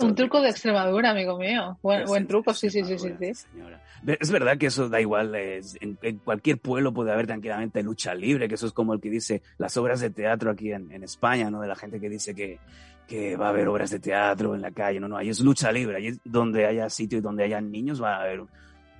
Un 0.00 0.14
truco 0.14 0.40
de 0.40 0.48
Extremadura, 0.48 1.10
amigo 1.10 1.36
mío. 1.36 1.78
Buen, 1.82 2.06
buen 2.06 2.22
en- 2.22 2.26
truco, 2.28 2.54
sí, 2.54 2.70
sí, 2.70 2.82
sí, 2.84 2.98
sí, 2.98 3.10
sí. 3.20 3.34
señora. 3.34 3.82
Es 4.06 4.30
verdad 4.30 4.56
que 4.56 4.66
eso 4.66 4.88
da 4.88 4.98
igual, 4.98 5.34
es- 5.34 5.76
en, 5.78 5.98
en 6.00 6.16
cualquier 6.18 6.58
pueblo 6.58 6.94
puede 6.94 7.12
haber 7.12 7.26
tranquilamente 7.26 7.82
lucha 7.82 8.14
libre, 8.14 8.48
que 8.48 8.54
eso 8.54 8.66
es 8.66 8.72
como 8.72 8.94
el 8.94 9.00
que 9.02 9.10
dice 9.10 9.42
las 9.58 9.76
obras 9.76 10.00
de 10.00 10.08
teatro 10.08 10.50
aquí 10.50 10.72
en, 10.72 10.90
en 10.90 11.02
España, 11.04 11.50
¿no? 11.50 11.60
De 11.60 11.68
la 11.68 11.76
gente 11.76 12.00
que 12.00 12.08
dice 12.08 12.34
que, 12.34 12.58
que 13.06 13.36
va 13.36 13.46
a 13.46 13.50
haber 13.50 13.68
obras 13.68 13.90
de 13.90 14.00
teatro 14.00 14.54
en 14.54 14.62
la 14.62 14.70
calle, 14.70 15.00
no, 15.00 15.08
no, 15.08 15.16
ahí 15.16 15.28
es 15.28 15.40
lucha 15.40 15.70
libre, 15.70 15.96
ahí 15.96 16.06
es 16.08 16.20
donde 16.24 16.66
haya 16.66 16.88
sitio 16.88 17.18
y 17.18 17.20
donde 17.22 17.44
haya 17.44 17.60
niños 17.60 18.02
va 18.02 18.16
a 18.16 18.22
haber 18.22 18.40
un, 18.40 18.48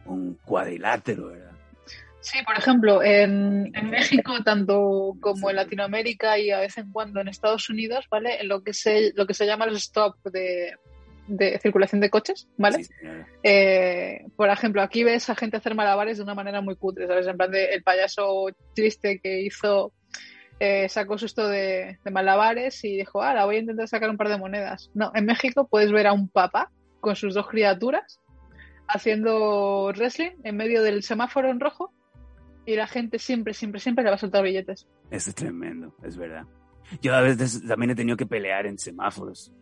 un 0.07 0.38
cuadrilátero, 0.45 1.29
¿verdad? 1.29 1.53
Sí, 2.25 2.38
por 2.43 2.57
ejemplo, 2.57 3.03
en, 3.03 3.71
en 3.75 3.90
México, 3.90 4.33
tanto 4.45 5.14
como 5.21 5.51
en 5.51 5.57
Latinoamérica 5.57 6.38
y 6.38 6.51
a 6.51 6.61
vez 6.61 6.79
en 6.79 6.90
cuando 6.90 7.21
en 7.21 7.29
Estados 7.29 7.69
Unidos, 7.69 8.07
¿vale? 8.11 8.40
En 8.40 8.49
lo 8.49 8.62
que 8.62 8.73
se, 8.73 9.12
lo 9.14 9.27
que 9.27 9.35
se 9.35 9.45
llama 9.45 9.67
los 9.67 9.77
stop 9.77 10.17
de, 10.25 10.73
de 11.27 11.59
circulación 11.59 12.01
de 12.01 12.09
coches, 12.09 12.49
¿vale? 12.57 12.85
Sí. 12.85 12.95
Eh, 13.43 14.25
por 14.37 14.49
ejemplo, 14.49 14.81
aquí 14.81 15.05
ves 15.05 15.29
a 15.29 15.35
gente 15.35 15.59
hacer 15.59 15.75
malabares 15.75 16.17
de 16.17 16.25
una 16.25 16.35
manera 16.35 16.62
muy 16.62 16.77
cutre, 16.77 17.07
¿sabes? 17.07 17.27
En 17.27 17.37
plan 17.37 17.51
de 17.51 17.67
el 17.67 17.83
payaso 17.83 18.47
triste 18.75 19.21
que 19.23 19.43
hizo, 19.43 19.93
eh, 20.61 20.88
sacó 20.88 21.19
susto 21.19 21.49
de, 21.49 21.99
de 22.05 22.11
malabares 22.11 22.85
y 22.85 22.97
dijo, 22.97 23.23
ah, 23.23 23.35
la 23.35 23.45
voy 23.45 23.57
a 23.57 23.61
intentar 23.61 23.88
sacar 23.88 24.11
un 24.11 24.17
par 24.17 24.29
de 24.29 24.38
monedas. 24.38 24.90
No, 24.95 25.11
en 25.14 25.27
México 25.27 25.67
puedes 25.69 25.93
ver 25.93 26.07
a 26.07 26.12
un 26.12 26.29
papá 26.29 26.71
con 27.01 27.17
sus 27.17 27.35
dos 27.35 27.49
criaturas 27.49 28.21
haciendo 28.88 29.93
wrestling 29.95 30.33
en 30.43 30.57
medio 30.57 30.83
del 30.83 31.03
semáforo 31.03 31.51
en 31.51 31.61
rojo 31.61 31.93
y 32.67 32.77
la 32.77 32.87
gente 32.87 33.19
siempre, 33.19 33.55
siempre, 33.55 33.81
siempre 33.81 34.05
le 34.05 34.11
va 34.11 34.17
a 34.17 34.19
soltar 34.19 34.43
billetes. 34.43 34.87
Eso 35.11 35.31
es 35.31 35.37
tremendo, 35.37 35.95
es 36.03 36.17
verdad. 36.17 36.45
Yo 37.01 37.14
a 37.14 37.21
veces 37.21 37.62
también 37.67 37.90
he 37.90 37.95
tenido 37.95 38.17
que 38.17 38.27
pelear 38.27 38.67
en 38.67 38.79
semáforos. 38.79 39.53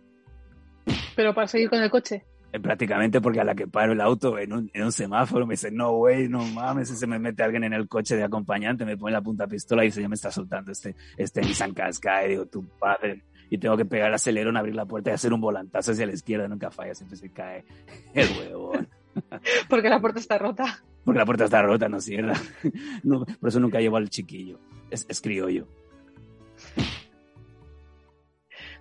Pero 1.16 1.34
para 1.34 1.46
seguir 1.46 1.70
con 1.70 1.82
el 1.82 1.90
coche. 1.90 2.24
Eh, 2.52 2.60
prácticamente 2.60 3.20
porque 3.22 3.40
a 3.40 3.44
la 3.44 3.54
que 3.54 3.66
paro 3.66 3.92
el 3.92 4.00
auto 4.02 4.38
en 4.38 4.52
un, 4.52 4.70
en 4.74 4.84
un 4.84 4.92
semáforo 4.92 5.46
me 5.46 5.54
dice, 5.54 5.70
no, 5.70 5.92
güey, 5.92 6.28
no 6.28 6.44
mames, 6.44 6.88
se 6.88 7.06
me 7.06 7.18
mete 7.18 7.42
alguien 7.42 7.64
en 7.64 7.72
el 7.72 7.88
coche 7.88 8.14
de 8.14 8.24
acompañante, 8.24 8.84
me 8.84 8.96
pone 8.98 9.12
la 9.12 9.22
punta 9.22 9.46
pistola 9.46 9.82
y 9.84 9.86
dice, 9.88 10.02
ya 10.02 10.08
me 10.08 10.16
está 10.16 10.30
soltando 10.30 10.70
este, 10.70 10.94
este 11.16 11.40
Nissan 11.40 11.72
Qashqai, 11.72 12.28
digo, 12.28 12.44
tu 12.46 12.66
padre, 12.78 13.24
y 13.48 13.56
tengo 13.56 13.76
que 13.76 13.86
pegar 13.86 14.08
el 14.08 14.14
acelerón, 14.14 14.56
abrir 14.58 14.74
la 14.74 14.84
puerta 14.84 15.10
y 15.10 15.14
hacer 15.14 15.32
un 15.32 15.40
volantazo 15.40 15.92
hacia 15.92 16.04
la 16.06 16.12
izquierda, 16.12 16.46
nunca 16.46 16.70
falla, 16.70 16.94
siempre 16.94 17.16
se 17.16 17.30
cae 17.30 17.64
el 18.14 18.28
huevón. 18.38 18.88
Porque 19.68 19.88
la 19.88 20.00
puerta 20.00 20.20
está 20.20 20.36
rota. 20.38 20.82
Porque 21.04 21.18
la 21.18 21.26
puerta 21.26 21.44
está 21.44 21.62
rota, 21.62 21.88
no 21.88 22.00
cierra. 22.00 22.34
No, 23.02 23.24
por 23.24 23.48
eso 23.48 23.60
nunca 23.60 23.80
llevo 23.80 23.96
al 23.96 24.10
chiquillo, 24.10 24.58
es, 24.90 25.06
es 25.08 25.20
criollo, 25.22 25.66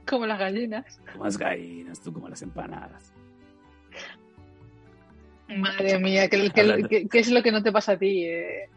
Como 0.07 0.25
las 0.25 0.39
gallinas. 0.39 0.99
como 1.13 1.23
las 1.25 1.38
gallinas, 1.38 2.01
tú 2.01 2.12
como 2.12 2.27
las 2.27 2.41
empanadas. 2.41 3.13
Madre 5.58 5.99
mía, 5.99 6.30
¿qué, 6.30 6.49
qué- 6.56 6.62
Hablando- 6.62 6.88
qué- 6.88 7.08
es 7.12 7.30
lo 7.30 7.43
que 7.43 7.51
no 7.51 7.62
te 7.62 7.73
pasa 7.73 7.91
a 7.93 7.97
ti, 7.97 8.23
eh, 8.23 8.69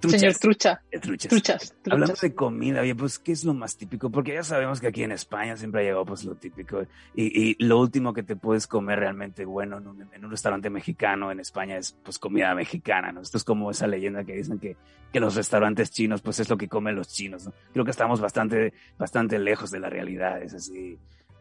Truchas. 0.00 0.20
señor 0.20 0.34
Trucha? 0.36 0.82
De 0.92 0.98
truchas. 1.00 1.30
Truchas, 1.30 1.74
Hablando 1.86 2.06
truchas. 2.08 2.20
de 2.20 2.34
comida, 2.34 2.80
oye, 2.82 2.94
pues, 2.94 3.18
¿qué 3.18 3.32
es 3.32 3.42
lo 3.42 3.54
más 3.54 3.78
típico? 3.78 4.10
Porque 4.10 4.34
ya 4.34 4.42
sabemos 4.42 4.82
que 4.82 4.88
aquí 4.88 5.02
en 5.02 5.12
España 5.12 5.56
siempre 5.56 5.80
ha 5.80 5.84
llegado, 5.84 6.04
pues, 6.04 6.24
lo 6.24 6.34
típico. 6.34 6.82
Y, 7.14 7.52
y 7.52 7.56
lo 7.64 7.80
último 7.80 8.12
que 8.12 8.22
te 8.22 8.36
puedes 8.36 8.66
comer 8.66 8.98
realmente 8.98 9.46
bueno 9.46 9.78
en 9.78 9.86
un, 9.86 10.08
en 10.12 10.24
un 10.26 10.30
restaurante 10.30 10.68
mexicano 10.68 11.32
en 11.32 11.40
España 11.40 11.78
es, 11.78 11.96
pues, 12.04 12.18
comida 12.18 12.54
mexicana, 12.54 13.10
¿no? 13.10 13.22
Esto 13.22 13.38
es 13.38 13.44
como 13.44 13.70
esa 13.70 13.86
leyenda 13.86 14.24
que 14.24 14.34
dicen 14.36 14.58
que, 14.58 14.76
que 15.10 15.20
los 15.20 15.34
restaurantes 15.36 15.90
chinos, 15.90 16.20
pues, 16.20 16.38
es 16.38 16.50
lo 16.50 16.58
que 16.58 16.68
comen 16.68 16.96
los 16.96 17.08
chinos, 17.08 17.46
¿no? 17.46 17.54
Creo 17.72 17.86
que 17.86 17.92
estamos 17.92 18.20
bastante, 18.20 18.74
bastante 18.98 19.38
lejos 19.38 19.70
de 19.70 19.80
la 19.80 19.88
realidad. 19.88 20.42
Es 20.42 20.52
así, 20.52 20.98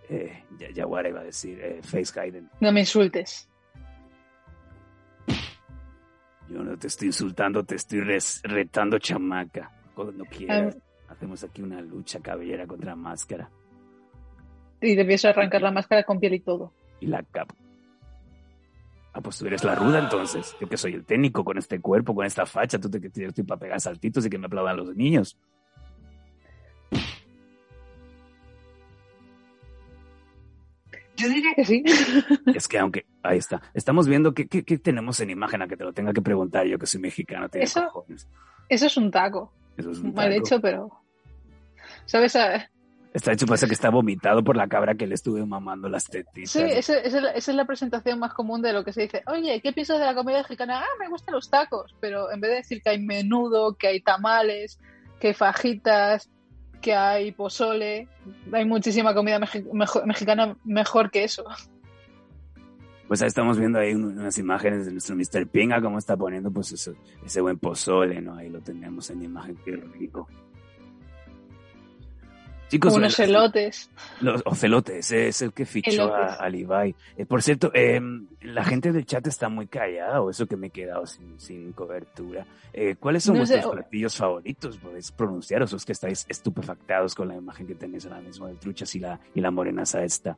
eh, 0.10 0.44
ya- 0.58 0.70
Yaguara 0.72 1.10
iba 1.10 1.20
a 1.22 1.24
decir, 1.24 1.60
eh, 1.62 1.80
Face 1.84 2.12
Gaiden. 2.14 2.50
No 2.60 2.72
me 2.72 2.82
insultes. 2.82 3.50
Yo 6.50 6.64
no 6.64 6.78
te 6.78 6.88
estoy 6.88 7.08
insultando, 7.08 7.64
te 7.64 7.76
estoy 7.76 8.02
res- 8.02 8.42
retando, 8.44 9.00
chamaca. 9.00 9.72
Cuando 9.96 10.26
quieras. 10.26 10.78
Hacemos 11.10 11.44
aquí 11.44 11.62
una 11.62 11.82
lucha 11.82 12.20
cabellera 12.20 12.66
contra 12.68 12.96
máscara. 12.96 13.50
Y 14.82 14.96
te 14.96 15.02
empiezo 15.02 15.28
a 15.28 15.32
arrancar 15.32 15.62
la 15.62 15.72
máscara 15.72 16.04
con 16.04 16.20
piel 16.20 16.34
y 16.34 16.40
todo. 16.40 16.74
y 17.00 17.08
la 17.08 17.22
capa. 17.24 17.54
Ah, 19.14 19.22
pues 19.22 19.38
tú 19.38 19.46
eres 19.46 19.64
la 19.64 19.76
ruda 19.76 20.00
entonces. 20.00 20.56
Yo 20.60 20.68
que 20.68 20.78
soy 20.78 20.94
el 20.94 21.06
técnico 21.06 21.44
con 21.46 21.58
este 21.58 21.80
cuerpo, 21.80 22.16
con 22.16 22.26
esta 22.26 22.46
facha, 22.46 22.80
tú 22.80 22.90
te 22.90 23.00
que 23.00 23.08
estoy 23.08 23.44
para 23.44 23.60
pegar 23.60 23.80
saltitos 23.82 24.26
y 24.26 24.30
que 24.30 24.38
me 24.38 24.48
aplaudan 24.48 24.78
los 24.78 24.96
niños. 24.96 25.38
Yo 31.16 31.30
diría 31.30 31.54
que 31.56 31.64
sí. 31.66 31.84
Es 32.56 32.68
que 32.68 32.80
aunque, 32.80 33.06
ahí 33.22 33.38
está. 33.38 33.62
Estamos 33.74 34.08
viendo 34.08 34.34
qué, 34.34 34.48
qué, 34.48 34.64
qué 34.64 34.78
tenemos 34.80 35.20
en 35.20 35.30
imagen 35.30 35.62
a 35.62 35.68
que 35.68 35.78
te 35.78 35.84
lo 35.84 35.94
tenga 35.94 36.12
que 36.14 36.22
preguntar 36.22 36.66
yo 36.66 36.78
que 36.80 36.88
soy 36.88 37.02
mexicano. 37.02 37.48
Eso- 37.54 37.88
cojones. 37.92 38.28
Eso 38.70 38.86
es 38.88 38.98
un 38.98 39.12
taco. 39.12 39.52
Eso 39.78 39.92
es 39.92 40.00
un 40.00 40.14
Mal 40.14 40.30
taco. 40.34 40.46
hecho, 40.46 40.62
pero. 40.62 40.90
¿Sabes? 42.06 42.36
Ah, 42.36 42.68
Está 43.14 43.32
hecho 43.32 43.46
parece 43.46 43.68
que 43.68 43.74
está 43.76 43.92
vomitado 43.92 44.44
por 44.44 44.58
la 44.58 44.68
cabra 44.68 44.96
que 44.96 45.06
le 45.06 45.14
estuve 45.14 45.46
mamando 45.46 45.88
las 45.88 46.06
tetitas. 46.06 46.50
Sí, 46.50 46.62
ese- 46.62 47.06
ese 47.06 47.18
es 47.18 47.22
la- 47.22 47.30
esa 47.32 47.52
es 47.52 47.58
la 47.58 47.66
presentación 47.66 48.18
más 48.18 48.34
común 48.34 48.64
de 48.64 48.74
lo 48.74 48.84
que 48.84 48.92
se 48.92 49.02
dice. 49.04 49.22
Oye, 49.28 49.62
¿qué 49.62 49.72
piensas 49.72 50.00
de 50.00 50.06
la 50.06 50.16
comida 50.16 50.40
mexicana? 50.40 50.80
Ah, 50.82 50.86
me 51.00 51.08
gustan 51.10 51.36
los 51.36 51.48
tacos. 51.48 51.94
Pero 52.00 52.32
en 52.32 52.42
vez 52.42 52.50
de 52.50 52.58
decir 52.58 52.82
que 52.82 52.90
hay 52.90 53.00
menudo, 53.00 53.76
que 53.76 53.88
hay 53.88 54.02
tamales, 54.02 54.80
que 55.20 55.28
hay 55.28 55.34
fajitas, 55.36 56.28
que 56.84 56.94
hay 56.94 57.32
pozole, 57.32 58.08
hay 58.52 58.66
muchísima 58.66 59.16
comida 59.16 59.40
mexicana 60.06 60.56
mejor 60.66 61.10
que 61.10 61.24
eso. 61.24 61.44
Pues 63.08 63.22
ahí 63.22 63.28
estamos 63.28 63.58
viendo 63.58 63.80
ahí 63.80 63.94
un- 63.94 64.18
unas 64.20 64.38
imágenes 64.38 64.86
de 64.86 64.92
nuestro 64.92 65.16
Mr. 65.16 65.48
Pinga, 65.48 65.82
cómo 65.82 65.98
está 65.98 66.16
poniendo 66.18 66.52
pues 66.52 66.72
ese 66.74 67.42
buen 67.42 67.58
pozole, 67.58 68.22
¿no? 68.22 68.36
Ahí 68.36 68.50
lo 68.50 68.60
tenemos 68.62 69.10
en 69.10 69.24
imagen, 69.24 69.58
qué 69.66 69.76
rico. 69.78 70.28
Chicos, 72.74 72.94
Unos 72.96 73.20
las- 73.20 73.30
elotes. 73.30 73.90
Los 74.22 74.42
ocelotes, 74.46 74.98
ese 75.12 75.28
es 75.28 75.42
el 75.44 75.54
que 75.54 75.64
fichó 75.66 76.12
a, 76.14 76.34
a 76.34 76.50
Levi. 76.50 76.96
Eh, 77.16 77.26
por 77.28 77.44
cierto, 77.44 77.70
eh, 77.74 78.02
la 78.42 78.64
gente 78.64 78.92
del 78.92 79.06
chat 79.06 79.28
está 79.28 79.48
muy 79.48 79.68
callada, 79.68 80.22
o 80.22 80.32
eso 80.32 80.48
que 80.48 80.58
me 80.58 80.68
he 80.68 80.70
quedado 80.72 81.06
sin, 81.06 81.40
sin 81.40 81.72
cobertura. 81.74 82.48
Eh, 82.74 82.96
¿Cuáles 83.00 83.24
son 83.26 83.38
No 83.38 83.46
sé, 83.46 83.54
vuestros 83.54 83.72
o- 83.74 83.76
platillos 83.76 84.18
favoritos? 84.18 84.78
¿Podéis 84.80 85.12
pronunciaros 85.12 85.72
o 85.74 85.76
es 85.76 85.86
que 85.86 85.92
estáis 85.92 86.26
estupefactados 86.28 87.14
con 87.14 87.28
la 87.28 87.36
imagen 87.36 87.68
que 87.68 87.76
tenéis 87.76 88.06
ahora 88.06 88.22
mismo 88.22 88.48
del 88.48 88.58
truchas 88.58 88.96
y 88.96 89.00
la, 89.00 89.20
y 89.36 89.40
la 89.42 89.52
morenaza 89.52 90.04
esta? 90.04 90.36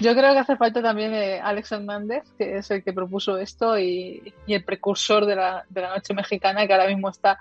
Yo 0.00 0.12
creo 0.14 0.32
que 0.34 0.38
hace 0.40 0.56
falta 0.58 0.82
también 0.82 1.14
eh, 1.14 1.40
Alex 1.40 1.72
Hernández, 1.72 2.24
que 2.36 2.58
es 2.58 2.70
el 2.70 2.84
que 2.84 2.92
propuso 2.92 3.38
esto 3.38 3.78
y, 3.78 4.34
y 4.46 4.52
el 4.52 4.62
precursor 4.64 5.24
de 5.24 5.36
la, 5.36 5.64
de 5.70 5.80
la 5.80 5.94
noche 5.94 6.12
mexicana, 6.12 6.66
que 6.66 6.74
ahora 6.74 6.88
mismo 6.88 7.08
está 7.08 7.38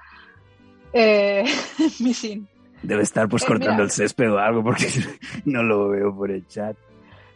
eh, 0.93 1.43
missing. 1.99 2.47
Debe 2.83 3.03
estar 3.03 3.29
pues 3.29 3.43
Eh, 3.43 3.47
cortando 3.47 3.73
mira. 3.73 3.83
el 3.83 3.91
césped 3.91 4.31
o 4.31 4.37
algo 4.39 4.63
porque 4.63 4.85
no 5.45 5.63
lo 5.63 5.89
veo 5.89 6.15
por 6.15 6.31
el 6.31 6.47
chat. 6.47 6.75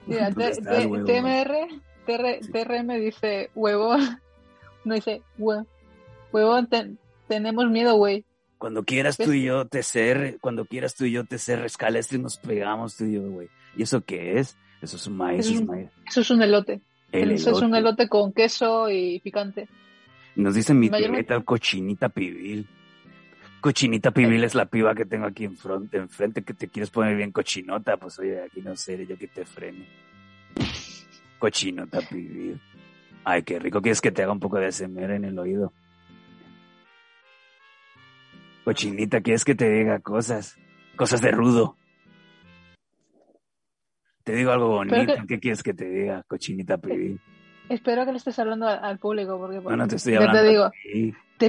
Mira. 0.08 0.31
TMR, 0.31 1.67
TR, 2.05 2.39
Sí. 2.41 2.51
TRM 2.51 2.99
dice 2.99 3.49
huevón, 3.55 4.19
no 4.86 4.95
dice 4.95 5.21
hue- 5.39 5.65
huevón, 6.31 6.67
ten- 6.67 6.97
tenemos 7.27 7.69
miedo, 7.69 7.95
güey. 7.95 8.23
Cuando 8.58 8.84
quieras 8.84 9.17
tú 9.17 9.34
y 9.34 9.43
yo, 9.43 9.65
TCR, 9.67 10.38
cuando 10.39 10.65
quieras 10.65 10.95
tú 10.95 11.05
y 11.05 11.12
yo, 11.12 11.25
TCR, 11.25 11.69
Scalestri, 11.69 12.17
nos 12.19 12.38
pegamos 12.38 12.95
tú 12.95 13.05
y 13.05 13.13
yo, 13.13 13.21
güey. 13.23 13.49
¿Y 13.75 13.84
eso 13.84 14.01
qué 14.01 14.39
es? 14.39 14.58
Eso 14.81 14.95
es 14.97 15.08
un 15.08 15.17
maíz, 15.17 15.39
Es 15.41 15.45
eso 15.47 15.55
es 15.55 15.62
un- 15.62 15.67
maíz. 15.67 15.89
Eso 16.08 16.21
es 16.21 16.29
un 16.31 16.41
elote. 16.41 16.81
El 17.12 17.31
Eso 17.31 17.51
es 17.51 17.62
un 17.62 17.75
elote. 17.75 18.08
con 18.10 18.34
queso 18.34 18.89
y 18.89 19.19
picante. 19.19 19.67
Nos 20.36 20.53
dice 20.55 20.73
mi 20.73 20.89
tigreta 20.89 21.39
cochinita 21.41 22.10
pibil. 22.10 22.67
Cochinita 23.65 24.12
pibil 24.12 24.43
es 24.43 24.54
la 24.54 24.65
piba 24.67 24.93
que 24.93 25.06
tengo 25.06 25.25
aquí 25.25 25.43
enfrente, 25.43 25.97
enfrente 25.97 26.43
que 26.43 26.54
te 26.54 26.67
quieres 26.67 26.91
poner 26.91 27.15
bien 27.17 27.32
cochinota. 27.32 27.97
Pues 27.97 28.19
oye, 28.19 28.39
aquí 28.43 28.62
no 28.62 28.75
sé, 28.75 29.08
yo 29.08 29.17
que 29.17 29.25
te 29.28 29.43
frene. 29.43 29.88
Cochinota 31.39 31.99
pibil. 32.01 32.62
Ay, 33.23 33.41
qué 33.41 33.58
rico. 33.58 33.82
¿Quieres 33.82 34.01
que 34.01 34.12
te 34.12 34.21
haga 34.21 34.34
un 34.34 34.39
poco 34.39 34.60
de 34.60 34.67
ASMR 34.67 35.15
en 35.15 35.25
el 35.25 35.39
oído? 35.39 35.73
Cochinita, 38.65 39.21
¿quieres 39.21 39.43
que 39.43 39.56
te 39.56 39.67
diga 39.67 39.99
cosas? 39.99 40.60
Cosas 40.95 41.21
de 41.21 41.32
rudo. 41.32 41.75
Te 44.23 44.36
digo 44.36 44.51
algo 44.51 44.67
bonito. 44.67 44.95
Que- 45.21 45.25
¿Qué 45.28 45.39
quieres 45.39 45.63
que 45.63 45.73
te 45.73 45.89
diga, 45.89 46.21
cochinita 46.28 46.78
pibil? 46.78 47.19
Espero 47.69 48.06
que 48.06 48.12
le 48.12 48.17
estés 48.17 48.38
hablando 48.39 48.67
al, 48.67 48.84
al 48.84 48.99
público, 48.99 49.38
porque 49.39 49.60
No, 49.60 49.75
no 49.75 49.88
te 49.88 49.95
estoy 49.95 50.15
hablando. 50.15 50.39
te 50.41 50.47
digo, 50.49 50.71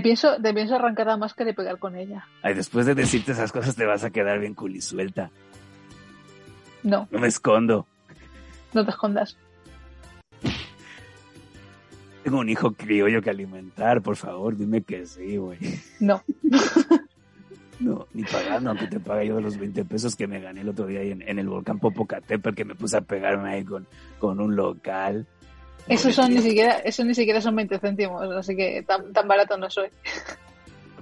pienso, 0.03 0.41
te 0.41 0.55
pienso 0.55 0.75
arrancar 0.75 1.07
la 1.07 1.17
máscara 1.17 1.51
y 1.51 1.53
pegar 1.55 1.79
con 1.79 1.97
ella. 1.97 2.27
Ay, 2.43 2.55
después 2.55 2.87
de 2.87 2.95
decirte 2.95 3.33
esas 3.33 3.53
cosas 3.53 3.77
te 3.77 3.85
vas 3.85 4.03
a 4.05 4.11
quedar 4.11 4.39
bien 4.39 4.55
culisuelta. 4.55 5.31
No, 6.83 7.09
No 7.11 7.19
me 7.19 7.27
escondo. 7.29 7.87
No 8.73 8.85
te 8.85 8.91
escondas. 8.91 9.37
Tengo 12.23 12.39
un 12.41 12.49
hijo 12.49 12.73
criollo 12.73 13.23
que 13.23 13.31
alimentar, 13.31 14.03
por 14.03 14.17
favor, 14.17 14.57
dime 14.57 14.83
que 14.83 15.07
sí, 15.07 15.37
güey. 15.37 15.59
No. 16.01 16.23
No, 17.79 18.07
ni 18.15 18.23
pagando, 18.25 18.71
aunque 18.71 18.87
te 18.87 18.99
pague 19.01 19.27
yo 19.27 19.37
de 19.37 19.43
los 19.43 19.59
20 19.59 19.85
pesos 19.85 20.17
que 20.17 20.27
me 20.27 20.41
gané 20.41 20.63
el 20.63 20.71
otro 20.71 20.87
día 20.87 21.01
ahí 21.01 21.11
en, 21.11 21.21
en 21.21 21.39
el 21.39 21.47
volcán 21.47 21.79
Popocatépetl, 21.79 22.55
que 22.57 22.65
me 22.65 22.75
puse 22.75 22.97
a 22.97 23.03
pegarme 23.03 23.51
ahí 23.51 23.65
con, 23.67 23.87
con 24.19 24.41
un 24.41 24.57
local. 24.57 25.27
Eso 25.89 26.11
son 26.13 26.35
ni 26.35 26.41
siquiera, 26.43 26.79
eso 26.79 27.05
ni 27.05 27.15
siquiera 27.15 27.41
son 27.41 27.55
20 27.57 27.79
céntimos, 27.79 28.23
así 28.37 28.57
que 28.57 28.83
tan, 28.83 29.13
tan 29.13 29.29
barato 29.29 29.57
no 29.57 29.71
soy. 29.71 29.89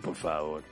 Por 0.02 0.14
favor, 0.14 0.62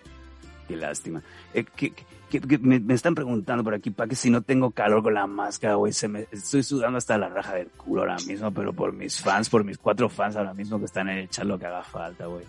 qué 0.69 0.77
lástima. 0.77 1.23
Eh, 1.55 1.65
que, 1.77 1.91
que- 1.93 2.05
que 2.41 2.59
me, 2.59 2.81
me 2.81 2.95
están 2.95 3.15
preguntando 3.15 3.63
por 3.63 3.75
aquí, 3.75 3.91
para 3.91 4.09
que 4.09 4.17
si 4.17 4.31
no 4.31 4.41
tengo 4.41 4.71
calor 4.71 5.03
con 5.03 5.13
la 5.13 5.27
máscara, 5.27 5.75
güey, 5.75 5.93
se 5.93 6.09
me, 6.09 6.27
estoy 6.31 6.63
sudando 6.63 6.97
hasta 6.97 7.19
la 7.19 7.29
raja 7.29 7.55
del 7.57 7.69
culo 7.69 8.01
ahora 8.03 8.17
mismo, 8.27 8.51
pero 8.51 8.73
por 8.73 8.91
mis 8.95 9.21
fans, 9.21 9.51
por 9.51 9.65
mis 9.65 9.77
cuatro 9.77 10.09
fans 10.09 10.37
ahora 10.37 10.55
mismo 10.55 10.79
que 10.79 10.87
están 10.87 11.11
en 11.11 11.19
el 11.19 11.29
chat 11.29 11.45
lo 11.45 11.59
que 11.59 11.67
haga 11.67 11.83
falta, 11.83 12.25
güey. 12.27 12.45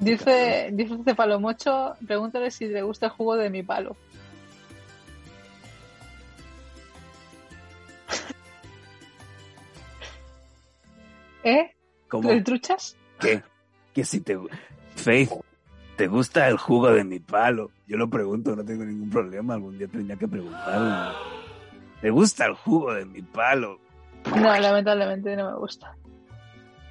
Dice, 0.00 0.70
dice 0.72 0.96
Cefalomocho, 1.04 1.94
pregúntale 2.06 2.50
si 2.50 2.66
le 2.68 2.82
gusta 2.82 3.06
el 3.06 3.12
jugo 3.12 3.36
de 3.36 3.50
mi 3.50 3.62
palo. 3.62 3.96
¿Eh? 11.48 11.74
¿Cómo? 12.08 12.30
¿El 12.30 12.44
truchas? 12.44 12.96
¿Qué? 13.18 13.42
Que 13.94 14.04
si 14.04 14.20
te... 14.20 14.38
Faith, 14.96 15.30
¿te 15.96 16.06
gusta 16.06 16.48
el 16.48 16.58
jugo 16.58 16.90
de 16.90 17.04
mi 17.04 17.20
palo? 17.20 17.70
Yo 17.86 17.96
lo 17.96 18.08
pregunto, 18.10 18.54
no 18.54 18.64
tengo 18.64 18.84
ningún 18.84 19.08
problema, 19.08 19.54
algún 19.54 19.78
día 19.78 19.88
tendría 19.88 20.16
que 20.16 20.28
preguntarlo. 20.28 21.14
¿Te 22.02 22.10
gusta 22.10 22.46
el 22.46 22.54
jugo 22.54 22.92
de 22.92 23.06
mi 23.06 23.22
palo? 23.22 23.80
No, 24.36 24.58
lamentablemente 24.58 25.34
no 25.36 25.50
me 25.50 25.56
gusta. 25.58 25.96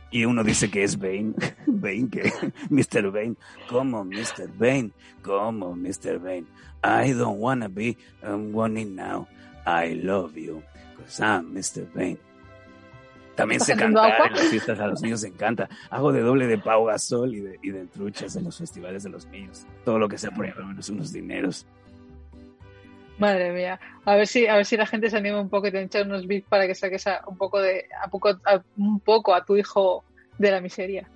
Y 0.10 0.26
uno 0.26 0.44
dice 0.44 0.72
que 0.72 0.84
es 0.84 0.98
Bane. 0.98 1.34
Bane, 1.68 2.10
que 2.10 2.32
Mr. 2.70 3.12
Bane. 3.12 3.36
¿Cómo 3.70 4.04
Mr. 4.04 4.50
Bane? 4.58 4.92
¿Cómo 5.22 5.76
Mr. 5.76 6.20
Bane? 6.20 6.46
I 6.84 7.14
don't 7.14 7.40
wanna 7.40 7.68
be, 7.70 7.98
I'm 8.24 8.54
wanting 8.54 8.96
now. 8.96 9.28
I 9.66 10.00
love 10.02 10.38
you, 10.38 10.64
cause 10.98 11.20
I'm 11.20 11.54
Mr. 11.54 11.86
Bane. 11.94 12.20
También 13.38 13.62
sé 13.62 13.74
¿Estás 13.74 13.86
haciendo 13.86 14.02
cantar 14.02 14.22
agua? 14.22 14.28
en 14.28 14.34
las 14.34 14.50
fiestas, 14.50 14.80
a 14.80 14.88
los 14.88 15.02
niños 15.02 15.22
les 15.22 15.32
encanta. 15.32 15.70
Hago 15.92 16.12
de 16.12 16.22
doble 16.22 16.48
de 16.48 16.58
Pau 16.58 16.86
Gasol 16.86 17.36
y 17.36 17.40
de, 17.40 17.60
y 17.62 17.70
de 17.70 17.86
truchas 17.86 18.36
en 18.36 18.44
los 18.46 18.58
festivales 18.58 19.04
de 19.04 19.12
los 19.12 19.28
niños. 19.28 19.68
Todo 19.86 20.00
lo 20.00 20.10
que 20.10 20.18
sea 20.18 20.32
por 20.32 20.46
ahí, 20.46 20.52
al 20.58 20.66
menos 20.66 20.90
unos 20.90 21.14
dineros. 21.14 21.68
Madre 23.20 23.52
mía. 23.52 23.80
A 24.06 24.16
ver 24.16 24.28
si, 24.28 24.48
a 24.48 24.56
ver 24.56 24.66
si 24.66 24.76
la 24.76 24.88
gente 24.88 25.10
se 25.10 25.18
anima 25.18 25.40
un 25.40 25.50
poco 25.50 25.68
y 25.68 25.72
te 25.72 25.82
echa 25.82 26.02
unos 26.02 26.26
bits 26.26 26.48
para 26.48 26.66
que 26.66 26.74
saques 26.74 27.06
a, 27.06 27.22
un 27.28 27.38
poco 27.38 27.62
de, 27.62 27.86
a 28.04 28.10
poco, 28.10 28.30
a, 28.30 28.64
un 28.76 29.00
poco 29.00 29.36
a 29.36 29.46
tu 29.46 29.56
hijo 29.56 30.04
de 30.40 30.52
la 30.52 30.60
miseria. 30.60 31.08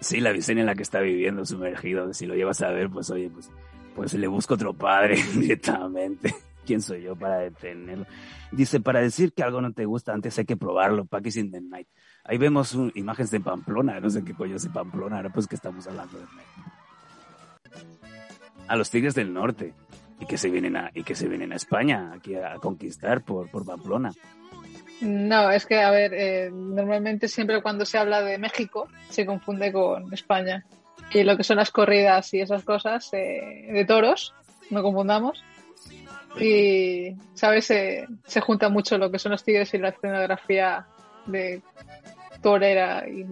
Sí, 0.00 0.20
la 0.20 0.32
miseria 0.32 0.62
en 0.62 0.66
la 0.66 0.74
que 0.74 0.82
está 0.82 1.00
viviendo 1.00 1.44
sumergido. 1.44 2.12
Si 2.12 2.26
lo 2.26 2.34
llevas 2.34 2.60
a 2.62 2.70
ver, 2.70 2.90
pues 2.90 3.10
oye, 3.10 3.30
pues, 3.30 3.48
pues 3.94 4.14
le 4.14 4.26
busco 4.26 4.54
otro 4.54 4.74
padre 4.74 5.16
directamente. 5.34 6.34
¿Quién 6.64 6.80
soy 6.80 7.02
yo 7.02 7.16
para 7.16 7.38
detenerlo? 7.38 8.06
Dice, 8.52 8.80
para 8.80 9.00
decir 9.00 9.32
que 9.32 9.42
algo 9.42 9.60
no 9.60 9.72
te 9.72 9.84
gusta, 9.84 10.12
antes 10.12 10.38
hay 10.38 10.44
que 10.44 10.56
probarlo. 10.56 11.04
Package 11.06 11.40
in 11.40 11.50
the 11.50 11.60
Night. 11.60 11.88
Ahí 12.24 12.38
vemos 12.38 12.74
un- 12.74 12.92
imágenes 12.94 13.30
de 13.30 13.40
Pamplona. 13.40 13.98
No 13.98 14.08
sé 14.10 14.22
qué 14.22 14.34
coño 14.34 14.56
es 14.56 14.62
de 14.62 14.70
Pamplona. 14.70 15.16
Ahora 15.16 15.30
pues 15.30 15.46
que 15.48 15.56
estamos 15.56 15.86
hablando 15.86 16.18
de 16.18 16.24
México. 16.26 16.70
A 18.68 18.76
los 18.76 18.90
Tigres 18.90 19.14
del 19.14 19.32
Norte. 19.32 19.74
Y 20.20 20.26
que 20.26 20.38
se 20.38 20.50
vienen 20.50 20.76
a, 20.76 20.90
y 20.94 21.02
que 21.02 21.16
se 21.16 21.26
vienen 21.26 21.52
a 21.52 21.56
España, 21.56 22.12
aquí 22.14 22.36
a, 22.36 22.54
conquistar 22.56 23.22
por, 23.24 23.50
por 23.50 23.66
Pamplona. 23.66 24.12
No, 25.00 25.50
es 25.50 25.66
que, 25.66 25.80
a 25.80 25.90
ver, 25.90 26.14
eh, 26.14 26.48
normalmente 26.52 27.26
siempre 27.26 27.60
cuando 27.60 27.84
se 27.84 27.98
habla 27.98 28.22
de 28.22 28.38
México 28.38 28.86
se 29.08 29.26
confunde 29.26 29.72
con 29.72 30.14
España. 30.14 30.64
Y 31.12 31.24
lo 31.24 31.36
que 31.36 31.42
son 31.42 31.56
las 31.56 31.72
corridas 31.72 32.32
y 32.34 32.40
esas 32.40 32.62
cosas 32.62 33.12
eh, 33.14 33.68
de 33.72 33.84
toros, 33.84 34.32
no 34.70 34.80
confundamos. 34.82 35.42
Y, 36.40 37.16
¿sabes? 37.34 37.66
Se, 37.66 38.06
se 38.24 38.40
junta 38.40 38.68
mucho 38.68 38.98
lo 38.98 39.10
que 39.10 39.18
son 39.18 39.32
los 39.32 39.44
tigres 39.44 39.72
y 39.74 39.78
la 39.78 39.90
escenografía 39.90 40.86
de 41.26 41.62
torera 42.42 43.04
y 43.08 43.24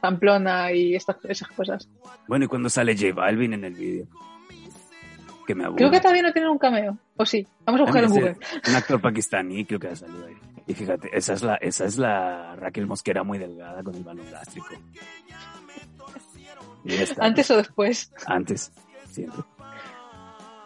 Pamplona 0.00 0.72
y 0.72 0.94
estas, 0.94 1.16
esas 1.24 1.48
cosas. 1.48 1.88
Bueno, 2.28 2.44
¿y 2.44 2.48
cuando 2.48 2.68
sale 2.68 2.94
J 2.96 3.14
Balvin 3.14 3.54
en 3.54 3.64
el 3.64 3.74
vídeo? 3.74 4.06
Que 5.46 5.54
me 5.54 5.64
aburre. 5.64 5.78
Creo 5.78 5.90
que 5.90 6.00
todavía 6.00 6.22
no 6.22 6.32
tiene 6.32 6.48
un 6.48 6.58
cameo. 6.58 6.98
O 7.16 7.24
sí, 7.24 7.46
vamos 7.64 7.80
a 7.80 7.84
buscar 7.84 8.04
en 8.04 8.10
Google. 8.10 8.36
Un 8.68 8.74
actor 8.74 9.00
pakistaní 9.00 9.64
creo 9.64 9.80
que 9.80 9.88
ha 9.88 9.96
salido 9.96 10.26
ahí. 10.26 10.34
Y 10.66 10.74
fíjate, 10.74 11.10
esa 11.12 11.32
es 11.32 11.42
la, 11.42 11.56
esa 11.56 11.84
es 11.84 11.98
la 11.98 12.54
Raquel 12.56 12.86
Mosquera 12.86 13.24
muy 13.24 13.38
delgada 13.38 13.82
con 13.82 13.94
el 13.94 14.04
balón 14.04 14.26
está. 16.84 17.24
Antes 17.24 17.50
o 17.50 17.56
después. 17.56 18.12
Antes, 18.26 18.72
siempre. 19.10 19.42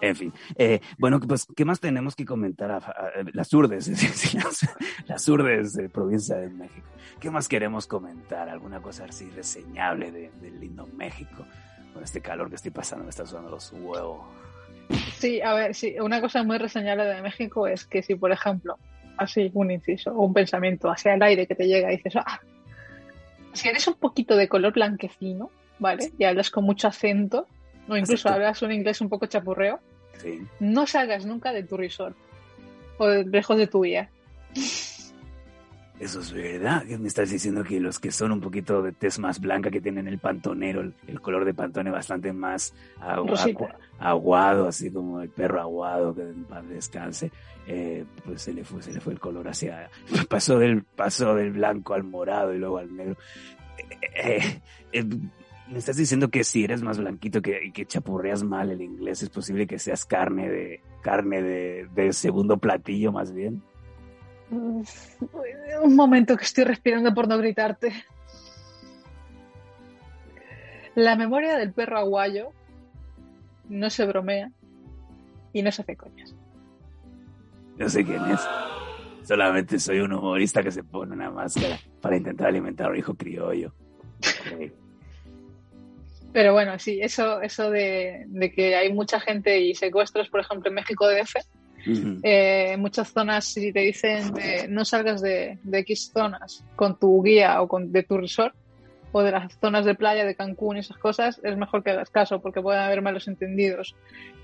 En 0.08 0.16
fin, 0.16 0.32
eh, 0.56 0.80
bueno, 0.98 1.18
pues, 1.20 1.46
¿qué 1.56 1.64
más 1.64 1.80
tenemos 1.80 2.14
que 2.14 2.24
comentar? 2.24 2.70
A, 2.70 2.76
a- 2.78 2.92
las 3.32 3.52
urdes, 3.52 3.88
es 3.88 4.00
decir, 4.00 4.42
las, 4.42 4.60
las 5.06 5.28
urdes 5.28 5.72
de 5.74 5.88
provincia 5.88 6.36
de 6.36 6.48
México. 6.48 6.86
¿Qué 7.20 7.30
más 7.30 7.48
queremos 7.48 7.86
comentar? 7.86 8.48
¿Alguna 8.48 8.80
cosa 8.80 9.04
así 9.04 9.28
reseñable 9.30 10.10
de- 10.12 10.30
del 10.40 10.60
lindo 10.60 10.86
México? 10.96 11.44
Con 11.94 12.04
este 12.04 12.20
calor 12.20 12.48
que 12.50 12.56
estoy 12.56 12.70
pasando, 12.72 13.04
me 13.04 13.10
está 13.10 13.24
sudando 13.26 13.50
los 13.50 13.72
huevos. 13.72 14.20
Sí, 15.14 15.40
a 15.40 15.54
ver, 15.54 15.74
sí, 15.74 15.96
una 16.00 16.20
cosa 16.20 16.42
muy 16.44 16.58
reseñable 16.58 17.04
de 17.04 17.22
México 17.22 17.66
es 17.66 17.86
que 17.86 18.02
si, 18.02 18.14
por 18.14 18.30
ejemplo, 18.32 18.78
así 19.16 19.50
un 19.54 19.70
inciso 19.70 20.10
o 20.12 20.24
un 20.26 20.34
pensamiento 20.34 20.90
hacia 20.90 21.14
el 21.14 21.22
aire 21.22 21.46
que 21.46 21.54
te 21.54 21.66
llega 21.66 21.90
y 21.92 21.96
dices, 21.96 22.16
ah, 22.16 22.40
si 23.54 23.68
eres 23.68 23.88
un 23.88 23.94
poquito 23.94 24.36
de 24.36 24.46
color 24.48 24.74
blanquecino, 24.74 25.50
¿vale? 25.78 26.12
Y 26.18 26.24
hablas 26.24 26.50
con 26.50 26.64
mucho 26.64 26.86
acento, 26.88 27.46
o 27.88 27.96
incluso 27.96 28.28
hablas 28.28 28.60
un 28.62 28.72
inglés 28.72 29.00
un 29.00 29.08
poco 29.08 29.26
chapurreo, 29.26 29.80
Sí. 30.22 30.40
no 30.60 30.86
salgas 30.86 31.24
nunca 31.26 31.52
de 31.52 31.62
tu 31.62 31.76
resort 31.76 32.16
o 32.98 33.08
lejos 33.08 33.56
de 33.58 33.66
tu 33.66 33.82
guía. 33.82 34.10
Eso 35.98 36.20
es 36.20 36.30
verdad. 36.30 36.84
¿Qué 36.86 36.98
me 36.98 37.08
estás 37.08 37.30
diciendo 37.30 37.64
que 37.64 37.80
los 37.80 37.98
que 37.98 38.10
son 38.12 38.30
un 38.32 38.40
poquito 38.40 38.82
de 38.82 38.92
tez 38.92 39.18
más 39.18 39.40
blanca, 39.40 39.70
que 39.70 39.80
tienen 39.80 40.06
el 40.06 40.18
pantonero, 40.18 40.82
el, 40.82 40.92
el 41.06 41.20
color 41.22 41.46
de 41.46 41.54
pantone 41.54 41.90
bastante 41.90 42.34
más 42.34 42.74
agu- 43.00 43.30
Rosita. 43.30 43.64
agu- 43.64 43.74
aguado, 43.98 44.68
así 44.68 44.90
como 44.90 45.22
el 45.22 45.30
perro 45.30 45.58
aguado, 45.60 46.14
que 46.14 46.20
en 46.22 46.44
paz 46.44 46.68
descanse, 46.68 47.30
eh, 47.66 48.04
pues 48.26 48.42
se 48.42 48.52
le 48.52 48.62
fue, 48.62 48.82
se 48.82 48.92
le 48.92 49.00
fue 49.00 49.14
el 49.14 49.18
color 49.20 49.48
hacia, 49.48 49.88
pasó 50.28 50.58
del, 50.58 50.82
pasó 50.84 51.34
del 51.34 51.52
blanco 51.52 51.94
al 51.94 52.04
morado 52.04 52.54
y 52.54 52.58
luego 52.58 52.76
al 52.76 52.94
negro. 52.94 53.16
Eh, 54.14 54.60
eh, 54.92 55.04
me 55.68 55.78
estás 55.78 55.96
diciendo 55.96 56.28
que 56.28 56.44
si 56.44 56.64
eres 56.64 56.82
más 56.82 56.98
blanquito 56.98 57.42
que, 57.42 57.64
y 57.64 57.72
que 57.72 57.86
chapurreas 57.86 58.42
mal 58.42 58.70
el 58.70 58.80
inglés, 58.80 59.22
es 59.22 59.30
posible 59.30 59.66
que 59.66 59.78
seas 59.78 60.04
carne 60.04 60.48
de, 60.48 60.80
carne 61.02 61.42
de, 61.42 61.88
de 61.94 62.12
segundo 62.12 62.58
platillo 62.58 63.12
más 63.12 63.32
bien. 63.32 63.62
Un 64.50 65.96
momento 65.96 66.36
que 66.36 66.44
estoy 66.44 66.64
respirando 66.64 67.12
por 67.12 67.26
no 67.26 67.36
gritarte. 67.38 67.92
La 70.94 71.16
memoria 71.16 71.58
del 71.58 71.72
perro 71.72 71.98
aguayo 71.98 72.52
no 73.68 73.90
se 73.90 74.06
bromea 74.06 74.50
y 75.52 75.62
no 75.62 75.72
se 75.72 75.82
hace 75.82 75.96
coñas. 75.96 76.34
No 77.76 77.88
sé 77.88 78.04
quién 78.04 78.24
es. 78.26 78.40
Solamente 79.24 79.78
soy 79.80 79.98
un 79.98 80.12
humorista 80.12 80.62
que 80.62 80.70
se 80.70 80.84
pone 80.84 81.12
una 81.12 81.30
máscara 81.30 81.78
para 82.00 82.16
intentar 82.16 82.46
alimentar 82.46 82.86
a 82.86 82.90
un 82.90 82.96
hijo 82.96 83.14
criollo. 83.14 83.74
Pero 86.36 86.52
bueno, 86.52 86.78
sí, 86.78 87.00
eso, 87.00 87.40
eso 87.40 87.70
de, 87.70 88.24
de 88.26 88.52
que 88.52 88.76
hay 88.76 88.92
mucha 88.92 89.18
gente 89.18 89.58
y 89.58 89.74
secuestros, 89.74 90.28
por 90.28 90.40
ejemplo, 90.40 90.68
en 90.68 90.74
México 90.74 91.08
DF, 91.08 91.34
Ujú. 91.86 92.20
eh, 92.22 92.72
en 92.72 92.80
muchas 92.80 93.10
zonas 93.10 93.46
si 93.46 93.72
te 93.72 93.80
dicen 93.80 94.34
de, 94.34 94.68
no 94.68 94.84
salgas 94.84 95.22
de, 95.22 95.58
de 95.62 95.78
X 95.78 96.10
zonas 96.12 96.62
con 96.76 96.98
tu 96.98 97.22
guía 97.22 97.62
o 97.62 97.68
con, 97.68 97.90
de 97.90 98.02
tu 98.02 98.18
resort 98.18 98.54
o 99.12 99.22
de 99.22 99.30
las 99.30 99.58
zonas 99.58 99.86
de 99.86 99.94
playa 99.94 100.26
de 100.26 100.34
Cancún 100.34 100.76
y 100.76 100.80
esas 100.80 100.98
cosas, 100.98 101.40
es 101.42 101.56
mejor 101.56 101.82
que 101.82 101.92
hagas 101.92 102.10
caso 102.10 102.38
porque 102.42 102.60
pueden 102.60 102.82
haber 102.82 103.00
malos 103.00 103.28
entendidos. 103.28 103.96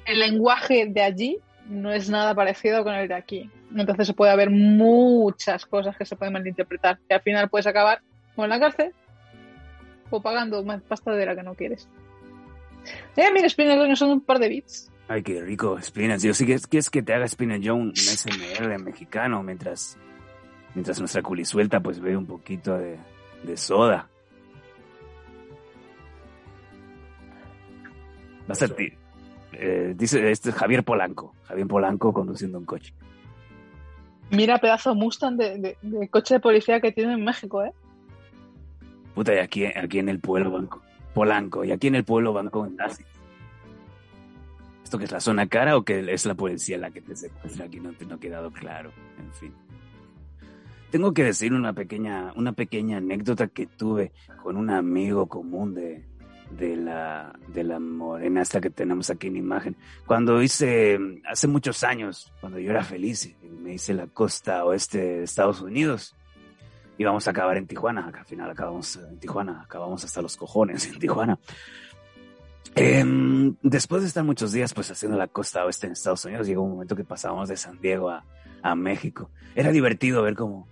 El 0.06 0.20
lenguaje 0.20 0.86
de 0.88 1.02
allí 1.02 1.40
no 1.68 1.92
es 1.92 2.08
nada 2.08 2.34
parecido 2.34 2.84
con 2.84 2.94
el 2.94 3.06
de 3.06 3.16
aquí. 3.16 3.50
Entonces 3.76 4.10
puede 4.14 4.32
haber 4.32 4.48
muchas 4.48 5.66
cosas 5.66 5.94
que 5.98 6.06
se 6.06 6.16
pueden 6.16 6.32
malinterpretar 6.32 6.98
y 7.06 7.12
al 7.12 7.20
final 7.20 7.50
puedes 7.50 7.66
acabar 7.66 8.00
o 8.34 8.44
en 8.44 8.48
la 8.48 8.58
cárcel 8.58 8.94
o 10.16 10.20
pagando 10.20 10.62
más 10.64 10.82
pasta 10.82 11.12
de 11.12 11.26
la 11.26 11.34
que 11.34 11.42
no 11.42 11.54
quieres. 11.54 11.88
Eh, 13.16 13.30
mira, 13.32 13.86
no 13.88 13.96
son 13.96 14.10
un 14.10 14.20
par 14.20 14.38
de 14.38 14.48
bits. 14.48 14.90
Ay, 15.08 15.22
qué 15.22 15.42
rico, 15.42 15.80
Spinach. 15.80 16.20
Yo 16.20 16.34
sí 16.34 16.46
que 16.46 16.54
es, 16.54 16.90
que 16.90 17.02
te 17.02 17.14
haga 17.14 17.28
Spinach 17.28 17.60
yo 17.60 17.74
un, 17.74 17.92
SMR 17.96 18.78
mexicano 18.78 19.42
mientras, 19.42 19.98
mientras 20.74 20.98
nuestra 20.98 21.22
culisuelta 21.22 21.80
pues 21.80 22.00
ve 22.00 22.16
un 22.16 22.26
poquito 22.26 22.76
de, 22.76 22.98
de 23.42 23.56
soda. 23.56 24.08
Va 28.48 28.52
a 28.52 28.54
ser 28.54 28.74
eh, 29.54 29.94
dice 29.96 30.30
este 30.30 30.50
es 30.50 30.54
Javier 30.54 30.82
Polanco. 30.82 31.34
Javier 31.44 31.66
Polanco 31.66 32.12
conduciendo 32.12 32.58
un 32.58 32.64
coche. 32.64 32.94
Mira, 34.30 34.58
pedazo 34.58 34.94
Mustang 34.94 35.36
de, 35.36 35.58
de, 35.58 35.76
de 35.82 36.08
coche 36.08 36.34
de 36.34 36.40
policía 36.40 36.80
que 36.80 36.90
tiene 36.90 37.12
en 37.12 37.24
México, 37.24 37.62
¿eh? 37.62 37.72
Puta, 39.14 39.34
y 39.34 39.38
aquí, 39.38 39.66
aquí 39.66 39.98
en 39.98 40.08
el 40.08 40.20
pueblo 40.20 40.50
banco 40.50 40.82
Polanco, 41.14 41.64
y 41.64 41.72
aquí 41.72 41.88
en 41.88 41.96
el 41.96 42.04
pueblo 42.04 42.32
banco. 42.32 42.68
¿Esto 44.82 44.98
que 44.98 45.04
es 45.04 45.12
la 45.12 45.20
zona 45.20 45.46
cara 45.46 45.76
o 45.76 45.84
que 45.84 46.12
es 46.12 46.26
la 46.26 46.34
policía 46.34 46.78
la 46.78 46.90
que 46.90 47.00
te 47.00 47.16
secuestra? 47.16 47.66
Aquí 47.66 47.80
no, 47.80 47.92
no 48.08 48.14
ha 48.14 48.20
quedado 48.20 48.50
claro. 48.50 48.92
En 49.18 49.32
fin. 49.32 49.54
Tengo 50.90 51.14
que 51.14 51.24
decir 51.24 51.54
una 51.54 51.72
pequeña, 51.72 52.32
una 52.36 52.52
pequeña 52.52 52.98
anécdota 52.98 53.48
que 53.48 53.66
tuve 53.66 54.12
con 54.42 54.56
un 54.56 54.68
amigo 54.68 55.26
común 55.26 55.74
de, 55.74 56.04
de 56.50 56.76
la, 56.76 57.38
de 57.48 57.64
la 57.64 57.78
morena 57.80 58.42
esta 58.42 58.60
que 58.60 58.70
tenemos 58.70 59.08
aquí 59.08 59.28
en 59.28 59.36
imagen. 59.36 59.76
Cuando 60.06 60.42
hice, 60.42 60.98
hace 61.26 61.48
muchos 61.48 61.82
años, 61.82 62.32
cuando 62.40 62.58
yo 62.58 62.70
era 62.70 62.84
feliz, 62.84 63.34
me 63.42 63.74
hice 63.74 63.94
la 63.94 64.06
costa 64.06 64.64
oeste 64.64 64.98
de 64.98 65.22
Estados 65.24 65.62
Unidos. 65.62 66.14
Íbamos 66.98 67.26
a 67.26 67.30
acabar 67.30 67.56
en 67.56 67.66
Tijuana, 67.66 68.10
al 68.14 68.24
final 68.24 68.50
acabamos 68.50 68.96
en 68.96 69.18
Tijuana, 69.18 69.62
acabamos 69.62 70.04
hasta 70.04 70.22
los 70.22 70.36
cojones 70.36 70.86
en 70.86 70.98
Tijuana. 70.98 71.38
Eh, 72.74 73.04
después 73.62 74.02
de 74.02 74.08
estar 74.08 74.24
muchos 74.24 74.52
días 74.52 74.72
pues 74.72 74.90
haciendo 74.90 75.18
la 75.18 75.28
costa 75.28 75.64
oeste 75.64 75.86
en 75.86 75.92
Estados 75.92 76.24
Unidos, 76.24 76.46
llegó 76.46 76.62
un 76.62 76.72
momento 76.72 76.96
que 76.96 77.04
pasábamos 77.04 77.48
de 77.48 77.56
San 77.56 77.80
Diego 77.80 78.10
a, 78.10 78.24
a 78.62 78.74
México. 78.74 79.30
Era 79.54 79.70
divertido 79.70 80.22
ver 80.22 80.34
cómo 80.34 80.68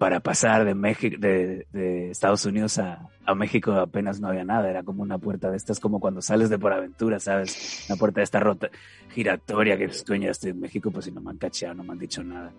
para 0.00 0.20
pasar 0.20 0.64
de 0.64 0.74
México, 0.74 1.16
de, 1.18 1.66
de 1.72 2.10
Estados 2.10 2.46
Unidos 2.46 2.78
a, 2.78 3.06
a, 3.26 3.34
México 3.34 3.72
apenas 3.72 4.18
no 4.18 4.28
había 4.28 4.44
nada, 4.44 4.70
era 4.70 4.82
como 4.82 5.02
una 5.02 5.18
puerta 5.18 5.50
de 5.50 5.58
estas, 5.58 5.78
como 5.78 6.00
cuando 6.00 6.22
sales 6.22 6.48
de 6.48 6.58
por 6.58 6.72
aventura, 6.72 7.20
¿sabes? 7.20 7.84
Una 7.86 7.98
puerta 7.98 8.20
de 8.20 8.24
esta 8.24 8.40
rota 8.40 8.70
giratoria 9.10 9.76
que 9.76 9.84
es 9.84 10.02
coño, 10.02 10.30
estoy 10.30 10.52
en 10.52 10.60
México, 10.60 10.90
pues 10.90 11.04
si 11.04 11.12
no 11.12 11.20
me 11.20 11.30
han 11.32 11.36
cacheado, 11.36 11.74
no 11.74 11.84
me 11.84 11.92
han 11.92 11.98
dicho 11.98 12.24
nada. 12.24 12.50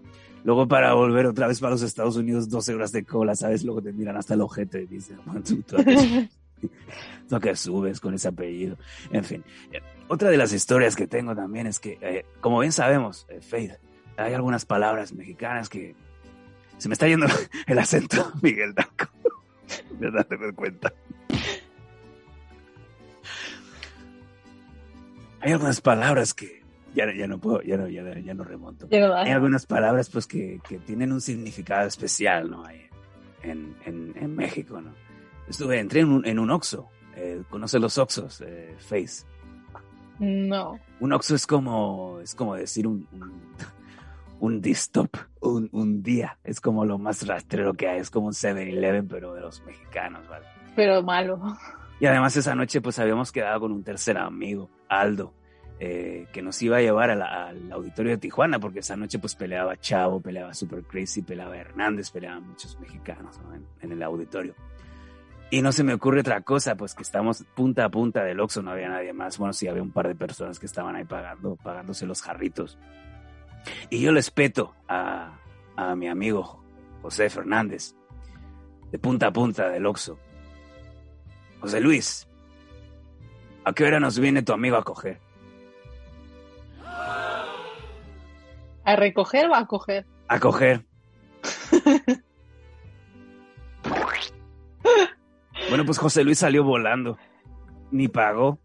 Luego 0.43 0.67
para 0.67 0.93
volver 0.93 1.27
otra 1.27 1.47
vez 1.47 1.59
para 1.59 1.71
los 1.71 1.81
Estados 1.81 2.15
Unidos, 2.15 2.49
12 2.49 2.73
horas 2.73 2.91
de 2.91 3.03
cola, 3.05 3.35
¿sabes? 3.35 3.63
Luego 3.63 3.81
te 3.81 3.93
miran 3.93 4.17
hasta 4.17 4.33
el 4.33 4.41
ojete 4.41 4.81
y 4.83 4.87
dicen, 4.87 5.17
tú, 5.45 5.61
tú, 5.67 5.77
tú, 7.29 7.39
que 7.39 7.55
subes 7.55 7.99
con 7.99 8.13
ese 8.13 8.27
apellido. 8.27 8.77
En 9.11 9.23
fin, 9.23 9.43
otra 10.07 10.29
de 10.29 10.37
las 10.37 10.51
historias 10.53 10.95
que 10.95 11.07
tengo 11.07 11.35
también 11.35 11.67
es 11.67 11.79
que, 11.79 11.97
eh, 12.01 12.25
como 12.39 12.59
bien 12.59 12.71
sabemos, 12.71 13.27
eh, 13.29 13.39
Faith, 13.41 13.73
hay 14.17 14.33
algunas 14.33 14.65
palabras 14.65 15.13
mexicanas 15.13 15.69
que 15.69 15.95
se 16.77 16.89
me 16.89 16.93
está 16.93 17.07
yendo 17.07 17.27
el 17.67 17.79
acento, 17.79 18.31
Miguel 18.41 18.73
Danco. 18.73 19.11
¿Verdad? 19.99 20.25
Te 20.27 20.37
doy 20.37 20.51
cuenta. 20.53 20.93
Hay 25.39 25.51
algunas 25.53 25.81
palabras 25.81 26.33
que 26.33 26.60
ya, 26.93 27.05
ya 27.13 27.27
no 27.27 27.39
puedo, 27.39 27.61
ya 27.61 27.77
no, 27.77 27.87
ya, 27.87 28.03
ya 28.19 28.33
no 28.33 28.43
remonto. 28.43 28.87
No 28.91 29.15
Hay 29.15 29.31
algunas 29.31 29.65
palabras 29.65 30.09
pues 30.09 30.27
que, 30.27 30.59
que, 30.67 30.79
tienen 30.79 31.11
un 31.11 31.21
significado 31.21 31.87
especial, 31.87 32.49
¿no? 32.49 32.63
En, 33.43 33.75
en, 33.85 34.13
en 34.15 34.35
México, 34.35 34.81
¿no? 34.81 34.91
Estuve, 35.47 35.79
entré 35.79 36.01
en 36.01 36.09
un, 36.09 36.25
en 36.25 36.39
un 36.39 36.51
Oxxo. 36.51 36.89
Eh, 37.15 37.43
¿Conoce 37.49 37.79
los 37.79 37.97
Oxxos, 37.97 38.41
eh, 38.41 38.75
Face? 38.77 39.25
No. 40.19 40.79
Un 40.99 41.13
Oxxo 41.13 41.35
es 41.35 41.47
como, 41.47 42.19
es 42.21 42.35
como 42.35 42.55
decir 42.55 42.87
un, 42.87 43.07
un 43.11 43.41
un 44.39 44.61
distop, 44.61 45.15
un, 45.39 45.69
un, 45.71 46.01
día. 46.01 46.37
Es 46.43 46.61
como 46.61 46.85
lo 46.85 46.97
más 46.97 47.25
rastrero 47.27 47.73
que 47.73 47.87
hay. 47.87 47.99
Es 47.99 48.09
como 48.09 48.27
un 48.27 48.33
7-Eleven, 48.33 49.07
pero 49.07 49.33
de 49.33 49.41
los 49.41 49.61
mexicanos, 49.65 50.27
¿vale? 50.27 50.45
Pero 50.75 51.03
malo. 51.03 51.39
Y 51.99 52.05
además 52.07 52.35
esa 52.35 52.55
noche 52.55 52.81
pues 52.81 52.97
habíamos 52.97 53.31
quedado 53.31 53.59
con 53.59 53.71
un 53.71 53.83
tercer 53.83 54.17
amigo, 54.17 54.69
Aldo, 54.89 55.33
eh, 55.83 56.27
que 56.31 56.43
nos 56.43 56.61
iba 56.61 56.77
a 56.77 56.81
llevar 56.81 57.09
a 57.09 57.15
la, 57.15 57.47
al 57.47 57.71
auditorio 57.71 58.11
de 58.11 58.19
Tijuana, 58.19 58.59
porque 58.59 58.81
esa 58.81 58.95
noche 58.95 59.17
pues 59.17 59.33
peleaba 59.33 59.75
Chavo, 59.77 60.21
peleaba 60.21 60.53
Super 60.53 60.83
Crazy, 60.83 61.23
peleaba 61.23 61.57
Hernández, 61.57 62.11
peleaban 62.11 62.47
muchos 62.47 62.79
mexicanos 62.79 63.39
¿no? 63.39 63.55
en, 63.55 63.65
en, 63.81 63.91
el 63.91 64.03
auditorio. 64.03 64.53
Y 65.49 65.63
no 65.63 65.71
se 65.71 65.83
me 65.83 65.95
ocurre 65.95 66.19
otra 66.19 66.41
cosa, 66.41 66.75
pues 66.75 66.93
que 66.93 67.01
estamos 67.01 67.43
punta 67.55 67.85
a 67.85 67.89
punta 67.89 68.23
del 68.23 68.39
Oxxo, 68.41 68.61
no 68.61 68.69
había 68.69 68.89
nadie 68.89 69.11
más. 69.11 69.39
Bueno, 69.39 69.53
sí 69.53 69.67
había 69.67 69.81
un 69.81 69.89
par 69.89 70.07
de 70.07 70.13
personas 70.13 70.59
que 70.59 70.67
estaban 70.67 70.95
ahí 70.95 71.03
pagando, 71.03 71.55
pagándose 71.55 72.05
los 72.05 72.21
jarritos. 72.21 72.77
Y 73.89 74.01
yo 74.01 74.11
les 74.11 74.29
peto 74.29 74.75
a, 74.87 75.39
a 75.75 75.95
mi 75.95 76.09
amigo 76.09 76.63
José 77.01 77.27
Fernández, 77.31 77.95
de 78.91 78.99
punta 78.99 79.25
a 79.25 79.33
punta 79.33 79.67
del 79.67 79.87
Oxxo. 79.87 80.19
José 81.59 81.81
Luis, 81.81 82.27
¿a 83.65 83.73
qué 83.73 83.83
hora 83.83 83.99
nos 83.99 84.19
viene 84.19 84.43
tu 84.43 84.53
amigo 84.53 84.77
a 84.77 84.83
coger? 84.83 85.30
¿A 88.83 88.95
recoger 88.95 89.47
o 89.47 89.55
a 89.55 89.65
coger? 89.67 90.05
A 90.27 90.39
coger. 90.39 90.85
bueno, 95.69 95.85
pues 95.85 95.97
José 95.97 96.23
Luis 96.23 96.39
salió 96.39 96.63
volando. 96.63 97.17
Ni 97.91 98.07
pagó. 98.07 98.59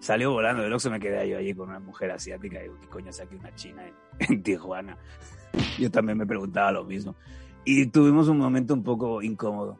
Salió 0.00 0.30
volando 0.30 0.62
del 0.62 0.72
Oxxo, 0.72 0.90
me 0.90 1.00
quedé 1.00 1.28
yo 1.28 1.38
allí 1.38 1.52
con 1.54 1.68
una 1.70 1.80
mujer 1.80 2.12
asiática. 2.12 2.60
Y 2.60 2.62
digo, 2.64 2.78
¿qué 2.80 2.86
coño 2.86 3.10
hace 3.10 3.24
aquí 3.24 3.34
una 3.34 3.54
china 3.54 3.84
en, 3.84 3.94
en 4.32 4.42
Tijuana? 4.42 4.96
Yo 5.78 5.90
también 5.90 6.18
me 6.18 6.26
preguntaba 6.26 6.72
lo 6.72 6.84
mismo. 6.84 7.16
Y 7.64 7.86
tuvimos 7.86 8.28
un 8.28 8.38
momento 8.38 8.74
un 8.74 8.82
poco 8.82 9.22
incómodo. 9.22 9.78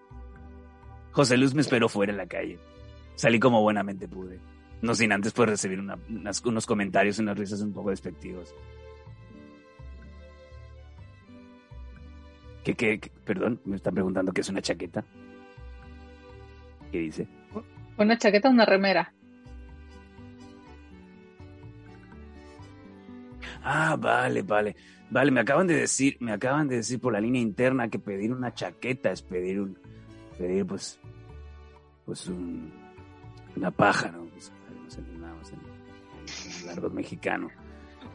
José 1.12 1.36
Luis 1.36 1.55
me 1.55 1.62
esperó 1.62 1.89
fuera 1.89 2.12
en 2.12 2.18
la 2.18 2.26
calle. 2.26 2.59
Salí 3.14 3.41
como 3.41 3.62
buenamente 3.62 4.09
pude. 4.09 4.41
No 4.82 4.95
sin 4.95 5.11
antes 5.12 5.32
pues 5.32 5.49
recibir 5.49 5.80
una, 5.80 5.99
unas, 6.09 6.45
unos 6.45 6.66
comentarios 6.66 7.18
y 7.18 7.22
unas 7.22 7.39
risas 7.39 7.61
un 7.62 7.72
poco 7.72 7.91
despectivos. 7.91 8.55
¿Qué, 12.65 12.75
qué, 12.75 12.99
qué, 13.01 13.11
Perdón, 13.25 13.61
me 13.65 13.77
están 13.77 13.95
preguntando 13.95 14.33
qué 14.33 14.41
es 14.41 14.49
una 14.49 14.63
chaqueta. 14.63 15.05
¿Qué 16.91 16.99
dice? 16.99 17.29
Una 17.97 18.17
chaqueta, 18.17 18.49
una 18.49 18.65
remera. 18.65 19.13
Ah, 23.63 23.97
vale, 23.99 24.43
vale. 24.43 24.77
Vale, 25.11 25.31
me 25.31 25.41
acaban 25.41 25.67
de 25.67 25.75
decir, 25.75 26.17
me 26.21 26.33
acaban 26.33 26.69
de 26.69 26.77
decir 26.77 27.01
por 27.01 27.13
la 27.13 27.21
línea 27.21 27.41
interna 27.41 27.89
que 27.89 27.99
pedir 27.99 28.33
una 28.33 28.53
chaqueta 28.53 29.11
es 29.11 29.23
pedir 29.23 29.61
un, 29.61 29.79
pedir 30.37 30.67
pues, 30.67 31.01
pues 32.05 32.27
un, 32.29 32.71
una 33.57 33.71
paja, 33.71 34.11
¿no? 34.11 34.25
Pues, 34.27 34.53
nos 34.85 34.99
entendamos 34.99 35.53
en, 35.53 35.59
en, 35.59 36.61
en 36.61 36.67
largo 36.67 36.91
mexicano. 36.91 37.49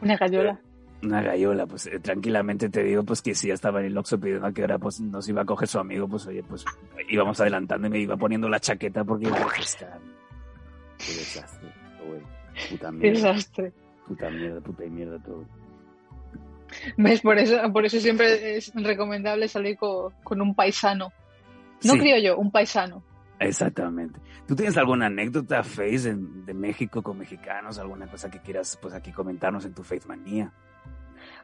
Una 0.00 0.16
gallola. 0.16 0.60
Una 1.02 1.20
gallola, 1.22 1.66
pues 1.66 1.86
eh, 1.86 1.98
tranquilamente 2.00 2.70
te 2.70 2.82
digo 2.82 3.02
pues 3.02 3.20
que 3.20 3.34
si 3.34 3.48
ya 3.48 3.54
estaba 3.54 3.80
en 3.80 3.86
el 3.86 3.98
Oxxo 3.98 4.18
pidiendo 4.18 4.46
a 4.46 4.52
qué 4.52 4.62
hora 4.64 4.78
pues 4.78 5.00
nos 5.00 5.28
iba 5.28 5.42
a 5.42 5.44
coger 5.44 5.68
su 5.68 5.78
amigo, 5.78 6.08
pues 6.08 6.26
oye, 6.26 6.42
pues 6.42 6.64
íbamos 7.10 7.38
adelantando 7.40 7.86
y 7.88 7.90
me 7.90 7.98
iba 7.98 8.16
poniendo 8.16 8.48
la 8.48 8.58
chaqueta 8.58 9.04
porque 9.04 9.26
iba 9.26 9.36
a 9.36 9.44
refrescar. 9.44 9.98
Qué 10.98 11.12
desastre, 11.12 11.68
güey. 12.06 12.20
Puta 12.70 12.90
mierda. 12.90 13.02
Qué 13.02 13.10
desastre. 13.10 13.72
Puta 14.06 14.30
mierda, 14.30 14.60
puta 14.60 14.84
y 14.84 14.90
mierda 14.90 15.18
todo. 15.18 15.44
¿Ves? 16.96 17.20
Por 17.20 17.38
eso, 17.38 17.56
por 17.72 17.84
eso 17.84 18.00
siempre 18.00 18.56
es 18.56 18.72
recomendable 18.74 19.46
salir 19.48 19.76
con, 19.76 20.12
con 20.22 20.40
un 20.40 20.54
paisano. 20.54 21.12
No 21.84 21.92
Sí. 21.92 21.98
creo 21.98 22.18
yo, 22.18 22.38
un 22.38 22.50
paisano. 22.50 23.02
Exactamente. 23.38 24.18
¿Tú 24.46 24.56
tienes 24.56 24.76
alguna 24.76 25.06
anécdota, 25.06 25.62
Face, 25.62 26.14
de 26.14 26.54
México 26.54 27.02
con 27.02 27.18
mexicanos? 27.18 27.78
¿Alguna 27.78 28.06
cosa 28.06 28.30
que 28.30 28.38
quieras 28.40 28.78
pues 28.80 28.94
aquí 28.94 29.12
comentarnos 29.12 29.64
en 29.66 29.74
tu 29.74 29.82
Faith 29.82 30.06
Manía? 30.06 30.50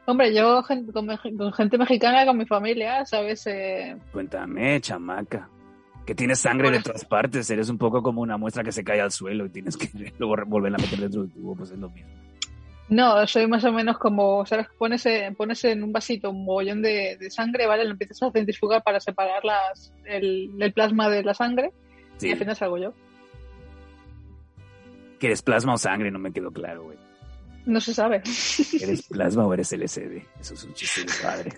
Hombre, 0.05 0.33
yo 0.33 0.63
con, 0.63 1.53
gente 1.53 1.77
mexicana, 1.77 2.25
con 2.25 2.37
mi 2.37 2.45
familia, 2.45 3.05
¿sabes? 3.05 3.45
Eh, 3.47 3.95
Cuéntame, 4.11 4.81
chamaca. 4.81 5.47
Que 6.05 6.15
tienes 6.15 6.39
sangre 6.39 6.65
de 6.69 6.77
Bueno. 6.77 6.83
todas 6.85 7.05
partes. 7.05 7.49
Eres 7.51 7.69
un 7.69 7.77
poco 7.77 8.01
como 8.01 8.21
una 8.21 8.35
muestra 8.37 8.63
que 8.63 8.71
se 8.71 8.83
cae 8.83 8.99
al 8.99 9.11
suelo 9.11 9.45
y 9.45 9.49
tienes 9.49 9.77
que 9.77 9.89
luego 10.17 10.35
volverla 10.47 10.77
a 10.77 10.81
meter 10.81 10.99
dentro 10.99 11.21
del 11.21 11.31
tubo. 11.31 11.55
Pues 11.55 11.71
es 11.71 11.77
lo 11.79 11.89
mismo. 11.89 12.09
no, 12.89 13.25
soy 13.27 13.47
más 13.47 13.63
o 13.63 13.71
menos 13.71 13.97
como, 13.99 14.43
¿sabes? 14.45 14.67
Pones, 14.77 15.05
eh, 15.05 15.33
pones 15.37 15.63
en 15.65 15.83
un 15.83 15.93
vasito 15.93 16.31
un 16.31 16.43
mogollón 16.45 16.81
de, 16.81 17.15
de 17.17 17.29
sangre, 17.29 17.67
¿vale? 17.67 17.85
Lo 17.85 17.91
empiezas 17.91 18.21
a 18.23 18.31
centrifugar 18.31 18.81
para 18.83 18.99
separar 18.99 19.45
las, 19.45 19.93
el, 20.05 20.49
el 20.59 20.73
plasma 20.73 21.07
de 21.09 21.23
la 21.23 21.33
sangre 21.35 21.71
Sí. 22.17 22.27
y 22.27 22.31
al 22.31 22.39
final 22.39 22.55
salgo 22.55 22.77
yo. 22.79 22.93
Que 25.19 25.27
eres 25.27 25.43
plasma 25.43 25.75
o 25.75 25.77
sangre, 25.77 26.09
no 26.09 26.17
me 26.19 26.31
quedó 26.33 26.51
claro, 26.51 26.83
güey. 26.85 26.97
No 27.65 27.79
se 27.81 27.93
sabe. 27.93 28.17
¿Eres 28.81 29.03
plasma 29.07 29.45
o 29.45 29.53
eres 29.53 29.71
LCD? 29.71 30.23
Eso 30.39 30.53
es 30.55 30.63
un 30.63 30.73
chiste 30.73 31.01
de 31.01 31.11
padre. 31.21 31.53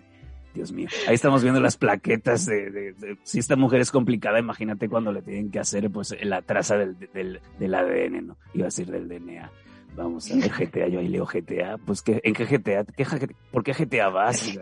Dios 0.54 0.72
mío. 0.72 0.88
Ahí 1.08 1.16
estamos 1.16 1.42
viendo 1.42 1.60
las 1.60 1.78
plaquetas 1.78 2.46
de, 2.46 2.70
de- 2.70 2.94
de- 2.94 3.18
Si 3.24 3.40
esta 3.40 3.56
mujer 3.56 3.82
es 3.82 3.90
complicada, 3.90 4.38
imagínate 4.40 4.88
cuando 4.88 5.12
le 5.12 5.22
tienen 5.24 5.50
que 5.50 5.60
hacer 5.60 5.90
pues 5.90 6.16
la 6.22 6.42
traza 6.44 6.78
del, 6.78 6.96
del, 7.14 7.40
del 7.58 7.74
ADN, 7.74 8.28
¿no? 8.28 8.38
Iba 8.54 8.66
a 8.66 8.68
decir 8.68 8.86
del 8.92 9.08
DNA. 9.08 9.50
Vamos 9.96 10.30
a 10.32 10.36
ver 10.36 10.52
GTA, 10.52 10.88
yo 10.90 11.00
ahí 11.00 11.08
leo 11.08 11.26
GTA. 11.26 11.78
Pues 11.84 12.02
que, 12.04 12.20
¿en 12.24 12.34
qué 12.34 12.46
GTA? 12.46 12.84
¿Qué? 12.86 13.06
¿Por 13.52 13.64
qué 13.64 13.74
GTA 13.74 14.10
vas? 14.10 14.58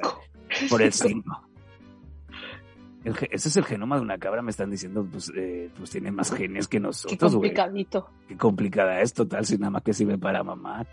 Por 0.69 0.81
el 0.81 0.93
5. 0.93 1.47
El 3.03 3.15
ese 3.31 3.49
es 3.49 3.57
el 3.57 3.65
genoma 3.65 3.95
de 3.95 4.03
una 4.03 4.17
cabra, 4.19 4.41
me 4.43 4.51
están 4.51 4.69
diciendo, 4.69 5.05
pues, 5.11 5.31
eh, 5.35 5.69
pues 5.75 5.89
tiene 5.89 6.11
más 6.11 6.31
genes 6.33 6.67
que 6.67 6.77
Qué 6.77 6.81
nosotros, 6.81 7.35
güey. 7.35 7.49
complicadito. 7.49 8.09
Qué 8.27 8.37
complicada 8.37 9.01
es, 9.01 9.11
total, 9.13 9.43
si 9.45 9.57
nada 9.57 9.71
más 9.71 9.81
que 9.81 9.93
sirve 9.93 10.17
para 10.19 10.43
mamar. 10.43 10.85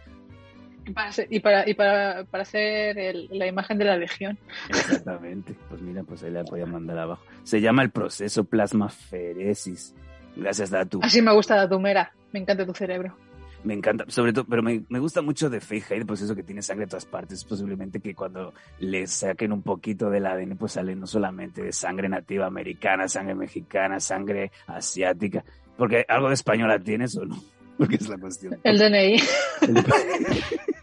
Y 0.89 0.93
para, 0.93 1.13
ser- 1.13 1.27
y 1.31 1.41
para, 1.41 1.69
y 1.69 1.75
para, 1.75 2.25
para 2.25 2.43
hacer 2.43 2.99
el- 2.99 3.29
la 3.31 3.47
imagen 3.47 3.79
de 3.79 3.85
la 3.85 3.97
legión. 3.97 4.39
Exactamente. 4.69 5.55
Pues 5.69 5.81
mira, 5.83 6.03
pues 6.03 6.23
ahí 6.23 6.31
la 6.31 6.45
podía 6.45 6.67
mandar 6.67 6.99
abajo. 6.99 7.23
Se 7.45 7.61
llama 7.61 7.83
el 7.83 7.91
proceso 7.91 8.45
plasmaferesis. 8.45 9.95
Gracias, 10.37 10.71
Datu. 10.71 11.01
Así 11.03 11.21
me 11.23 11.33
gusta 11.33 11.57
la 11.57 11.69
tumera. 11.69 12.13
Me 12.33 12.41
encanta 12.41 12.65
tu 12.67 12.73
cerebro. 12.75 13.17
Me 13.65 13.75
encanta, 13.75 14.05
sobre 14.07 14.33
todo, 14.33 14.45
pero 14.49 14.63
me, 14.63 14.85
me 14.89 15.01
gusta 15.01 15.21
mucho 15.21 15.51
de 15.51 15.61
Feijair, 15.61 16.07
pues 16.07 16.21
eso 16.23 16.37
que 16.37 16.45
tiene 16.45 16.63
sangre 16.63 16.87
de 16.87 16.91
todas 16.91 17.07
partes. 17.07 17.45
Posiblemente 17.45 17.99
que 17.99 18.15
cuando 18.15 18.55
le 18.79 19.05
saquen 19.09 19.53
un 19.53 19.63
poquito 19.63 20.11
del 20.11 20.27
ADN, 20.27 20.57
pues 20.57 20.73
sale 20.73 20.95
no 20.95 21.09
solamente 21.09 21.63
de 21.65 21.73
sangre 21.73 22.09
nativa 22.09 22.47
americana, 22.47 23.09
sangre 23.09 23.35
mexicana, 23.35 23.99
sangre 23.99 24.53
asiática. 24.69 25.45
Porque 25.77 26.05
algo 26.09 26.29
de 26.29 26.35
española 26.35 26.79
tienes 26.79 27.17
o 27.17 27.25
no. 27.25 27.37
Porque 27.79 27.97
es 27.97 28.09
la 28.09 28.17
cuestión. 28.19 28.57
El 28.63 28.79
DNI. 28.79 29.17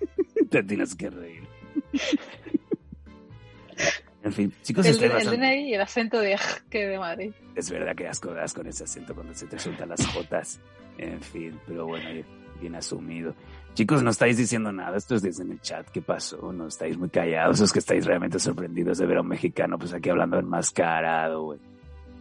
Te 0.55 0.63
tienes 0.63 0.95
que 0.95 1.09
reír. 1.09 1.43
En 4.23 4.33
fin, 4.33 4.51
chicos, 4.63 4.85
El, 4.87 5.03
el 5.03 5.25
DNI 5.29 5.69
y 5.69 5.73
el 5.75 5.81
acento 5.81 6.19
de 6.19 6.35
que 6.71 6.87
de 6.87 6.97
Madrid. 6.97 7.31
es 7.55 7.69
verdad 7.69 7.95
que 7.95 8.07
asco 8.07 8.33
das 8.33 8.55
con 8.55 8.65
ese 8.65 8.83
acento 8.85 9.13
cuando 9.13 9.35
se 9.35 9.45
te 9.45 9.59
sueltan 9.59 9.89
las 9.89 10.03
jotas. 10.07 10.59
En 10.97 11.21
fin, 11.21 11.59
pero 11.67 11.85
bueno, 11.85 12.09
bien- 12.11 12.25
bien 12.59 12.73
asumido. 12.73 13.35
Chicos, 13.75 14.01
no 14.01 14.09
estáis 14.09 14.37
diciendo 14.37 14.71
nada, 14.71 14.97
esto 14.97 15.13
es 15.13 15.21
desde 15.21 15.43
en 15.43 15.51
el 15.51 15.61
chat. 15.61 15.87
¿Qué 15.91 16.01
pasó? 16.01 16.51
No 16.53 16.67
estáis 16.67 16.97
muy 16.97 17.09
callados, 17.09 17.59
es 17.59 17.71
que 17.71 17.77
estáis 17.79 18.05
realmente 18.05 18.39
sorprendidos 18.39 18.97
de 18.97 19.05
ver 19.05 19.17
a 19.17 19.21
un 19.21 19.27
mexicano, 19.27 19.77
pues 19.77 19.93
aquí 19.93 20.09
hablando 20.09 20.39
enmascarado, 20.39 21.43
güey. 21.43 21.59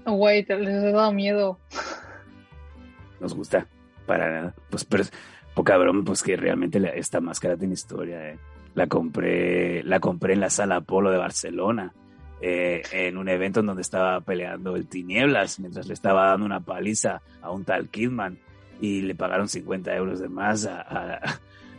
Güey, 0.05 0.45
te 0.45 0.59
les 0.59 0.74
he 0.85 0.93
dado 0.93 1.11
miedo. 1.12 1.59
Nos 3.20 3.32
gusta, 3.35 3.66
para 4.07 4.28
nada. 4.30 4.55
Pues, 4.68 4.85
pero, 4.85 5.05
poca 5.55 5.76
broma, 5.76 6.02
pues 6.05 6.22
que 6.22 6.36
realmente 6.36 6.80
esta 6.98 7.20
máscara 7.20 7.57
tiene 7.57 7.74
historia, 7.74 8.30
eh. 8.30 8.38
La 8.74 8.88
compré, 8.88 9.84
la 9.84 10.00
compré 10.00 10.34
en 10.34 10.40
la 10.40 10.50
sala 10.50 10.76
Apolo 10.76 11.11
de 11.11 11.18
Barcelona, 11.18 11.92
eh, 12.40 12.82
en 12.90 13.16
un 13.16 13.28
evento 13.28 13.61
en 13.61 13.66
donde 13.66 13.82
estaba 13.82 14.20
peleando 14.20 14.74
el 14.74 14.88
Tinieblas, 14.88 15.61
mientras 15.61 15.86
le 15.86 15.94
estaba 15.94 16.26
dando 16.26 16.44
una 16.44 16.61
paliza 16.61 17.22
a 17.40 17.52
un 17.52 17.64
tal 17.64 17.88
Kidman, 17.88 18.38
y 18.80 19.02
le 19.02 19.14
pagaron 19.14 19.48
50 19.48 19.94
euros 19.94 20.20
de 20.20 20.28
más 20.28 20.66
a, 20.66 21.20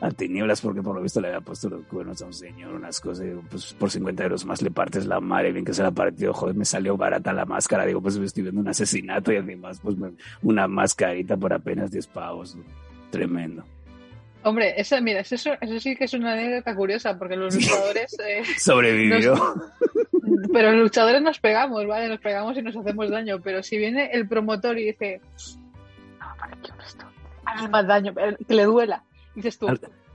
a, 0.01 0.11
Tinieblas 0.11 0.61
porque 0.61 0.83
por 0.83 0.95
lo 0.95 1.01
visto 1.01 1.19
le 1.19 1.29
había 1.29 1.41
puesto 1.41 1.67
los 1.67 1.83
cuernos 1.87 2.21
a 2.21 2.25
un 2.25 2.33
señor, 2.33 2.73
unas 2.73 2.99
cosas, 3.01 3.25
digo, 3.25 3.43
pues 3.49 3.73
por 3.73 3.89
50 3.89 4.23
euros 4.23 4.45
más 4.45 4.61
le 4.61 4.69
partes 4.69 5.05
la 5.05 5.19
madre, 5.19 5.51
bien 5.51 5.65
que 5.65 5.73
se 5.73 5.81
la 5.83 5.91
partió, 5.91 6.31
joder, 6.31 6.55
me 6.55 6.65
salió 6.65 6.95
barata 6.95 7.33
la 7.33 7.45
máscara, 7.45 7.85
digo, 7.85 8.01
pues 8.01 8.15
estoy 8.15 8.43
viendo 8.43 8.61
un 8.61 8.67
asesinato 8.67 9.33
y 9.33 9.37
además, 9.37 9.79
pues 9.81 9.97
una 10.43 10.67
mascarita 10.67 11.35
por 11.37 11.53
apenas 11.53 11.91
10 11.91 12.07
pavos, 12.07 12.57
tremendo. 13.17 13.63
Hombre, 14.43 14.79
eso, 14.79 15.01
mira, 15.01 15.21
eso, 15.21 15.35
eso 15.35 15.79
sí 15.79 15.95
que 15.95 16.03
es 16.05 16.13
una 16.13 16.33
anécdota 16.33 16.75
curiosa, 16.75 17.17
porque 17.17 17.35
los 17.35 17.55
luchadores, 17.55 18.15
eh, 18.27 18.43
Sobrevivió. 18.59 19.33
pero 20.53 20.71
los 20.71 20.81
luchadores 20.83 21.21
nos 21.21 21.39
pegamos, 21.39 21.85
¿vale? 21.87 22.07
Nos 22.07 22.19
pegamos 22.19 22.55
y 22.57 22.61
nos 22.61 22.75
hacemos 22.75 23.09
daño, 23.09 23.39
pero 23.41 23.63
si 23.63 23.77
viene 23.77 24.09
el 24.13 24.27
promotor 24.27 24.77
y 24.77 24.85
dice, 24.85 25.19
no, 26.19 26.25
¿para 26.37 26.55
qué 26.57 26.69
esto? 26.85 27.05
Hazle 27.45 27.69
más 27.69 27.87
daño, 27.87 28.13
pero 28.13 28.37
que 28.37 28.53
le 28.53 28.65
duela. 28.65 29.03
Dices 29.33 29.57
tú, 29.57 29.67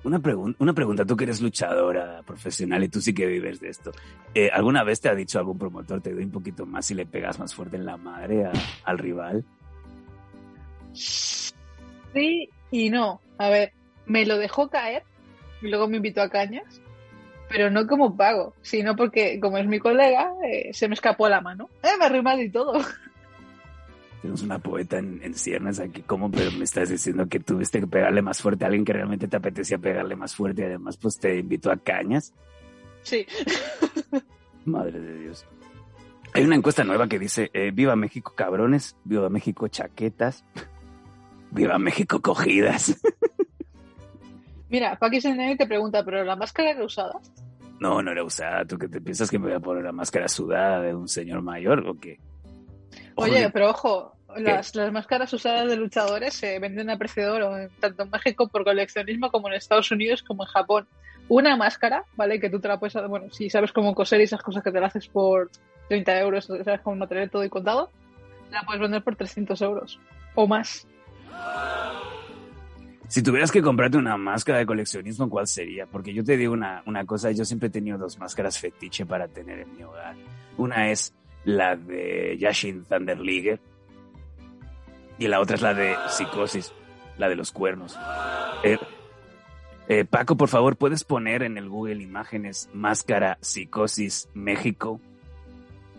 Una, 0.04 0.18
pregun- 0.20 0.54
una 0.60 0.72
pregunta, 0.74 1.04
tú 1.04 1.16
que 1.16 1.24
eres 1.24 1.40
luchadora 1.40 2.22
profesional 2.24 2.82
y 2.84 2.88
tú 2.88 3.00
sí 3.00 3.12
que 3.12 3.26
vives 3.26 3.58
de 3.60 3.68
esto. 3.68 3.90
eh, 4.34 4.48
¿Alguna 4.52 4.82
vez 4.84 5.00
te 5.00 5.08
ha 5.08 5.14
dicho 5.14 5.38
algún 5.40 5.58
promotor, 5.58 6.00
te 6.00 6.14
doy 6.14 6.24
un 6.24 6.30
poquito 6.30 6.64
más 6.66 6.88
y 6.90 6.94
le 6.94 7.04
pegas 7.04 7.38
más 7.40 7.52
fuerte 7.54 7.76
en 7.76 7.84
la 7.84 7.96
madre 7.96 8.46
a- 8.46 8.52
al 8.84 8.96
rival? 8.98 9.44
sí 10.92 12.48
y 12.70 12.90
no. 12.90 13.20
A 13.38 13.48
ver, 13.48 13.72
me 14.06 14.26
lo 14.26 14.38
dejó 14.38 14.68
caer 14.68 15.02
y 15.62 15.68
luego 15.68 15.88
me 15.88 15.96
invitó 15.96 16.22
a 16.22 16.30
cañas, 16.30 16.80
pero 17.48 17.70
no 17.70 17.86
como 17.86 18.16
pago, 18.16 18.54
sino 18.62 18.96
porque, 18.96 19.40
como 19.40 19.58
es 19.58 19.66
mi 19.66 19.78
colega, 19.78 20.32
eh, 20.44 20.70
se 20.72 20.88
me 20.88 20.94
escapó 20.94 21.28
la 21.28 21.40
mano. 21.40 21.68
Eh, 21.82 21.96
me 21.98 22.06
arrimado 22.06 22.40
y 22.42 22.50
todo. 22.50 22.80
Tenemos 24.22 24.42
una 24.42 24.58
poeta 24.58 24.98
en, 24.98 25.20
en 25.22 25.34
ciernes 25.34 25.80
aquí, 25.80 26.02
¿cómo? 26.02 26.30
Pero 26.30 26.50
me 26.52 26.64
estás 26.64 26.90
diciendo 26.90 27.26
que 27.26 27.40
tuviste 27.40 27.80
que 27.80 27.86
pegarle 27.86 28.20
más 28.20 28.42
fuerte 28.42 28.64
a 28.64 28.66
alguien 28.66 28.84
que 28.84 28.92
realmente 28.92 29.28
te 29.28 29.36
apetecía 29.36 29.78
pegarle 29.78 30.14
más 30.14 30.34
fuerte 30.34 30.62
y 30.62 30.64
además 30.66 30.98
pues 30.98 31.18
te 31.18 31.38
invitó 31.38 31.70
a 31.70 31.76
cañas. 31.78 32.34
Sí. 33.02 33.26
Madre 34.66 35.00
de 35.00 35.18
Dios. 35.20 35.46
Hay 36.32 36.44
una 36.44 36.54
encuesta 36.54 36.84
nueva 36.84 37.08
que 37.08 37.18
dice, 37.18 37.50
eh, 37.54 37.72
viva 37.72 37.96
México 37.96 38.34
cabrones, 38.36 38.96
viva 39.04 39.28
México 39.28 39.66
chaquetas, 39.68 40.44
viva 41.50 41.78
México 41.78 42.20
cogidas. 42.20 43.00
Mira, 44.68 44.96
Paki 44.96 45.20
Senene 45.20 45.56
te 45.56 45.66
pregunta, 45.66 46.04
¿pero 46.04 46.24
la 46.24 46.36
máscara 46.36 46.70
era 46.70 46.84
usada? 46.84 47.18
No, 47.80 48.02
no 48.02 48.12
era 48.12 48.22
usada. 48.22 48.64
¿Tú 48.64 48.78
qué 48.78 48.88
te 48.88 49.00
piensas 49.00 49.30
que 49.30 49.38
me 49.38 49.46
voy 49.46 49.56
a 49.56 49.60
poner 49.60 49.82
la 49.82 49.92
máscara 49.92 50.28
sudada 50.28 50.80
de 50.80 50.94
un 50.94 51.08
señor 51.08 51.42
mayor 51.42 51.86
o 51.88 51.98
qué? 51.98 52.20
Oye, 53.16 53.50
pero 53.50 53.70
ojo, 53.70 54.14
las, 54.36 54.74
las 54.74 54.92
máscaras 54.92 55.32
usadas 55.32 55.68
de 55.68 55.76
luchadores 55.76 56.34
se 56.34 56.58
venden 56.58 56.90
a 56.90 56.98
precio 56.98 57.24
de 57.24 57.30
oro, 57.30 57.68
tanto 57.80 58.04
en 58.04 58.10
México 58.10 58.48
por 58.48 58.64
coleccionismo 58.64 59.30
como 59.30 59.48
en 59.48 59.54
Estados 59.54 59.90
Unidos 59.90 60.22
como 60.22 60.44
en 60.44 60.48
Japón. 60.48 60.86
Una 61.28 61.56
máscara, 61.56 62.04
¿vale? 62.16 62.40
Que 62.40 62.50
tú 62.50 62.60
te 62.60 62.68
la 62.68 62.78
puedes, 62.78 62.94
bueno, 63.08 63.30
si 63.30 63.50
sabes 63.50 63.72
cómo 63.72 63.94
coser 63.94 64.20
y 64.20 64.24
esas 64.24 64.42
cosas 64.42 64.62
que 64.62 64.72
te 64.72 64.80
la 64.80 64.88
haces 64.88 65.08
por 65.08 65.50
30 65.88 66.20
euros, 66.20 66.44
sabes 66.46 66.80
cómo 66.82 66.96
material 66.96 67.30
todo 67.30 67.44
y 67.44 67.48
contado, 67.48 67.90
la 68.50 68.62
puedes 68.62 68.80
vender 68.80 69.02
por 69.02 69.16
300 69.16 69.60
euros 69.62 70.00
o 70.34 70.46
más. 70.46 70.86
Si 73.08 73.22
tuvieras 73.22 73.50
que 73.50 73.60
comprarte 73.60 73.98
una 73.98 74.16
máscara 74.16 74.58
de 74.58 74.66
coleccionismo, 74.66 75.28
¿cuál 75.28 75.48
sería? 75.48 75.84
Porque 75.86 76.14
yo 76.14 76.22
te 76.22 76.36
digo 76.36 76.52
una, 76.52 76.82
una 76.86 77.04
cosa, 77.04 77.32
yo 77.32 77.44
siempre 77.44 77.66
he 77.66 77.72
tenido 77.72 77.98
dos 77.98 78.18
máscaras 78.20 78.58
fetiche 78.58 79.04
para 79.04 79.26
tener 79.26 79.58
en 79.58 79.76
mi 79.76 79.82
hogar. 79.82 80.14
Una 80.56 80.90
es 80.90 81.12
la 81.44 81.74
de 81.74 82.36
Yashin 82.38 82.84
Thunder 82.84 83.18
Liger 83.18 83.60
y 85.18 85.26
la 85.26 85.40
otra 85.40 85.56
es 85.56 85.62
la 85.62 85.74
de 85.74 85.96
Psicosis, 86.08 86.72
la 87.18 87.28
de 87.28 87.34
los 87.34 87.50
cuernos. 87.50 87.98
Eh, 88.62 88.78
eh, 89.88 90.04
Paco, 90.04 90.36
por 90.36 90.48
favor, 90.48 90.76
¿puedes 90.76 91.02
poner 91.02 91.42
en 91.42 91.58
el 91.58 91.68
Google 91.68 92.02
imágenes 92.02 92.70
máscara 92.72 93.38
Psicosis 93.40 94.28
México? 94.34 95.00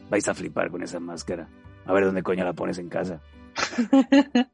Vais 0.10 0.28
a 0.30 0.34
flipar 0.34 0.72
con 0.72 0.82
esa 0.82 1.02
máscara. 1.02 1.50
A 1.86 1.92
ver 1.92 2.06
dónde 2.06 2.24
coño 2.24 2.46
la 2.46 2.54
pones 2.54 2.78
en 2.78 2.88
casa. 2.88 3.22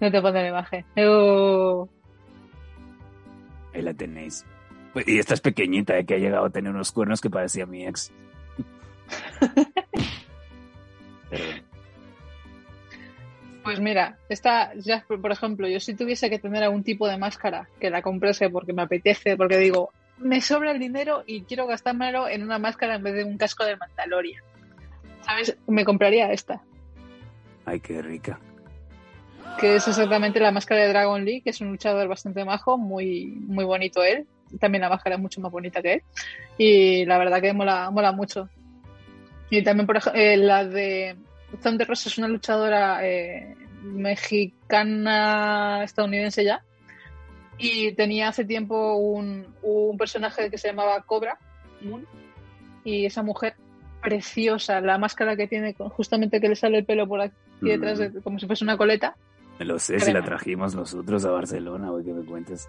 No 0.00 0.10
te 0.10 0.20
pone 0.20 0.42
la 0.42 0.48
imagen. 0.48 0.84
Uh, 0.96 1.86
Ahí 3.74 3.82
la 3.82 3.94
tenéis. 3.94 4.44
Y 5.06 5.18
esta 5.18 5.34
es 5.34 5.40
pequeñita, 5.40 5.96
eh, 5.98 6.04
que 6.04 6.14
ha 6.14 6.18
llegado 6.18 6.46
a 6.46 6.50
tener 6.50 6.72
unos 6.72 6.90
cuernos 6.90 7.20
que 7.20 7.30
parecía 7.30 7.66
mi 7.66 7.86
ex. 7.86 8.12
Pues 13.62 13.78
mira, 13.78 14.16
esta, 14.28 14.72
ya, 14.74 15.04
por 15.06 15.30
ejemplo, 15.30 15.68
yo 15.68 15.78
si 15.80 15.94
tuviese 15.94 16.30
que 16.30 16.38
tener 16.38 16.64
algún 16.64 16.82
tipo 16.82 17.06
de 17.06 17.18
máscara 17.18 17.68
que 17.78 17.90
la 17.90 18.00
comprase 18.02 18.48
porque 18.48 18.72
me 18.72 18.82
apetece, 18.82 19.36
porque 19.36 19.58
digo, 19.58 19.90
me 20.18 20.40
sobra 20.40 20.72
el 20.72 20.78
dinero 20.78 21.22
y 21.26 21.42
quiero 21.42 21.66
gastármelo 21.66 22.26
en 22.26 22.42
una 22.42 22.58
máscara 22.58 22.96
en 22.96 23.02
vez 23.02 23.14
de 23.14 23.24
un 23.24 23.36
casco 23.36 23.64
de 23.64 23.76
Mandalorian. 23.76 24.42
¿Sabes? 25.20 25.56
Me 25.68 25.84
compraría 25.84 26.32
esta, 26.32 26.62
Ay, 27.64 27.78
qué 27.80 28.02
rica. 28.02 28.40
Que 29.58 29.76
es 29.76 29.86
exactamente 29.88 30.40
la 30.40 30.52
máscara 30.52 30.82
de 30.82 30.88
Dragon 30.88 31.24
Lee, 31.24 31.42
que 31.42 31.50
es 31.50 31.60
un 31.60 31.70
luchador 31.72 32.08
bastante 32.08 32.44
majo, 32.44 32.78
muy, 32.78 33.26
muy 33.26 33.64
bonito 33.64 34.02
él. 34.02 34.26
También 34.58 34.82
la 34.82 34.88
máscara 34.88 35.16
es 35.16 35.22
mucho 35.22 35.40
más 35.40 35.52
bonita 35.52 35.82
que 35.82 35.94
él. 35.94 36.02
Y 36.58 37.04
la 37.04 37.18
verdad 37.18 37.40
que 37.40 37.52
mola, 37.52 37.90
mola 37.90 38.12
mucho. 38.12 38.48
Y 39.50 39.62
también, 39.62 39.86
por 39.86 39.96
ejemplo, 39.96 40.20
la 40.46 40.64
de 40.64 41.16
Thunder 41.62 41.86
Rosa 41.86 42.08
es 42.08 42.18
una 42.18 42.28
luchadora 42.28 43.06
eh, 43.06 43.54
mexicana 43.82 45.82
estadounidense 45.84 46.44
ya. 46.44 46.62
Y 47.58 47.92
tenía 47.92 48.28
hace 48.28 48.44
tiempo 48.44 48.94
un, 48.96 49.46
un 49.62 49.98
personaje 49.98 50.50
que 50.50 50.58
se 50.58 50.68
llamaba 50.68 51.02
Cobra 51.02 51.38
Moon. 51.82 52.06
Y 52.84 53.04
esa 53.04 53.22
mujer 53.22 53.54
preciosa, 54.02 54.80
la 54.80 54.96
máscara 54.96 55.36
que 55.36 55.46
tiene, 55.46 55.74
justamente 55.74 56.40
que 56.40 56.48
le 56.48 56.56
sale 56.56 56.78
el 56.78 56.86
pelo 56.86 57.06
por 57.06 57.20
aquí 57.20 57.34
detrás, 57.60 57.98
Mm. 57.98 58.02
de- 58.14 58.22
como 58.22 58.38
si 58.38 58.46
fuese 58.46 58.64
una 58.64 58.78
coleta. 58.78 59.14
Me 59.60 59.64
lo 59.66 59.78
sé, 59.78 60.00
si 60.00 60.12
la 60.12 60.22
trajimos 60.24 60.74
nosotros 60.74 61.24
a 61.24 61.30
Barcelona, 61.30 61.90
güey, 61.90 62.04
que 62.04 62.12
me 62.12 62.24
cuentes. 62.24 62.68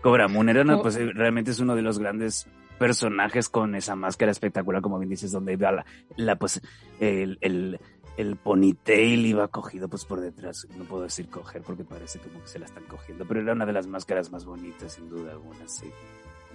Cobra 0.00 0.28
Moon 0.28 0.48
era 0.48 0.62
una- 0.62 0.76
Oh. 0.78 0.82
pues, 0.82 0.96
eh, 0.96 1.10
realmente 1.12 1.50
es 1.50 1.60
uno 1.60 1.76
de 1.76 1.82
los 1.82 1.98
grandes 1.98 2.46
personajes 2.78 3.50
con 3.50 3.74
esa 3.74 3.94
máscara 3.94 4.32
espectacular, 4.32 4.80
como 4.80 4.98
bien 4.98 5.10
dices, 5.10 5.30
donde 5.32 5.52
iba 5.52 5.70
la, 5.70 5.84
la, 6.16 6.36
pues, 6.36 6.62
el, 6.98 7.36
el, 7.42 7.78
el 8.16 8.36
ponytail 8.36 9.26
iba 9.26 9.48
cogido 9.48 9.88
pues 9.88 10.06
por 10.06 10.20
detrás. 10.20 10.66
No 10.78 10.84
puedo 10.84 11.02
decir 11.02 11.28
coger 11.28 11.60
porque 11.60 11.84
parece 11.84 12.18
como 12.20 12.40
que 12.40 12.48
se 12.48 12.58
la 12.58 12.64
están 12.64 12.84
cogiendo, 12.84 13.26
pero 13.26 13.40
era 13.42 13.52
una 13.52 13.66
de 13.66 13.74
las 13.74 13.86
máscaras 13.86 14.30
más 14.32 14.46
bonitas, 14.46 14.92
sin 14.94 15.10
duda 15.10 15.32
alguna, 15.32 15.68
sí. 15.68 15.90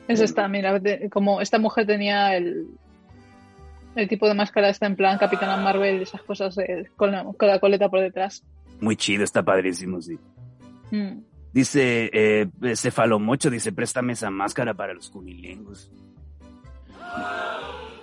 Es 0.08 0.20
esta, 0.20 0.48
mira, 0.48 0.80
de- 0.80 1.08
como 1.12 1.42
esta 1.42 1.60
mujer 1.60 1.86
tenía 1.86 2.36
el, 2.36 2.68
el 3.96 4.08
tipo 4.08 4.28
de 4.28 4.34
máscara 4.34 4.70
esta 4.70 4.86
en 4.88 4.96
plan 4.96 5.18
Capitana 5.20 5.58
Marvel, 5.58 6.02
esas 6.02 6.22
cosas 6.24 6.56
de- 6.56 6.90
con, 6.96 7.12
la, 7.12 7.24
con 7.24 7.48
la 7.48 7.60
coleta 7.60 7.90
por 7.90 8.00
detrás. 8.02 8.44
Muy 8.82 8.96
chido, 8.96 9.24
está 9.24 9.44
padrísimo, 9.44 10.02
sí. 10.02 10.18
Mm. 10.92 11.20
Dice, 11.54 12.10
eh, 12.12 12.48
Cefalomocho, 12.76 13.50
dice, 13.50 13.72
préstame 13.72 14.14
esa 14.14 14.30
máscara 14.30 14.74
para 14.74 14.94
los 14.94 15.10
cunilingus. 15.10 15.90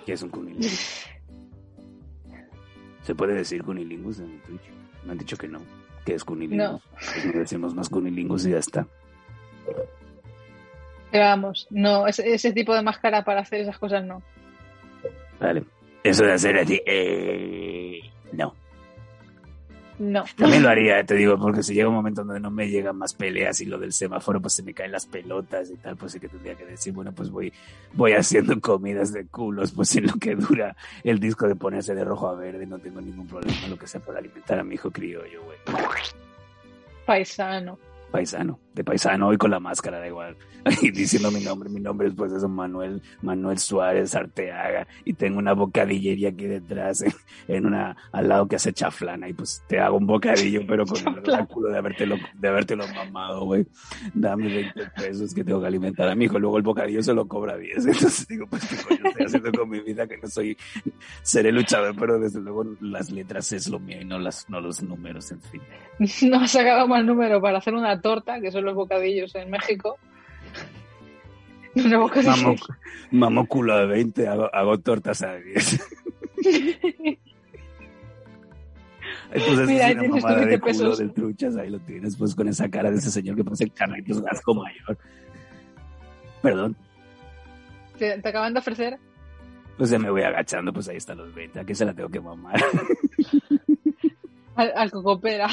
¿Qué 0.05 0.13
es 0.13 0.23
un 0.23 0.29
cunilingus? 0.29 1.05
¿Se 3.03 3.13
puede 3.13 3.35
decir 3.35 3.63
cunilingus 3.63 4.19
en 4.19 4.39
Twitch? 4.41 4.63
Me 5.05 5.11
han 5.11 5.17
dicho 5.17 5.37
que 5.37 5.47
no. 5.47 5.59
¿Qué 6.05 6.15
es 6.15 6.23
cunilingus? 6.23 6.81
Pues 6.91 7.25
no 7.25 7.39
decimos 7.39 7.75
más 7.75 7.89
cunilingus 7.89 8.45
y 8.45 8.51
ya 8.51 8.57
está. 8.57 8.87
Pero 11.11 11.25
vamos, 11.25 11.67
no, 11.69 12.07
ese, 12.07 12.33
ese 12.33 12.51
tipo 12.53 12.73
de 12.73 12.81
máscara 12.81 13.23
para 13.23 13.41
hacer 13.41 13.61
esas 13.61 13.77
cosas 13.77 14.03
no. 14.03 14.23
Vale. 15.39 15.63
Eso 16.03 16.25
de 16.25 16.33
hacer 16.33 16.57
así, 16.57 16.81
eh, 16.85 18.01
no. 18.31 18.55
No. 20.03 20.25
También 20.35 20.63
lo 20.63 20.69
haría, 20.69 21.01
te 21.05 21.15
digo, 21.15 21.37
porque 21.37 21.63
si 21.63 21.73
llega 21.73 21.87
un 21.87 21.95
momento 21.95 22.25
donde 22.25 22.41
no 22.41 22.51
me 22.51 22.67
llegan 22.67 22.97
más 22.97 23.13
peleas 23.13 23.61
y 23.61 23.65
lo 23.65 23.77
del 23.77 23.93
semáforo, 23.93 24.41
pues 24.41 24.53
se 24.53 24.61
me 24.63 24.73
caen 24.73 24.91
las 24.91 25.05
pelotas 25.05 25.69
y 25.69 25.77
tal, 25.77 25.95
pues 25.95 26.11
sí 26.11 26.19
que 26.19 26.27
tendría 26.27 26.55
que 26.55 26.65
decir, 26.65 26.91
bueno, 26.91 27.13
pues 27.13 27.29
voy, 27.29 27.53
voy 27.93 28.11
haciendo 28.11 28.59
comidas 28.59 29.13
de 29.13 29.25
culos, 29.27 29.71
pues 29.71 29.95
en 29.95 30.07
lo 30.07 30.13
que 30.15 30.35
dura 30.35 30.75
el 31.05 31.19
disco 31.19 31.47
de 31.47 31.55
ponerse 31.55 31.95
de 31.95 32.03
rojo 32.03 32.27
a 32.27 32.35
verde, 32.35 32.65
no 32.65 32.79
tengo 32.79 32.99
ningún 32.99 33.27
problema, 33.27 33.67
lo 33.69 33.77
que 33.77 33.87
sea 33.87 34.01
para 34.01 34.19
alimentar 34.19 34.59
a 34.59 34.63
mi 34.63 34.75
hijo 34.75 34.91
criollo, 34.91 35.41
güey. 35.43 35.57
Paisano. 37.05 37.79
Paisano, 38.13 38.59
de 38.75 38.83
paisano, 38.83 39.33
y 39.33 39.37
con 39.37 39.49
la 39.49 39.59
máscara, 39.59 39.97
da 39.97 40.05
igual. 40.05 40.37
Y 40.83 40.91
diciendo 40.91 41.31
mi 41.31 41.43
nombre, 41.43 41.67
mi 41.67 41.79
nombre 41.79 42.09
es 42.09 42.13
pues 42.13 42.31
eso, 42.31 42.47
Manuel, 42.47 43.01
Manuel 43.23 43.57
Suárez 43.57 44.13
Arteaga, 44.13 44.85
y 45.03 45.13
tengo 45.13 45.39
una 45.39 45.53
bocadillería 45.53 46.29
aquí 46.29 46.45
detrás, 46.45 47.01
en, 47.01 47.11
en 47.47 47.65
una, 47.65 47.97
al 48.11 48.29
lado 48.29 48.47
que 48.47 48.57
hace 48.57 48.71
chaflana, 48.71 49.27
y 49.27 49.33
pues 49.33 49.63
te 49.67 49.79
hago 49.79 49.97
un 49.97 50.05
bocadillo, 50.05 50.61
pero 50.67 50.85
con 50.85 50.99
el 50.99 51.27
oráculo 51.27 51.69
de 51.69 51.77
habértelo, 51.79 52.17
de 52.35 52.47
habértelo 52.47 52.87
mamado, 52.89 53.45
güey. 53.45 53.65
Dame 54.13 54.45
20 54.47 54.91
pesos 54.95 55.33
que 55.33 55.43
tengo 55.43 55.59
que 55.59 55.67
alimentar 55.67 56.07
a 56.07 56.13
mi 56.13 56.25
hijo, 56.25 56.37
luego 56.37 56.57
el 56.57 56.63
bocadillo 56.63 57.01
se 57.01 57.15
lo 57.15 57.27
cobra 57.27 57.57
10. 57.57 57.77
Entonces 57.87 58.27
digo, 58.27 58.45
pues 58.45 58.63
qué 58.67 58.75
coño 58.75 59.09
estoy 59.09 59.25
haciendo 59.25 59.51
con 59.51 59.67
mi 59.67 59.79
vida, 59.79 60.05
que 60.05 60.19
no 60.19 60.27
soy, 60.27 60.55
seré 61.23 61.51
luchador, 61.51 61.95
pero 61.99 62.19
desde 62.19 62.39
luego 62.41 62.63
las 62.79 63.09
letras 63.09 63.51
es 63.53 63.67
lo 63.69 63.79
mío 63.79 64.01
y 64.01 64.05
no 64.05 64.19
las, 64.19 64.47
no 64.51 64.61
los 64.61 64.83
números, 64.83 65.31
en 65.31 65.41
fin. 65.41 65.61
No 66.29 66.41
ha 66.41 66.47
sacado 66.47 66.87
más 66.87 67.03
número 67.03 67.41
para 67.41 67.57
hacer 67.57 67.73
una 67.73 68.02
torta, 68.03 68.39
que 68.39 68.51
son 68.51 68.65
los 68.65 68.75
bocadillos 68.75 69.33
en 69.33 69.49
México. 69.49 69.97
Mamo, 72.23 72.55
mamo 73.09 73.47
culo 73.47 73.73
a 73.73 73.85
20, 73.85 74.27
hago, 74.27 74.53
hago 74.53 74.79
tortas 74.79 75.23
a 75.23 75.33
10. 75.37 75.81
Entonces 79.31 79.67
Mira, 79.67 79.89
es 79.89 79.97
una 79.97 80.07
mamada 80.09 80.39
de 80.41 80.45
20 80.45 80.59
culo 80.59 80.71
pesos. 80.71 80.97
del 80.99 81.13
truchas, 81.13 81.55
ahí 81.57 81.69
lo 81.71 81.79
tienes, 81.79 82.15
pues 82.15 82.35
con 82.35 82.47
esa 82.47 82.69
cara 82.69 82.91
de 82.91 82.97
ese 82.97 83.09
señor 83.09 83.35
que 83.35 83.43
parece 83.43 83.67
Carlitos 83.71 84.21
Gasco 84.21 84.53
mayor. 84.53 84.97
Perdón, 86.43 86.75
¿Te, 87.97 88.19
te 88.21 88.29
acaban 88.29 88.53
de 88.53 88.59
ofrecer? 88.59 88.99
pues 89.77 89.89
ya 89.89 89.97
me 89.97 90.11
voy 90.11 90.21
agachando, 90.21 90.71
pues 90.71 90.87
ahí 90.89 90.97
están 90.97 91.17
los 91.17 91.33
20, 91.33 91.59
aquí 91.59 91.73
se 91.73 91.85
la 91.85 91.93
tengo 91.95 92.09
que 92.09 92.19
mamar. 92.19 92.61
Al, 94.55 94.71
al 94.75 94.91
cocopera. 94.91 95.47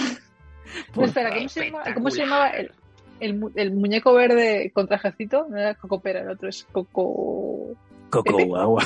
Por 0.94 1.04
espera, 1.04 1.30
¿cómo 1.34 1.48
se, 1.48 1.64
llama- 1.70 1.94
cómo 1.94 2.10
se 2.10 2.18
llamaba 2.20 2.48
el, 2.50 2.72
el, 3.20 3.34
mu- 3.38 3.50
el 3.54 3.72
muñeco 3.72 4.12
verde 4.14 4.70
con 4.74 4.86
trajecito? 4.86 5.46
No 5.48 5.56
era 5.58 5.74
cocopera, 5.74 6.20
el 6.20 6.30
otro 6.30 6.48
es 6.48 6.66
coco... 6.72 7.74
Coco 8.10 8.44
guagua. 8.44 8.84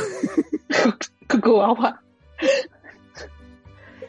Coco 1.28 1.62
agua. 1.62 2.00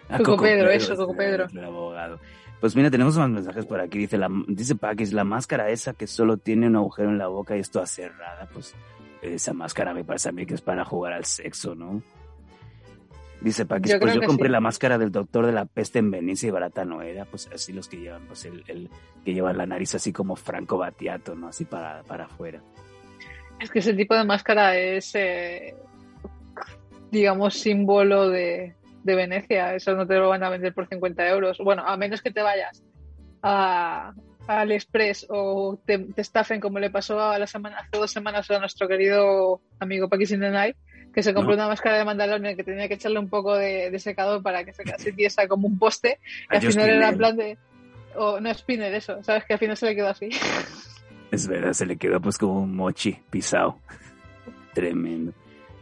Ah, 0.07 0.17
Coco 0.19 0.37
Pedro, 0.43 0.69
eso, 0.69 0.95
Coco 0.95 1.15
Pedro. 1.15 1.47
el 1.51 1.63
abogado. 1.63 2.19
Pues 2.61 2.75
mira, 2.75 2.91
tenemos 2.91 3.17
más 3.17 3.27
mensajes 3.29 3.65
por 3.65 3.79
aquí. 3.79 3.97
Dice, 3.97 4.17
la, 4.19 4.29
dice 4.47 4.75
Paquis, 4.75 5.13
la 5.13 5.23
máscara 5.23 5.69
esa 5.71 5.93
que 5.93 6.05
solo 6.05 6.37
tiene 6.37 6.67
un 6.67 6.75
agujero 6.75 7.09
en 7.09 7.17
la 7.17 7.27
boca 7.27 7.57
y 7.57 7.59
es 7.61 7.71
toda 7.71 7.87
cerrada, 7.87 8.47
pues 8.53 8.75
esa 9.23 9.53
máscara 9.53 9.93
me 9.95 10.03
parece 10.03 10.29
a 10.29 10.31
mí 10.31 10.45
que 10.45 10.53
es 10.53 10.61
para 10.61 10.85
jugar 10.85 11.13
al 11.13 11.25
sexo, 11.25 11.73
¿no? 11.73 12.03
Dice 13.41 13.65
Paquis, 13.65 13.93
Yo 13.93 13.99
pues 13.99 14.15
yo 14.15 14.21
compré 14.21 14.47
sí. 14.47 14.51
la 14.51 14.59
máscara 14.59 14.97
del 14.97 15.11
doctor 15.11 15.45
de 15.45 15.51
la 15.51 15.65
peste 15.65 15.99
en 15.99 16.09
Venecia 16.09 16.47
y 16.47 16.51
barata 16.51 16.85
no 16.85 17.01
era, 17.01 17.25
pues 17.25 17.47
así 17.53 17.73
los 17.73 17.87
que 17.87 17.97
llevan, 17.97 18.25
pues 18.27 18.45
el, 18.45 18.63
el 18.67 18.89
que 19.23 19.33
llevan 19.33 19.57
la 19.57 19.65
nariz 19.65 19.93
así 19.95 20.11
como 20.11 20.35
Franco 20.35 20.77
Battiato, 20.77 21.35
¿no? 21.35 21.49
Así 21.49 21.65
para, 21.65 22.01
para 22.03 22.25
afuera. 22.25 22.61
Es 23.59 23.69
que 23.69 23.79
ese 23.79 23.93
tipo 23.93 24.15
de 24.15 24.23
máscara 24.23 24.77
es, 24.77 25.13
eh, 25.15 25.75
digamos, 27.11 27.53
símbolo 27.55 28.29
de, 28.29 28.75
de 29.03 29.15
Venecia. 29.15 29.75
Eso 29.75 29.95
no 29.95 30.07
te 30.07 30.15
lo 30.15 30.29
van 30.29 30.43
a 30.43 30.49
vender 30.49 30.73
por 30.73 30.87
50 30.87 31.29
euros. 31.29 31.57
Bueno, 31.59 31.83
a 31.85 31.95
menos 31.97 32.21
que 32.21 32.31
te 32.31 32.41
vayas 32.41 32.83
a, 33.41 34.13
a 34.47 34.61
AliExpress 34.61 35.27
o 35.29 35.79
te, 35.85 35.99
te 35.99 36.21
estafen 36.21 36.59
como 36.59 36.79
le 36.79 36.89
pasó 36.89 37.21
a 37.21 37.39
la 37.39 37.47
semana, 37.47 37.77
hace 37.77 37.97
dos 37.97 38.11
semanas 38.11 38.49
a 38.51 38.59
nuestro 38.59 38.87
querido 38.87 39.61
amigo 39.79 40.09
Paquis 40.09 40.31
in 40.31 40.39
the 40.39 40.49
Night, 40.49 40.75
que 41.15 41.23
se 41.23 41.33
compró 41.33 41.51
No. 41.55 41.63
una 41.63 41.67
máscara 41.69 41.97
de 41.97 42.05
Mandalorian 42.05 42.55
que 42.57 42.63
tenía 42.63 42.87
que 42.87 42.93
echarle 42.95 43.17
un 43.19 43.29
poco 43.29 43.55
de, 43.55 43.89
de 43.89 43.99
secador 43.99 44.43
para 44.43 44.63
que 44.65 44.73
se 44.73 45.11
tiesa 45.13 45.47
como 45.47 45.65
un 45.67 45.79
poste. 45.79 46.19
Y 46.51 46.55
A 46.55 46.59
al 46.59 46.61
final 46.71 46.89
era 46.89 47.11
plan 47.13 47.35
de... 47.37 47.57
O 48.17 48.39
no, 48.39 48.53
Spinner, 48.53 48.93
eso. 48.93 49.23
¿Sabes? 49.23 49.45
Que 49.45 49.53
al 49.53 49.59
final 49.59 49.75
se 49.77 49.85
le 49.87 49.95
quedó 49.95 50.09
así. 50.09 50.29
Es 51.31 51.47
verdad, 51.47 51.73
se 51.73 51.85
le 51.85 51.97
quedó 51.97 52.21
pues 52.21 52.37
como 52.37 52.61
un 52.61 52.75
mochi 52.75 53.17
pisado. 53.29 53.79
Tremendo. 54.73 55.33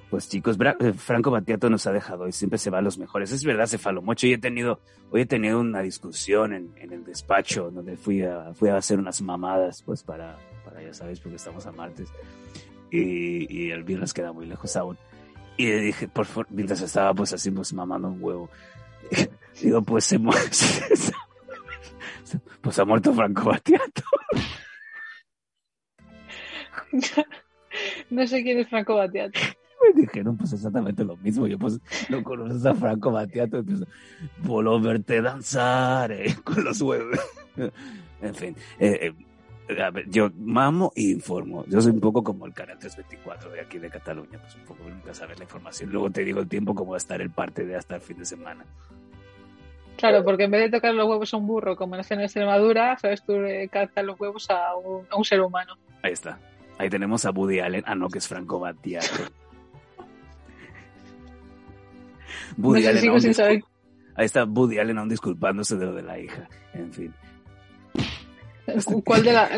Pues 0.09 0.29
chicos, 0.29 0.57
Bra- 0.59 0.77
eh, 0.79 0.93
Franco 0.93 1.31
Battiato 1.31 1.69
nos 1.71 1.88
ha 1.88 1.91
dejado 1.91 2.27
y 2.27 2.31
siempre 2.31 2.59
se 2.59 2.69
va 2.69 2.77
a 2.77 2.81
los 2.84 2.99
mejores. 2.99 3.31
Es 3.31 3.43
verdad, 3.43 3.65
se 3.65 3.79
faló 3.79 4.01
mucho. 4.03 4.27
Hoy 4.27 4.34
he 4.34 4.38
tenido, 4.38 4.79
hoy 5.09 5.21
he 5.21 5.25
tenido 5.25 5.59
una 5.59 5.81
discusión 5.81 6.53
en, 6.53 6.71
en 6.77 6.93
el 6.93 7.03
despacho 7.03 7.71
donde 7.71 7.97
fui 7.97 8.21
a, 8.21 8.53
fui 8.53 8.69
a 8.69 8.77
hacer 8.77 8.99
unas 8.99 9.19
mamadas, 9.23 9.81
pues 9.84 10.03
para, 10.03 10.38
para 10.63 10.84
ya 10.84 10.93
sabéis, 10.93 11.19
porque 11.19 11.38
estamos 11.38 11.65
a 11.65 11.71
martes. 11.71 12.09
Y, 12.91 13.47
y 13.51 13.71
el 13.71 13.84
viernes 13.84 14.13
queda 14.13 14.31
muy 14.31 14.45
lejos 14.45 14.75
aún. 14.75 14.99
Y 15.58 15.68
le 15.68 15.80
dije, 15.80 16.08
por 16.08 16.26
favor, 16.26 16.47
mientras 16.49 16.82
estaba 16.82 17.14
pues 17.14 17.34
así, 17.34 17.51
pues 17.51 17.74
mamando 17.74 18.08
un 18.08 18.24
huevo. 18.24 18.49
Digo, 19.62 19.82
pues 19.82 20.06
se 20.06 20.18
muere. 20.18 20.41
Pues 22.62 22.80
ha 22.80 22.86
muerto 22.86 23.14
Franco 23.14 23.43
Battiato. 23.45 24.04
no 28.10 28.28
sé 28.28 28.43
quién 28.43 28.60
es 28.60 28.70
Franco 28.70 28.95
Battiato. 28.95 29.39
me 29.93 30.01
dijeron 30.01 30.38
pues 30.38 30.54
exactamente 30.54 31.04
lo 31.04 31.18
mismo. 31.18 31.45
Yo 31.47 31.60
pues 31.60 31.80
no 32.10 32.24
conoces 32.24 32.66
a 32.66 32.74
Franco 32.74 33.12
Battiato, 33.12 33.58
entonces 33.60 33.88
voló 34.39 34.80
verte 34.80 35.22
danzar 35.22 36.12
eh, 36.12 36.36
con 36.43 36.64
los 36.64 36.82
huevos. 36.82 37.20
en 38.22 38.36
fin, 38.36 38.56
eh, 38.80 38.99
eh, 39.01 39.14
a 39.82 39.89
ver, 39.91 40.09
yo 40.09 40.30
mamo 40.38 40.91
e 40.95 41.03
informo. 41.03 41.63
Yo 41.67 41.82
soy 41.82 41.91
un 41.91 41.99
poco 41.99 42.24
como 42.24 42.45
el 42.45 42.53
canal 42.53 42.78
324 42.80 43.51
de 43.51 43.61
aquí 43.61 43.78
de 43.80 43.89
Cataluña, 43.89 44.39
pues 44.39 44.55
un 44.55 44.61
poco 44.65 44.84
nunca 44.88 45.13
sabes 45.13 45.38
la 45.38 45.43
información. 45.45 45.91
Luego 45.91 46.09
te 46.11 46.24
digo 46.24 46.39
el 46.39 46.47
tiempo 46.47 46.76
cómo 46.76 46.91
va 46.91 46.97
a 46.97 46.99
estar 46.99 47.21
el 47.21 47.30
parte 47.30 47.65
de 47.65 47.76
hasta 47.76 47.95
el 47.95 48.01
fin 48.01 48.17
de 48.17 48.26
semana. 48.26 48.65
Claro, 49.97 50.24
porque 50.24 50.43
en 50.45 50.51
vez 50.51 50.61
de 50.71 50.78
tocar 50.78 50.93
los 50.95 51.07
huevos 51.07 51.34
a 51.34 51.38
un 51.38 51.45
burro, 51.47 51.76
como 51.76 51.95
nace 51.95 52.15
en 52.15 52.21
Extremadura, 52.21 52.97
sabes, 52.99 53.24
tú 53.24 53.34
calzas 53.71 54.03
los 54.03 54.19
huevos 54.19 54.49
a 54.49 54.76
un, 54.76 55.05
a 55.09 55.15
un 55.15 55.24
ser 55.24 55.39
humano. 55.41 55.76
Ahí 56.01 56.13
está. 56.13 56.39
Ahí 56.80 56.89
tenemos 56.89 57.24
a 57.26 57.32
Woody 57.32 57.59
Allen. 57.59 57.84
Ah, 57.86 57.93
no, 57.95 58.09
que 58.09 58.17
es 58.17 58.28
Franco 58.28 58.59
Battiato. 58.59 59.07
No 62.57 62.67
Woody 62.69 62.82
sé, 62.84 62.89
Allen 62.89 63.01
sigo 63.01 63.13
aún 63.13 63.21
sin 63.21 63.32
discul- 63.32 63.36
saber 63.36 63.63
Ahí 64.15 64.26
está 64.26 64.43
Woody 64.45 64.78
Allen 64.80 64.97
aún 64.99 65.09
disculpándose 65.09 65.76
de 65.78 65.86
lo 65.86 65.93
de 65.93 66.01
la 66.03 66.19
hija. 66.19 66.47
En 66.74 66.91
fin. 66.93 67.13
Cu- 68.86 69.03
cuál 69.03 69.24
de 69.24 69.34
la 69.34 69.49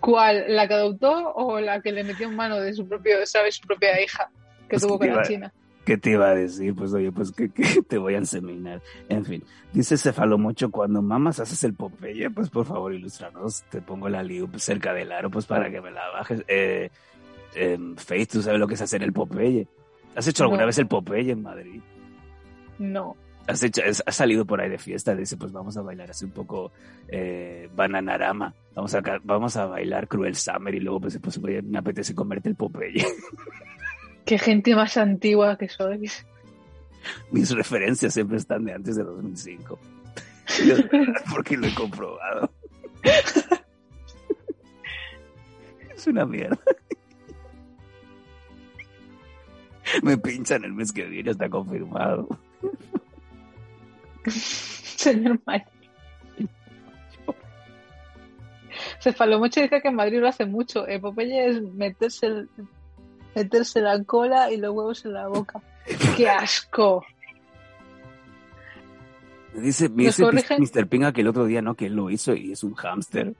cuál, 0.00 0.44
la 0.48 0.66
que 0.68 0.74
adoptó 0.74 1.32
o 1.34 1.60
la 1.60 1.80
que 1.80 1.92
le 1.92 2.04
metió 2.04 2.28
en 2.28 2.36
mano 2.36 2.58
de 2.60 2.72
su 2.72 2.86
propio, 2.88 3.24
sabes, 3.26 3.56
su 3.56 3.66
propia 3.66 4.00
hija 4.02 4.30
que 4.62 4.76
Pues 4.76 4.82
tuvo 4.82 4.98
que 4.98 5.08
con 5.08 5.16
la 5.16 5.22
China. 5.22 5.52
¿Qué 5.84 5.96
te 5.96 6.10
iba 6.10 6.28
a 6.28 6.34
decir? 6.34 6.74
Pues 6.74 6.92
oye, 6.92 7.10
pues 7.10 7.32
que, 7.32 7.50
que 7.50 7.82
te 7.88 7.98
voy 7.98 8.14
a 8.14 8.18
enseminar. 8.18 8.80
En 9.08 9.24
fin, 9.24 9.42
dice 9.72 9.96
Cefalomucho, 9.96 10.70
cuando 10.70 11.02
mamas 11.02 11.40
haces 11.40 11.64
el 11.64 11.74
Popeye, 11.74 12.30
pues 12.30 12.50
por 12.50 12.66
favor 12.66 12.92
ilustranos, 12.94 13.62
te 13.70 13.80
pongo 13.80 14.08
la 14.08 14.22
liup 14.22 14.56
cerca 14.58 14.92
del 14.92 15.10
aro, 15.10 15.30
pues 15.30 15.46
para 15.46 15.70
que 15.70 15.80
me 15.80 15.90
la 15.90 16.08
bajes. 16.10 16.44
Eh, 16.48 16.90
em, 17.54 17.96
Faith, 17.96 18.30
¿tú 18.32 18.42
sabes 18.42 18.60
lo 18.60 18.68
que 18.68 18.74
es 18.74 18.82
hacer 18.82 19.02
el 19.02 19.12
Popeye? 19.12 19.66
¿Has 20.14 20.28
hecho 20.28 20.44
alguna 20.44 20.62
No. 20.62 20.66
vez 20.66 20.78
el 20.78 20.86
Popeye 20.86 21.32
en 21.32 21.42
Madrid? 21.42 21.80
No. 22.78 23.16
Has, 23.46 23.62
hecho, 23.62 23.82
has 23.84 24.02
has 24.06 24.14
salido 24.14 24.44
por 24.44 24.60
ahí 24.60 24.68
de 24.70 24.78
fiesta, 24.78 25.14
dice, 25.16 25.36
pues 25.36 25.50
vamos 25.50 25.76
a 25.76 25.82
bailar 25.82 26.10
así 26.10 26.24
un 26.24 26.30
poco 26.30 26.70
eh, 27.08 27.68
Bananarama, 27.74 28.54
vamos 28.74 28.94
a, 28.94 29.02
vamos 29.24 29.56
a 29.56 29.66
bailar 29.66 30.06
Cruel 30.06 30.36
Summer 30.36 30.74
y 30.74 30.80
luego 30.80 31.00
pues, 31.00 31.18
pues 31.18 31.40
me 31.40 31.78
apetece 31.78 32.14
comerte 32.14 32.48
el 32.48 32.54
Popeye. 32.54 33.04
Qué 34.24 34.38
gente 34.38 34.74
más 34.76 34.96
antigua 34.96 35.56
que 35.58 35.68
sois. 35.68 36.24
Mis 37.30 37.50
referencias 37.50 38.14
siempre 38.14 38.36
están 38.36 38.64
de 38.64 38.74
antes 38.74 38.96
de 38.96 39.02
2005. 39.02 39.78
Porque 41.32 41.56
lo 41.56 41.66
he 41.66 41.74
comprobado. 41.74 42.50
Es 45.94 46.06
una 46.06 46.24
mierda. 46.24 46.58
Me 50.02 50.16
pinchan 50.16 50.64
el 50.64 50.72
mes 50.72 50.92
que 50.92 51.04
viene, 51.04 51.32
está 51.32 51.50
confirmado. 51.50 52.26
Señor 54.30 55.40
Mike. 55.46 55.66
Cefalomocho 59.00 59.60
dice 59.60 59.80
que 59.80 59.88
en 59.88 59.94
Madrid 59.94 60.20
lo 60.20 60.28
hace 60.28 60.46
mucho. 60.46 60.84
Popeye 61.00 61.48
es 61.48 61.62
meterse, 61.62 62.26
el- 62.26 62.48
meterse 63.34 63.80
la 63.80 64.02
cola 64.04 64.50
y 64.50 64.56
los 64.56 64.74
huevos 64.74 65.04
en 65.04 65.14
la 65.14 65.28
boca. 65.28 65.60
¡Qué 66.16 66.28
asco! 66.28 67.04
Dice, 69.54 69.88
me 69.88 70.04
¿Nos 70.04 70.16
dice? 70.16 70.58
Mr. 70.58 70.86
Pinga 70.86 71.12
que 71.12 71.22
el 71.22 71.28
otro 71.28 71.44
día 71.44 71.60
no, 71.60 71.74
que 71.74 71.86
él 71.86 71.94
lo 71.94 72.08
hizo 72.10 72.34
y 72.34 72.52
es 72.52 72.62
un 72.62 72.74
hámster. 72.74 73.34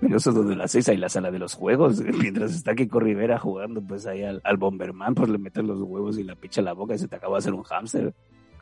Pero 0.00 0.16
eso 0.16 0.30
es 0.30 0.36
donde 0.36 0.62
hacéis 0.62 0.88
ahí 0.88 0.94
en 0.94 1.00
la 1.02 1.08
sala 1.08 1.30
de 1.30 1.38
los 1.38 1.54
juegos. 1.54 2.00
Mientras 2.18 2.54
está 2.54 2.74
Kiko 2.74 3.00
Rivera 3.00 3.38
jugando 3.38 3.82
pues 3.82 4.06
ahí 4.06 4.22
al, 4.22 4.40
al 4.44 4.56
Bomberman, 4.56 5.14
pues 5.14 5.28
le 5.28 5.38
metes 5.38 5.64
los 5.64 5.82
huevos 5.82 6.18
y 6.18 6.24
la 6.24 6.36
picha 6.36 6.60
en 6.60 6.66
la 6.66 6.72
boca 6.72 6.94
y 6.94 6.98
se 6.98 7.08
te 7.08 7.16
acaba 7.16 7.34
de 7.34 7.38
hacer 7.40 7.52
un 7.54 7.64
hámster. 7.64 8.14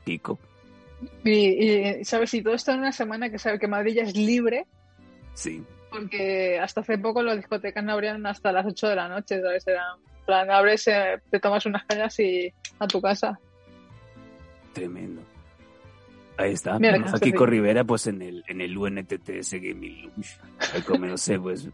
Kiko. 0.07 0.39
Y, 1.25 2.01
y, 2.01 2.05
¿sabes? 2.05 2.33
Y 2.33 2.43
todo 2.43 2.55
esto 2.55 2.73
en 2.73 2.79
una 2.79 2.93
semana 2.93 3.29
que 3.29 3.39
sabe 3.39 3.59
que 3.59 3.69
Madrid 3.69 3.95
ya 3.97 4.03
es 4.05 4.17
libre, 4.17 4.67
Sí. 5.35 5.63
porque 5.91 6.59
hasta 6.59 6.81
hace 6.81 6.97
poco 6.97 7.23
las 7.23 7.37
discotecas 7.37 7.85
no 7.85 7.93
abrían 7.93 8.25
hasta 8.27 8.53
las 8.53 8.65
8 8.65 8.89
de 8.89 8.97
la 8.97 9.09
noche, 9.09 9.43
¿sabes? 9.43 9.67
Era, 9.67 9.97
plan, 10.25 10.51
abres, 10.51 10.87
eh, 10.89 11.21
te 11.31 11.39
tomas 11.41 11.67
unas 11.67 11.85
cañas 11.85 12.19
y 12.21 12.51
a 12.79 12.87
tu 12.87 13.03
casa. 13.03 13.39
Tremendo. 14.73 15.23
Ahí 16.39 16.53
está. 16.53 16.79
Mira, 16.79 16.93
Tenemos 16.95 17.15
a 17.15 17.19
que 17.19 17.33
Kiko 17.33 17.45
sí. 17.45 17.51
Rivera, 17.51 17.85
pues 17.85 18.07
en 18.07 18.23
el, 18.23 18.45
en 18.47 18.61
el 18.61 18.77
UNTTS 18.77 19.53
Gaming 19.55 20.03
Lounge. 20.03 20.39
Ahí 20.75 20.83
comiéndose, 20.83 21.39
pues, 21.39 21.69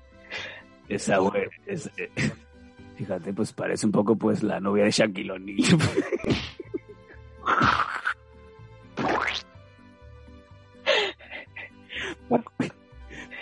esa 0.88 1.18
güey. 1.18 1.44
es- 1.66 1.90
eh, 1.96 2.10
fíjate, 2.96 3.32
pues 3.32 3.52
parece 3.52 3.86
un 3.86 3.92
poco, 3.92 4.16
pues, 4.16 4.42
la 4.42 4.60
novia 4.60 4.84
de 4.84 4.90
Shaquille 4.90 5.32
O'Neal. 5.32 5.58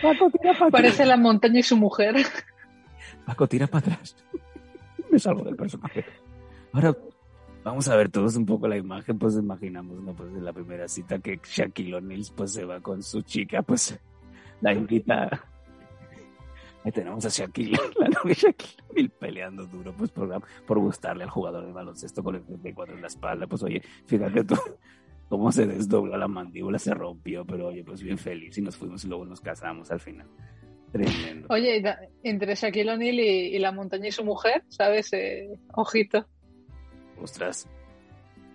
Paco, 0.03 0.31
tira 0.31 0.55
para 0.59 0.71
Parece 0.71 1.05
la 1.05 1.17
montaña 1.17 1.61
y 1.61 1.63
su 1.63 1.77
mujer. 1.77 2.17
Paco, 3.27 3.47
tira 3.47 3.67
para 3.67 3.95
atrás. 3.95 4.17
Me 5.11 5.19
salgo 5.19 5.45
del 5.45 5.57
personaje. 5.57 6.05
Ahora 6.73 6.97
vamos 7.65 7.89
a 7.89 7.97
ver 7.97 8.09
todos 8.09 8.37
un 8.37 8.47
poco 8.47 8.69
la 8.69 8.77
imagen, 8.77 9.19
pues 9.19 9.35
imaginamos, 9.35 10.01
¿no? 10.01 10.15
Pues 10.15 10.33
de 10.33 10.41
la 10.41 10.53
primera 10.53 10.89
cita 10.89 11.19
que 11.19 11.41
Shaquille 11.43 11.97
O'Neal 11.97 12.25
pues 12.35 12.53
se 12.53 12.65
va 12.65 12.81
con 12.81 13.03
su 13.03 13.23
chica, 13.23 13.63
pues 13.63 13.99
la 14.61 14.73
invita. 14.73 15.45
Ahí 16.83 16.93
tenemos 16.93 17.25
a 17.27 17.29
Shaquille, 17.29 17.79
la 17.99 18.09
novia 18.09 18.23
de 18.25 18.35
Shaquille 18.35 18.83
O'Neal 18.89 19.11
peleando 19.11 19.67
duro, 19.67 19.93
pues 19.93 20.11
por, 20.11 20.43
por 20.67 20.79
gustarle 20.79 21.25
al 21.25 21.31
jugador 21.31 21.67
de 21.67 21.73
baloncesto 21.73 22.23
con 22.23 22.37
el 22.37 22.43
34 22.43 22.95
en 22.95 23.01
la 23.03 23.09
espalda. 23.09 23.47
Pues 23.47 23.63
oye, 23.63 23.83
fíjate 24.07 24.45
tú 24.45 24.57
cómo 25.31 25.53
se 25.53 25.65
desdobló 25.65 26.19
la 26.19 26.27
mandíbula, 26.27 26.79
se 26.79 26.93
rompió, 26.93 27.47
pero 27.47 27.69
oye, 27.69 27.85
pues 27.85 28.03
bien 28.03 28.19
feliz 28.19 28.59
y 28.59 28.63
nos 28.63 28.77
fuimos 28.77 29.05
y 29.05 29.09
luego 29.09 29.25
nos 29.25 29.41
casamos 29.41 29.91
al 29.93 30.01
final. 30.01 30.27
Tremendo. 30.91 31.47
Oye, 31.51 31.81
entre 32.25 32.57
Shaquille 32.57 32.91
O'Neal 32.91 33.21
y, 33.21 33.55
y 33.55 33.59
la 33.61 33.71
montaña 33.71 34.09
y 34.09 34.13
su 34.13 34.25
mujer, 34.25 34.65
¿sabes? 34.69 35.13
Eh, 35.13 35.49
ojito. 35.73 36.27
ostras, 37.23 37.69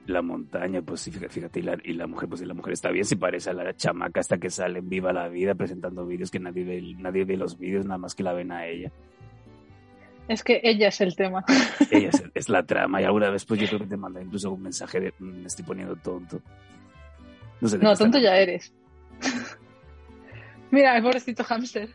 la 0.06 0.22
montaña, 0.22 0.82
pues 0.82 1.00
sí, 1.00 1.12
fíjate, 1.12 1.62
y 1.62 1.64
la, 1.64 1.78
y 1.82 1.94
la 1.94 2.08
mujer, 2.08 2.28
pues 2.28 2.42
sí, 2.42 2.46
la 2.46 2.54
mujer 2.54 2.74
está 2.74 2.92
bien, 2.92 3.06
se 3.06 3.16
parece 3.16 3.52
a 3.52 3.54
la 3.54 3.74
chamaca 3.74 4.20
hasta 4.20 4.38
que 4.38 4.50
sale 4.50 4.80
en 4.80 4.90
Viva 4.90 5.14
la 5.14 5.30
Vida 5.30 5.56
presentando 5.56 6.06
vídeos 6.06 6.30
que 6.30 6.42
nadie 6.42 6.66
ve, 6.66 6.94
nadie 6.98 7.24
ve 7.24 7.38
los 7.38 7.58
vídeos, 7.58 7.86
nada 7.86 8.00
más 8.00 8.16
que 8.16 8.24
la 8.24 8.34
ven 8.34 8.52
a 8.52 8.68
ella. 8.68 8.92
Es 10.28 10.44
que 10.44 10.60
ella 10.64 10.88
es 10.88 11.02
el 11.02 11.16
tema. 11.16 11.44
Ella 11.92 12.10
es, 12.10 12.24
es 12.34 12.50
la 12.50 12.64
trama, 12.64 13.00
y 13.02 13.06
alguna 13.06 13.30
vez 13.30 13.46
pues 13.46 13.60
yo 13.60 13.68
creo 13.68 13.80
que 13.80 13.86
te 13.86 13.98
mandé 13.98 14.24
incluso 14.24 14.52
un 14.52 14.62
mensaje 14.64 15.00
de 15.00 15.14
"Mm, 15.20 15.42
me 15.42 15.46
estoy 15.48 15.64
poniendo 15.66 15.96
tonto. 15.98 16.42
No 17.62 17.68
sé 17.68 17.78
No, 17.78 17.96
tonto 17.96 18.18
ya 18.18 18.36
eres. 18.38 18.74
Mira, 20.72 20.98
el 20.98 21.04
pobrecito 21.04 21.44
hámster. 21.44 21.90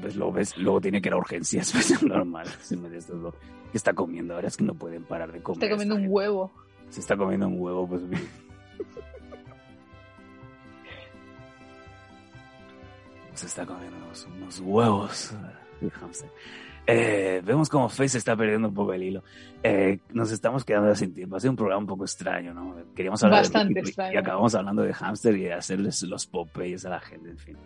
Pues 0.00 0.16
luego 0.16 0.32
ves, 0.32 0.56
luego 0.58 0.80
tiene 0.80 1.00
que 1.00 1.08
ir 1.08 1.14
a 1.14 1.16
urgencias, 1.16 1.72
pues 1.72 2.02
normal, 2.02 2.46
se 2.60 2.76
me 2.76 2.88
desdobló. 2.90 3.32
¿Qué 3.72 3.78
está 3.78 3.92
comiendo 3.94 4.34
ahora? 4.34 4.48
Es 4.48 4.56
que 4.56 4.64
no 4.64 4.74
pueden 4.74 5.04
parar 5.04 5.32
de 5.32 5.42
comer. 5.42 5.62
Está 5.64 5.70
comiendo 5.74 5.94
un 5.96 6.06
huevo. 6.08 6.52
Se 6.90 7.00
está 7.00 7.16
comiendo 7.16 7.48
un 7.48 7.60
huevo, 7.60 7.88
pues 7.88 8.08
bien. 8.08 8.22
Se 13.34 13.46
está 13.46 13.66
comiendo 13.66 13.96
unos, 13.96 14.26
unos 14.26 14.60
huevos. 14.60 15.32
el 15.80 15.90
hámster. 15.90 16.30
Eh, 16.86 17.40
vemos 17.44 17.68
como 17.68 17.88
Face 17.88 18.18
está 18.18 18.36
perdiendo 18.36 18.68
un 18.68 18.74
poco 18.74 18.92
el 18.92 19.02
hilo. 19.02 19.22
Eh, 19.62 19.98
nos 20.12 20.30
estamos 20.30 20.64
quedando 20.64 20.94
sin 20.94 21.14
tiempo. 21.14 21.36
Ha 21.36 21.40
sido 21.40 21.52
un 21.52 21.56
programa 21.56 21.80
un 21.80 21.86
poco 21.86 22.04
extraño, 22.04 22.52
¿no? 22.52 22.76
Queríamos 22.94 23.22
hablar 23.24 23.40
Bastante 23.40 23.74
de 23.74 23.80
extraño. 23.80 24.14
y 24.14 24.16
acabamos 24.16 24.54
hablando 24.54 24.82
de 24.82 24.92
hámster 24.92 25.36
y 25.36 25.44
de 25.44 25.54
hacerles 25.54 26.02
los 26.02 26.26
popeyes 26.26 26.84
a 26.84 26.90
la 26.90 27.00
gente, 27.00 27.30
en 27.30 27.38
fin. 27.38 27.56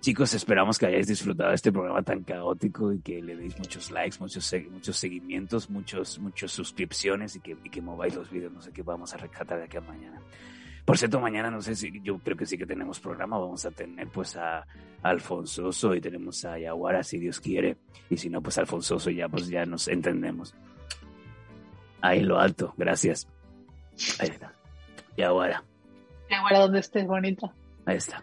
Chicos, 0.00 0.32
esperamos 0.32 0.78
que 0.78 0.86
hayáis 0.86 1.06
disfrutado 1.06 1.50
de 1.50 1.56
este 1.56 1.72
programa 1.72 2.02
tan 2.02 2.22
caótico 2.22 2.90
y 2.92 3.00
que 3.00 3.20
le 3.20 3.36
deis 3.36 3.58
muchos 3.58 3.90
likes, 3.90 4.16
muchos, 4.18 4.50
muchos 4.70 4.96
seguimientos, 4.96 5.68
muchos, 5.68 6.18
muchas 6.18 6.52
suscripciones 6.52 7.36
y 7.36 7.40
que, 7.40 7.56
y 7.62 7.68
que 7.68 7.82
mováis 7.82 8.14
los 8.14 8.30
vídeos. 8.30 8.52
No 8.52 8.62
sé 8.62 8.72
qué 8.72 8.82
vamos 8.82 9.12
a 9.12 9.18
rescatar 9.18 9.58
de 9.58 9.64
aquí 9.64 9.76
a 9.76 9.82
mañana. 9.82 10.20
Por 10.84 10.98
cierto, 10.98 11.20
mañana 11.20 11.50
no 11.50 11.60
sé 11.60 11.74
si, 11.76 12.00
yo 12.02 12.18
creo 12.18 12.36
que 12.36 12.46
sí 12.46 12.58
que 12.58 12.66
tenemos 12.66 13.00
programa. 13.00 13.38
Vamos 13.38 13.64
a 13.64 13.70
tener 13.70 14.08
pues 14.08 14.36
a, 14.36 14.66
Alfonsoso 15.02 15.94
y 15.94 16.00
tenemos 16.00 16.44
a 16.44 16.58
Yaguara 16.58 17.02
si 17.02 17.18
Dios 17.18 17.40
quiere. 17.40 17.76
Y 18.08 18.16
si 18.16 18.28
no, 18.28 18.40
pues 18.42 18.58
Alfonsoso 18.58 19.10
ya 19.10 19.28
pues 19.28 19.48
ya 19.48 19.64
nos 19.66 19.88
entendemos. 19.88 20.54
Ahí 22.00 22.20
en 22.20 22.28
lo 22.28 22.38
alto, 22.38 22.74
gracias. 22.76 23.28
Ahí 24.18 24.28
está. 24.28 24.52
Yaguara, 25.16 25.62
Y 26.30 26.34
ahora 26.34 26.60
donde 26.60 26.80
estés, 26.80 27.06
bonita. 27.06 27.52
ahí 27.84 27.96
está. 27.96 28.22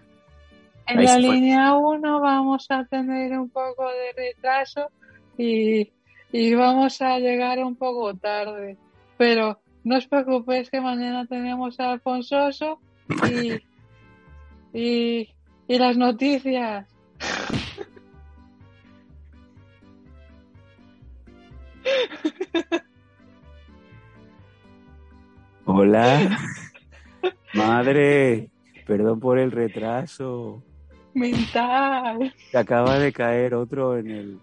En 0.88 1.00
Ahí 1.00 1.06
la 1.06 1.20
línea 1.20 1.76
1 1.76 2.22
vamos 2.22 2.66
a 2.70 2.86
tener 2.86 3.38
un 3.38 3.50
poco 3.50 3.88
de 3.90 4.14
retraso 4.16 4.90
y, 5.38 5.92
y 6.32 6.54
vamos 6.56 7.02
a 7.02 7.20
llegar 7.20 7.60
un 7.60 7.76
poco 7.76 8.16
tarde. 8.16 8.78
Pero 9.18 9.60
no 9.88 9.96
os 9.98 10.06
preocupéis 10.06 10.70
que 10.70 10.82
mañana 10.82 11.26
tenemos 11.26 11.80
a 11.80 11.94
Alfonsoso 11.94 12.80
y, 13.32 13.64
y, 14.74 15.30
y 15.66 15.80
las 15.80 15.96
noticias. 15.96 16.86
Hola. 25.64 26.38
Madre, 27.54 28.50
perdón 28.86 29.22
por 29.22 29.40
el 29.40 29.52
retraso. 29.52 30.62
Mental. 31.14 32.34
Se 32.52 32.58
acaba 32.58 33.00
de 33.00 33.14
caer 33.14 33.56
otro 33.56 33.98
en 33.98 34.12
el... 34.12 34.40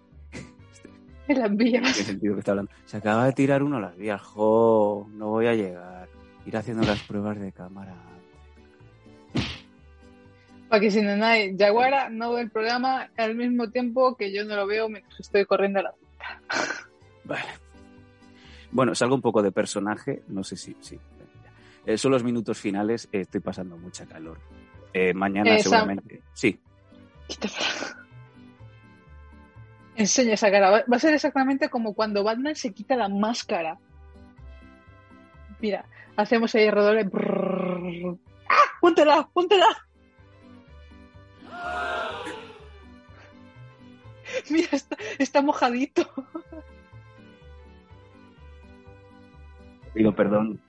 En 1.27 1.39
las 1.39 1.49
¿En 1.51 1.57
qué 1.57 1.63
vías. 1.63 1.95
sentido 1.97 2.33
que 2.35 2.39
está 2.39 2.51
hablando? 2.51 2.71
Se 2.85 2.97
acaba 2.97 3.25
de 3.25 3.33
tirar 3.33 3.63
uno 3.63 3.77
a 3.77 3.81
las 3.81 3.97
vías. 3.97 4.21
Jo, 4.21 5.07
no 5.13 5.29
voy 5.29 5.47
a 5.47 5.53
llegar. 5.55 6.07
Ir 6.45 6.55
haciendo 6.57 6.85
las 6.85 7.01
pruebas 7.01 7.39
de 7.39 7.51
cámara. 7.51 7.95
Para 10.69 10.79
que 10.79 10.91
si 10.91 11.01
no 11.01 11.23
hay 11.25 11.55
Yaguara 11.55 12.09
no 12.09 12.33
ve 12.33 12.41
el 12.41 12.49
programa 12.49 13.09
al 13.17 13.35
mismo 13.35 13.69
tiempo 13.69 14.15
que 14.15 14.33
yo 14.33 14.45
no 14.45 14.55
lo 14.55 14.67
veo 14.67 14.89
mientras 14.89 15.19
estoy 15.19 15.45
corriendo 15.45 15.79
a 15.79 15.83
la 15.83 15.93
Vale. 17.23 17.45
Bueno, 18.71 18.93
salgo 18.93 19.15
un 19.15 19.21
poco 19.21 19.41
de 19.41 19.51
personaje. 19.51 20.23
No 20.27 20.43
sé 20.43 20.57
si... 20.57 20.75
sí. 20.81 20.99
Eh, 21.85 21.97
son 21.97 22.11
los 22.11 22.23
minutos 22.23 22.59
finales. 22.59 23.07
eh, 23.11 23.21
estoy 23.21 23.41
pasando 23.41 23.77
mucha 23.77 24.05
calor. 24.05 24.39
Eh, 24.93 25.13
mañana 25.13 25.57
seguramente... 25.59 26.21
Sí. 26.33 26.59
Quítatela. 27.27 28.04
Enseña 29.95 30.33
esa 30.33 30.51
cara. 30.51 30.69
Va 30.91 30.95
a 30.95 30.99
ser 30.99 31.13
exactamente 31.13 31.69
como 31.69 31.93
cuando 31.93 32.23
Batman 32.23 32.55
se 32.55 32.73
quita 32.73 32.95
la 32.95 33.07
máscara. 33.09 33.77
Mira, 35.59 35.85
hacemos 36.17 36.53
ahí. 36.55 36.69
Brrr. 36.69 38.17
¡Ah! 38.49 38.65
¡Póntela! 38.81 39.29
¡Póntela! 39.33 39.67
Mira, 44.49 44.69
está, 44.71 44.97
está 45.17 45.41
mojadito. 45.41 46.09
Pido 49.93 50.13
perdón. 50.13 50.59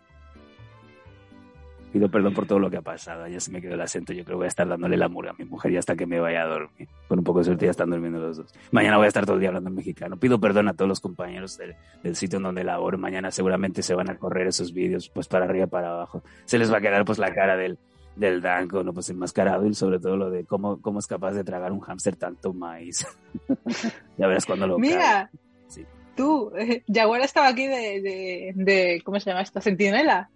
Pido 1.97 2.11
perdón 2.11 2.35
por 2.35 2.47
todo 2.47 2.59
lo 2.59 2.69
que 2.69 2.77
ha 2.77 2.83
pasado. 2.83 3.27
Ya 3.27 3.41
se 3.41 3.51
me 3.51 3.63
quedó 3.63 3.73
el 3.73 3.81
acento. 3.81 4.13
Yo 4.13 4.23
creo 4.23 4.35
que 4.35 4.41
voy 4.41 4.45
a 4.45 4.49
estar 4.49 4.69
dándole 4.69 4.99
la 4.99 5.09
murga 5.09 5.31
a 5.31 5.35
mi 5.39 5.47
mujer 5.47 5.73
y 5.73 5.79
hasta 5.79 5.97
que 5.97 6.05
me 6.05 6.21
vaya 6.21 6.43
a 6.43 6.47
dormir. 6.47 6.89
Con 7.09 7.19
un 7.21 7.25
poco 7.25 7.39
de 7.39 7.47
suerte 7.47 7.65
ya 7.65 7.71
están 7.71 7.89
durmiendo 7.89 8.19
los 8.21 8.37
dos. 8.37 8.53
Mañana 8.71 8.99
voy 8.99 9.07
a 9.07 9.09
estar 9.09 9.25
todo 9.25 9.37
el 9.37 9.41
día 9.41 9.49
hablando 9.49 9.71
en 9.71 9.77
mexicano. 9.77 10.19
Pido 10.19 10.39
perdón 10.39 10.69
a 10.69 10.75
todos 10.75 10.91
los 10.91 11.01
compañeros 11.01 11.57
del, 11.57 11.75
del 12.03 12.15
sitio 12.15 12.37
en 12.37 12.43
donde 12.43 12.65
laboro. 12.65 12.99
Mañana 12.99 13.31
seguramente 13.31 13.83
se 13.83 13.95
van 13.95 14.11
a 14.11 14.19
correr 14.19 14.47
esos 14.47 14.75
vídeos 14.75 15.09
pues 15.09 15.27
para 15.27 15.47
arriba 15.47 15.69
para 15.69 15.89
abajo. 15.93 16.23
Se 16.45 16.59
les 16.59 16.71
va 16.71 16.77
a 16.77 16.81
quedar 16.83 17.07
pues 17.07 17.17
la 17.19 17.33
cara 17.33 17.57
del, 17.57 17.79
del 18.15 18.43
Danco, 18.43 18.85
¿no? 18.85 18.93
Pues 18.93 19.09
enmascarado 19.09 19.65
y 19.67 19.73
sobre 19.73 19.99
todo 19.99 20.19
lo 20.19 20.29
de 20.29 20.45
cómo, 20.45 20.83
cómo 20.83 20.99
es 20.99 21.07
capaz 21.07 21.33
de 21.33 21.45
tragar 21.45 21.73
un 21.73 21.81
hámster 21.81 22.15
tanto 22.17 22.53
maíz. 22.53 23.07
ya 24.19 24.27
verás 24.27 24.45
cuando 24.45 24.67
lo 24.67 24.79
Mira, 24.79 25.31
Sí. 25.69 25.83
tú, 26.15 26.53
eh, 26.59 26.83
Yaguara 26.89 27.25
estaba 27.25 27.49
aquí 27.49 27.67
de, 27.67 28.03
de, 28.03 28.53
de- 28.55 29.03
¿Cómo 29.03 29.19
se 29.19 29.31
llama 29.31 29.41
esta? 29.41 29.63
Centinela. 29.63 30.29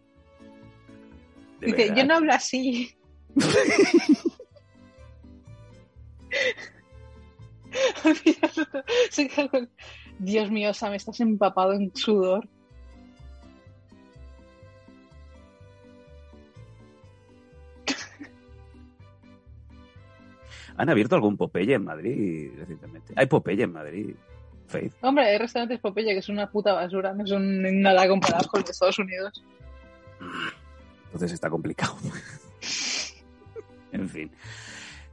Dice, 1.61 1.77
verdad. 1.77 1.97
yo 1.97 2.05
no 2.07 2.15
hablo 2.15 2.33
así. 2.33 2.97
Dios 10.19 10.51
mío, 10.51 10.75
Sam, 10.75 10.95
estás 10.95 11.21
empapado 11.21 11.73
en 11.73 11.95
sudor. 11.95 12.49
¿Han 20.77 20.89
abierto 20.89 21.15
algún 21.15 21.37
Popeye 21.37 21.75
en 21.75 21.85
Madrid 21.85 22.51
recientemente? 22.57 23.13
Hay 23.15 23.27
Popeye 23.27 23.65
en 23.65 23.73
Madrid, 23.73 24.15
Faith. 24.67 24.95
Hombre, 25.03 25.27
hay 25.27 25.37
restaurantes 25.37 25.79
Popeye 25.79 26.15
que 26.15 26.23
son 26.23 26.37
una 26.37 26.51
puta 26.51 26.73
basura, 26.73 27.13
no 27.13 27.27
son 27.27 27.83
nada 27.83 28.09
comparados 28.09 28.49
con 28.49 28.63
los 28.63 28.71
Estados 28.71 28.99
Unidos. 28.99 29.45
Entonces 31.11 31.33
está 31.33 31.51
complicado. 31.51 31.97
en 33.93 34.09
fin. 34.09 34.31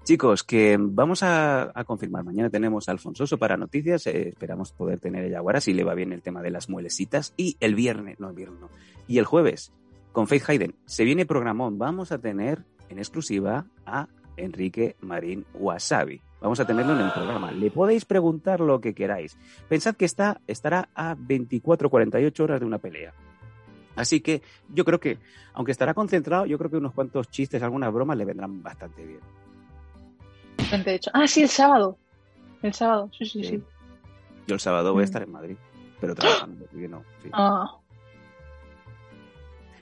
Chicos, 0.07 0.43
que 0.43 0.77
vamos 0.79 1.21
a, 1.21 1.73
confirmar. 1.85 2.23
Mañana 2.23 2.49
tenemos 2.49 2.87
a 2.87 2.93
Alfonsoso 2.93 3.37
para 3.37 3.57
noticias. 3.57 4.07
Eh, 4.07 4.29
esperamos 4.29 4.71
poder 4.71 5.01
tener 5.01 5.25
a 5.25 5.27
Yaguara 5.27 5.59
si 5.59 5.73
le 5.73 5.83
va 5.83 5.95
bien 5.95 6.13
el 6.13 6.21
tema 6.21 6.41
de 6.41 6.49
las 6.49 6.69
muelesitas. 6.69 7.33
Y 7.35 7.57
el 7.59 7.75
viernes, 7.75 8.17
no, 8.17 8.29
el 8.29 8.35
viernes 8.35 8.61
no. 8.61 8.69
Y 9.07 9.17
el 9.17 9.25
jueves, 9.25 9.73
con 10.13 10.27
Faith 10.27 10.49
Hayden, 10.49 10.75
se 10.85 11.03
viene 11.03 11.25
programón. 11.25 11.77
Vamos 11.77 12.13
a 12.13 12.19
tener 12.19 12.63
en 12.87 12.99
exclusiva 12.99 13.65
a 13.85 14.07
Enrique 14.37 14.95
Marín 15.01 15.45
Wasabi. 15.53 16.21
Vamos 16.39 16.61
a 16.61 16.65
tenerlo 16.65 16.93
en 16.93 17.01
el 17.01 17.11
programa. 17.11 17.51
Le 17.51 17.69
podéis 17.69 18.05
preguntar 18.05 18.61
lo 18.61 18.79
que 18.79 18.93
queráis. 18.93 19.37
Pensad 19.67 19.95
que 19.95 20.05
está, 20.05 20.39
estará 20.47 20.87
a 20.95 21.17
24-48 21.17 22.39
horas 22.39 22.59
de 22.61 22.65
una 22.65 22.77
pelea. 22.77 23.13
Así 23.97 24.21
que 24.21 24.41
yo 24.69 24.85
creo 24.85 24.99
que, 24.99 25.17
aunque 25.53 25.71
estará 25.71 25.93
concentrado, 25.93 26.45
yo 26.45 26.57
creo 26.57 26.69
que 26.69 26.77
unos 26.77 26.93
cuantos 26.93 27.29
chistes, 27.29 27.61
algunas 27.63 27.91
bromas 27.91 28.15
le 28.17 28.25
vendrán 28.25 28.61
bastante 28.61 29.03
bien. 29.03 29.19
De 30.83 30.95
hecho. 30.95 31.11
Ah, 31.13 31.27
sí, 31.27 31.41
el 31.41 31.49
sábado. 31.49 31.97
El 32.61 32.73
sábado, 32.73 33.09
sí, 33.17 33.25
sí, 33.25 33.43
sí. 33.43 33.63
Yo 34.47 34.53
el 34.53 34.59
sábado 34.59 34.93
voy 34.93 35.01
a 35.01 35.03
mm. 35.03 35.05
estar 35.05 35.23
en 35.23 35.31
Madrid, 35.31 35.57
pero 35.99 36.15
trabajando, 36.15 36.65
no. 36.71 37.03
Ah. 37.33 37.77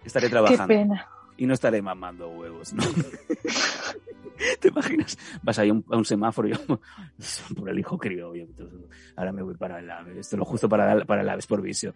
Estaré 0.03 0.29
trabajando. 0.29 0.67
Qué 0.67 0.73
pena. 0.73 1.09
Y 1.37 1.45
no 1.45 1.53
estaré 1.53 1.81
mamando 1.81 2.29
huevos, 2.29 2.73
¿no? 2.73 2.83
¿Te 4.59 4.67
imaginas? 4.67 5.17
Vas 5.41 5.59
ahí 5.59 5.69
a 5.69 5.73
un, 5.73 6.05
semáforo 6.05 6.47
y 6.47 6.51
yo, 6.51 6.57
por 7.57 7.69
el 7.69 7.79
hijo 7.79 7.97
criollo. 7.97 8.47
Ahora 9.15 9.31
me 9.31 9.41
voy 9.41 9.55
para 9.55 9.79
el 9.79 9.89
AVE. 9.89 10.19
Esto 10.19 10.35
es 10.35 10.39
lo 10.39 10.45
justo 10.45 10.67
para, 10.67 11.05
para 11.05 11.21
el 11.21 11.29
AVE 11.29 11.43
por 11.47 11.61
vicio. 11.61 11.93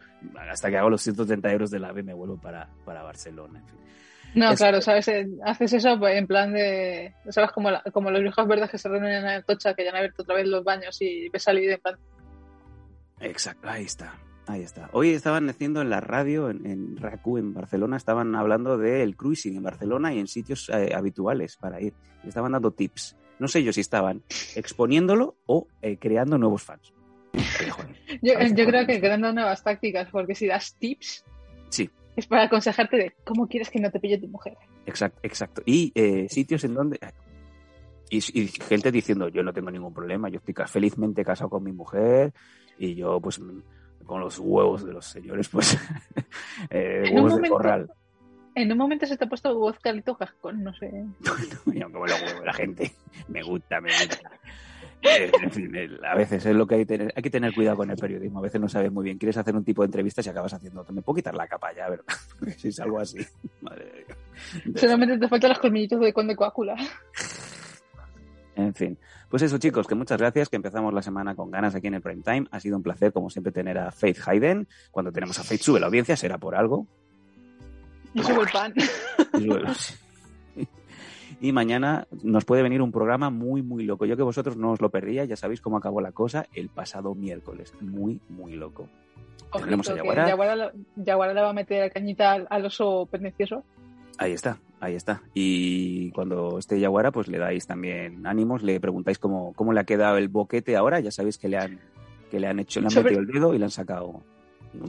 Hasta 0.50 0.70
que 0.70 0.78
hago 0.78 0.90
los 0.90 1.02
130 1.02 1.52
euros 1.52 1.72
del 1.72 1.86
AVE 1.86 2.04
me 2.04 2.14
vuelvo 2.14 2.38
para, 2.38 2.70
para 2.86 3.04
Barcelona. 3.04 3.64
No, 4.36 4.54
claro, 4.56 4.82
¿sabes? 4.82 5.08
Eh, 5.08 5.28
haces 5.44 5.74
eso 5.74 5.98
pues, 5.98 6.16
en 6.16 6.28
plan 6.28 6.54
de. 6.54 7.14
¿Sabes? 7.30 7.52
Como, 7.52 7.70
como 7.92 8.12
los 8.12 8.22
viejos 8.22 8.48
verdes 8.48 8.70
que 8.70 8.78
se 8.78 8.88
reúnen 8.88 9.12
en 9.12 9.28
el 9.28 9.44
Tocha, 9.44 9.74
que 9.74 9.84
ya 9.84 9.90
han 9.90 9.96
abierto 9.96 10.22
otra 10.22 10.36
vez 10.36 10.48
los 10.48 10.64
baños 10.64 11.02
y 11.02 11.30
ves 11.30 11.44
salir 11.44 11.72
en 11.72 11.80
plan. 11.80 11.96
Exacto, 13.20 13.68
ahí 13.68 13.84
está. 13.84 14.14
Ahí 14.50 14.64
está. 14.64 14.90
Hoy 14.94 15.12
estaban 15.12 15.48
haciendo 15.48 15.80
en 15.80 15.92
la 15.92 16.02
radio, 16.02 16.50
en, 16.50 16.66
en 16.66 16.98
RACU, 16.98 17.38
en 17.38 17.54
Barcelona, 17.54 17.98
estaban 17.98 18.34
hablando 18.34 18.80
del 18.80 19.16
cruising 19.16 19.56
en 19.56 19.62
Barcelona 19.62 20.12
y 20.12 20.18
en 20.18 20.26
sitios 20.26 20.70
eh, 20.70 20.90
habituales 20.96 21.56
para 21.56 21.80
ir. 21.80 21.94
Y 22.24 22.30
estaban 22.30 22.54
dando 22.54 22.72
tips. 22.72 23.16
No 23.38 23.48
sé 23.48 23.64
yo 23.64 23.72
si 23.72 23.82
estaban 23.82 24.24
exponiéndolo 24.56 25.36
o 25.46 25.68
eh, 25.84 25.98
creando 25.98 26.40
nuevos 26.40 26.64
fans. 26.64 26.92
yo, 28.24 28.34
creo 28.66 28.88
que 28.88 29.00
creando 29.00 29.32
nuevas 29.32 29.64
tácticas, 29.64 30.10
porque 30.10 30.34
si 30.34 30.48
das 30.48 30.74
tips, 30.80 31.24
sí. 31.70 31.88
es 32.16 32.26
para 32.26 32.46
aconsejarte 32.46 32.98
de 32.98 33.14
cómo 33.24 33.48
quieres 33.48 33.70
que 33.70 33.80
no 33.80 33.92
te 33.92 34.00
pille 34.00 34.18
tu 34.18 34.30
mujer. 34.30 34.58
Exacto, 34.88 35.20
exacto. 35.22 35.62
Y 35.64 35.92
eh, 35.94 36.26
sitios 36.28 36.64
en 36.64 36.74
donde... 36.74 37.00
Y, 38.10 38.18
y, 38.18 38.48
gente 38.48 38.92
diciendo, 38.92 39.30
yo 39.30 39.44
no 39.44 39.54
tengo 39.54 39.70
ningún 39.70 39.94
problema, 39.94 40.28
yo 40.28 40.40
estoy 40.40 40.56
felizmente 40.66 41.24
casado 41.24 41.52
con 41.52 41.64
mi 41.64 41.72
mujer 41.72 42.34
y 42.80 42.96
yo 42.96 43.22
pues 43.22 43.40
con 44.10 44.22
los 44.22 44.40
huevos 44.40 44.84
de 44.84 44.92
los 44.92 45.06
señores, 45.06 45.48
pues 45.48 45.78
eh, 46.72 47.12
huevos 47.14 47.40
de 47.40 47.48
corral. 47.48 47.92
En 48.56 48.72
un 48.72 48.78
momento 48.78 49.06
se 49.06 49.16
te 49.16 49.26
ha 49.26 49.30
puesto 49.30 49.56
voz 49.56 49.80
calito 49.80 50.18
cascón, 50.18 50.64
no 50.64 50.74
sé. 50.74 50.92
Yo 51.68 51.92
como 51.92 52.08
lo 52.08 52.16
huevo 52.16 52.44
la 52.44 52.54
gente. 52.54 52.92
Me 53.28 53.44
gusta, 53.44 53.80
me 53.80 53.92
gusta. 53.92 54.32
Eh, 55.02 55.32
en 55.42 55.52
fin, 55.52 55.72
a 56.04 56.16
veces 56.16 56.44
es 56.44 56.56
lo 56.56 56.66
que 56.66 56.76
hay 56.76 56.82
que 56.82 56.98
tener, 56.98 57.14
hay 57.16 57.22
que 57.22 57.30
tener 57.30 57.54
cuidado 57.54 57.78
con 57.78 57.92
el 57.92 57.98
periodismo. 57.98 58.40
A 58.40 58.42
veces 58.42 58.60
no 58.60 58.68
sabes 58.68 58.92
muy 58.92 59.04
bien. 59.04 59.20
Quieres 59.20 59.38
hacer 59.38 59.56
un 59.56 59.64
tipo 59.64 59.84
de 59.84 59.86
entrevistas 59.86 60.26
y 60.26 60.30
acabas 60.30 60.54
haciendo 60.54 60.82
otro. 60.82 60.94
Me 60.94 61.04
puedo 61.04 61.18
quitar 61.18 61.36
la 61.36 61.48
capa 61.48 61.72
ya, 61.74 61.88
¿verdad? 61.88 62.06
si 62.58 62.70
es 62.70 62.80
algo 62.80 63.00
así. 63.00 63.20
Madre 63.62 64.06
Solamente 64.76 65.20
te 65.20 65.28
faltan 65.28 65.50
los 65.50 65.60
colmillitos 65.60 66.00
de 66.00 66.12
conde 66.12 66.36
coácula. 66.36 66.76
En 68.60 68.74
fin. 68.74 68.98
Pues 69.30 69.42
eso, 69.44 69.58
chicos, 69.58 69.88
que 69.88 69.96
muchas 69.96 70.20
gracias, 70.20 70.50
que 70.50 70.58
empezamos 70.58 70.94
la 70.94 71.02
semana 71.02 71.34
con 71.36 71.50
ganas 71.50 71.76
aquí 71.76 71.88
en 71.88 71.94
el 71.94 72.02
Prime 72.02 72.22
Time. 72.24 72.46
Ha 72.52 72.60
sido 72.60 72.76
un 72.76 72.84
placer, 72.84 73.14
como 73.14 73.30
siempre, 73.30 73.54
tener 73.54 73.78
a 73.78 73.92
Faith 73.92 74.18
Hayden. 74.26 74.68
Cuando 74.92 75.12
tenemos 75.12 75.40
a 75.40 75.44
Faith 75.44 75.62
sube 75.62 75.80
la 75.80 75.86
audiencia, 75.86 76.18
será 76.18 76.38
por 76.38 76.56
algo. 76.56 76.86
Y 78.14 78.22
sube 78.22 78.42
el 78.42 78.50
pan. 78.50 78.74
Y, 81.42 81.54
mañana 81.54 82.06
nos 82.22 82.44
puede 82.44 82.64
venir 82.64 82.82
un 82.82 82.92
programa 82.92 83.30
muy, 83.30 83.62
muy 83.62 83.86
loco. 83.86 84.06
Yo 84.06 84.18
que 84.18 84.24
vosotros 84.24 84.58
no 84.58 84.72
os 84.72 84.82
lo 84.82 84.90
perdía, 84.90 85.24
ya 85.24 85.38
sabéis 85.38 85.62
cómo 85.62 85.78
acabó 85.78 86.02
la 86.02 86.12
cosa 86.12 86.48
el 86.54 86.68
pasado 86.68 87.16
miércoles. 87.16 87.74
Muy, 87.80 88.20
muy 88.28 88.58
loco. 88.58 88.90
Tenemos 89.54 89.90
a 89.90 89.96
Yaguara. 89.96 90.28
Yaguara, 90.98 91.34
le 91.34 91.42
va 91.42 91.50
a 91.52 91.54
meter 91.54 91.90
cañita 91.94 92.34
al, 92.34 92.66
oso 92.66 93.08
pernicioso. 93.10 93.64
Ahí 94.18 94.34
está, 94.34 94.60
ahí 94.80 94.96
está. 94.96 95.22
Y 95.34 96.12
cuando 96.12 96.58
esté 96.60 96.80
Yaguara, 96.80 97.12
pues 97.12 97.28
le 97.28 97.38
dais 97.38 97.68
también 97.68 98.26
ánimos, 98.26 98.64
le 98.64 98.80
preguntáis 98.80 99.20
cómo, 99.20 99.54
cómo 99.54 99.74
le 99.74 99.82
ha 99.82 99.86
quedado 99.86 100.18
el 100.18 100.30
boquete 100.30 100.76
ahora. 100.76 101.00
Ya 101.00 101.12
sabéis 101.12 101.38
que 101.38 101.48
le 101.48 101.58
han, 101.58 101.80
que 102.30 102.40
le 102.40 102.48
han 102.48 102.60
hecho, 102.60 102.80
le 102.82 102.88
han 102.88 103.04
metido 103.04 103.22
el 103.22 103.28
dedo 103.28 103.54
y 103.54 103.58
le 103.58 103.66
han 103.66 103.72
sacado. 103.72 104.24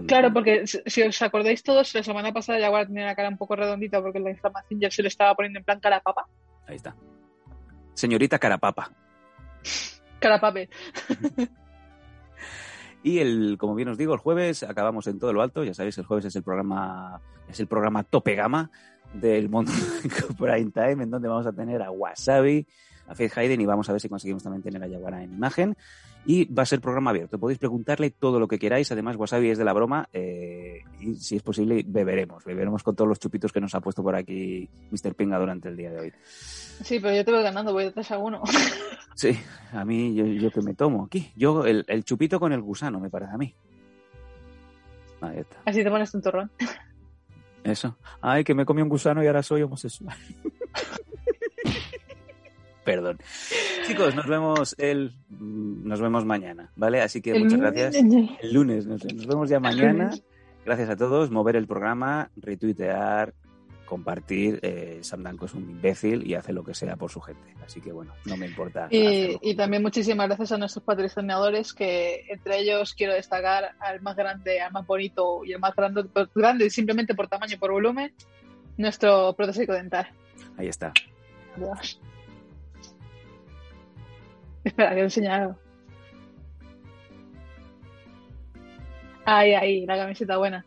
Claro, 0.07 0.33
porque 0.33 0.67
si 0.67 1.03
os 1.03 1.23
acordáis 1.23 1.63
todos, 1.63 1.95
la 1.95 2.03
semana 2.03 2.33
pasada 2.33 2.59
Yaguara 2.59 2.87
tenía 2.87 3.07
la 3.07 3.15
cara 3.15 3.31
un 3.31 3.39
poco 3.39 3.57
redondita 3.57 4.03
porque 4.03 4.21
la 4.21 4.31
inflamación 4.31 4.79
ya 4.79 4.91
se 4.91 5.03
le 5.03 5.09
estaba 5.09 5.35
poniendo 5.35 5.59
en 5.59 5.65
plan 5.65 5.81
cara 5.81 6.01
papa. 6.01 6.27
Ahí 6.67 6.77
está. 6.77 6.95
Señorita 7.95 8.39
Carapapa. 8.39 8.93
Carapape. 10.21 10.69
Y 13.03 13.19
el, 13.19 13.57
como 13.59 13.75
bien 13.75 13.89
os 13.89 13.97
digo, 13.97 14.13
el 14.13 14.21
jueves 14.21 14.63
acabamos 14.63 15.07
en 15.07 15.19
todo 15.19 15.33
lo 15.33 15.41
alto. 15.41 15.65
Ya 15.65 15.73
sabéis, 15.73 15.97
el 15.99 16.05
jueves 16.05 16.27
es 16.27 16.37
el 16.37 16.43
programa, 16.43 17.21
es 17.49 17.59
el 17.59 17.67
programa 17.67 18.03
tope 18.03 18.35
gama 18.35 18.71
del 19.15 19.49
mundo 19.49 19.73
Prime 20.39 20.71
Time, 20.71 21.05
en 21.05 21.11
donde 21.11 21.29
vamos 21.29 21.47
a 21.47 21.53
tener 21.53 21.83
a 21.83 21.91
Wasabi, 21.91 22.67
a 23.07 23.15
Faith 23.15 23.37
Hayden 23.37 23.61
y 23.61 23.67
vamos 23.67 23.89
a 23.89 23.93
ver 23.93 24.01
si 24.01 24.09
conseguimos 24.09 24.43
también 24.43 24.63
tener 24.63 24.83
a 24.83 24.87
Yaguara 24.87 25.23
en 25.23 25.33
imagen. 25.33 25.77
Y 26.27 26.45
va 26.53 26.65
a 26.65 26.67
ser 26.67 26.83
programa 26.83 27.11
abierto. 27.11 27.39
Podéis 27.39 27.59
preguntarle 27.59 28.11
todo 28.11 28.39
lo 28.39 28.47
que 28.47 28.59
queráis. 28.59 28.93
Además, 28.93 29.17
Wasabi 29.17 29.51
es 29.51 29.59
de 29.59 29.65
la 29.65 29.73
broma. 29.73 30.07
Eh, 30.13 30.83
y 31.01 31.15
si 31.15 31.37
es 31.37 31.43
posible, 31.43 31.83
beberemos. 31.87 32.45
Beberemos 32.45 32.83
con 32.83 32.95
todos 32.95 33.09
los 33.09 33.19
chupitos 33.19 33.53
que 33.53 33.61
nos 33.61 33.75
ha 33.75 33.81
puesto 33.81 34.03
por 34.03 34.15
aquí 34.15 34.69
Mr. 34.91 35.15
Pinga 35.15 35.39
durante 35.39 35.71
el 35.71 35.79
día 35.79 35.91
de 35.91 35.99
hoy. 35.99 36.13
Sí, 36.21 37.01
pero 37.01 37.15
yo 37.15 37.25
te 37.25 37.33
voy 37.33 37.43
ganando, 37.43 37.73
voy 37.73 37.85
de 37.85 37.93
3 37.93 38.11
a 38.11 38.19
1. 38.19 38.43
Sí, 39.17 39.39
a 39.73 39.85
mí, 39.85 40.15
yo, 40.15 40.25
yo 40.25 40.51
que 40.51 40.63
me 40.63 40.73
tomo 40.73 41.05
aquí. 41.05 41.31
Yo, 41.37 41.67
el, 41.67 41.85
el, 41.89 42.05
chupito 42.05 42.41
con 42.41 42.55
el 42.55 42.63
gusano, 42.63 43.01
me 43.01 43.11
parece 43.11 43.33
a 43.35 43.37
mí. 43.37 43.55
Ahí 45.21 45.41
está. 45.41 45.59
Así 45.67 45.85
te 45.85 45.91
pones 45.91 46.15
un 46.15 46.23
torrón. 46.23 46.51
Eso. 47.65 47.97
Ay, 48.21 48.45
que 48.45 48.55
me 48.55 48.65
comí 48.65 48.83
un 48.83 48.89
gusano 48.89 49.23
y 49.23 49.27
ahora 49.27 49.43
soy 49.43 49.63
homosexual. 49.63 50.17
Perdón. 52.85 53.19
Chicos, 53.87 54.15
nos 54.15 54.27
vemos 54.27 54.75
el 54.79 55.13
nos 55.29 56.01
vemos 56.01 56.25
mañana, 56.25 56.73
¿vale? 56.77 57.03
Así 57.03 57.21
que 57.21 57.39
muchas 57.39 57.61
gracias. 57.61 57.95
El 57.95 58.53
lunes, 58.53 58.87
nos, 58.87 59.05
nos 59.05 59.27
vemos 59.27 59.51
ya 59.51 59.61
mañana. 59.61 60.11
Gracias 60.65 60.91
a 60.91 60.97
todos. 60.97 61.31
Mover 61.31 61.57
el 61.57 61.67
programa, 61.67 62.31
retuitear, 62.37 63.35
compartir, 63.91 64.61
eh, 64.63 65.01
Sam 65.03 65.25
Danko 65.25 65.47
es 65.47 65.55
un 65.55 65.69
imbécil 65.69 66.25
y 66.25 66.35
hace 66.35 66.53
lo 66.53 66.63
que 66.63 66.75
sea 66.75 66.95
por 66.95 67.11
su 67.11 67.21
gente. 67.21 67.57
Así 67.65 67.81
que 67.81 67.91
bueno, 67.91 68.15
no 68.25 68.37
me 68.37 68.47
importa. 68.47 68.87
Y, 68.89 69.57
también 69.57 69.83
muchísimas 69.83 70.29
gracias 70.29 70.53
a 70.53 70.59
nuestros 70.59 70.85
patrocinadores, 70.85 71.73
que 71.73 72.25
entre 72.29 72.61
ellos 72.61 72.95
quiero 72.95 73.15
destacar 73.15 73.75
al 73.81 74.01
más 74.01 74.15
grande, 74.15 74.61
al 74.61 74.71
más 74.71 74.87
bonito 74.87 75.45
y 75.45 75.55
el 75.55 75.59
más 75.59 75.75
grande, 75.75 76.05
grande 76.33 76.71
simplemente 76.71 77.17
por 77.17 77.27
tamaño 77.27 77.55
y 77.55 77.59
por 77.59 77.73
volumen, 77.73 78.15
nuestro 78.77 79.35
protésico 79.35 79.73
dental. 79.73 80.07
Ahí 80.57 80.69
está. 80.69 80.93
Adiós. 81.57 82.01
Espera, 84.63 84.95
que 84.95 85.01
he 85.01 85.03
enseñado. 85.03 85.59
Ahí, 89.25 89.53
ahí, 89.53 89.85
la 89.85 89.97
camiseta 89.97 90.37
buena. 90.37 90.65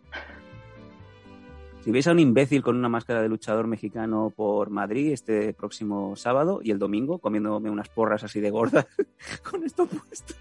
Si 1.83 1.91
veis 1.91 2.07
a 2.07 2.11
un 2.11 2.19
imbécil 2.19 2.63
con 2.63 2.77
una 2.77 2.87
máscara 2.87 3.21
de 3.21 3.27
luchador 3.27 3.67
mexicano 3.67 4.31
por 4.33 4.69
Madrid 4.69 5.11
este 5.11 5.53
próximo 5.53 6.15
sábado 6.15 6.61
y 6.63 6.71
el 6.71 6.79
domingo, 6.79 7.19
comiéndome 7.19 7.69
unas 7.69 7.89
porras 7.89 8.23
así 8.23 8.39
de 8.39 8.51
gordas 8.51 8.87
con 9.43 9.65
esto 9.65 9.85
puesto, 9.85 10.33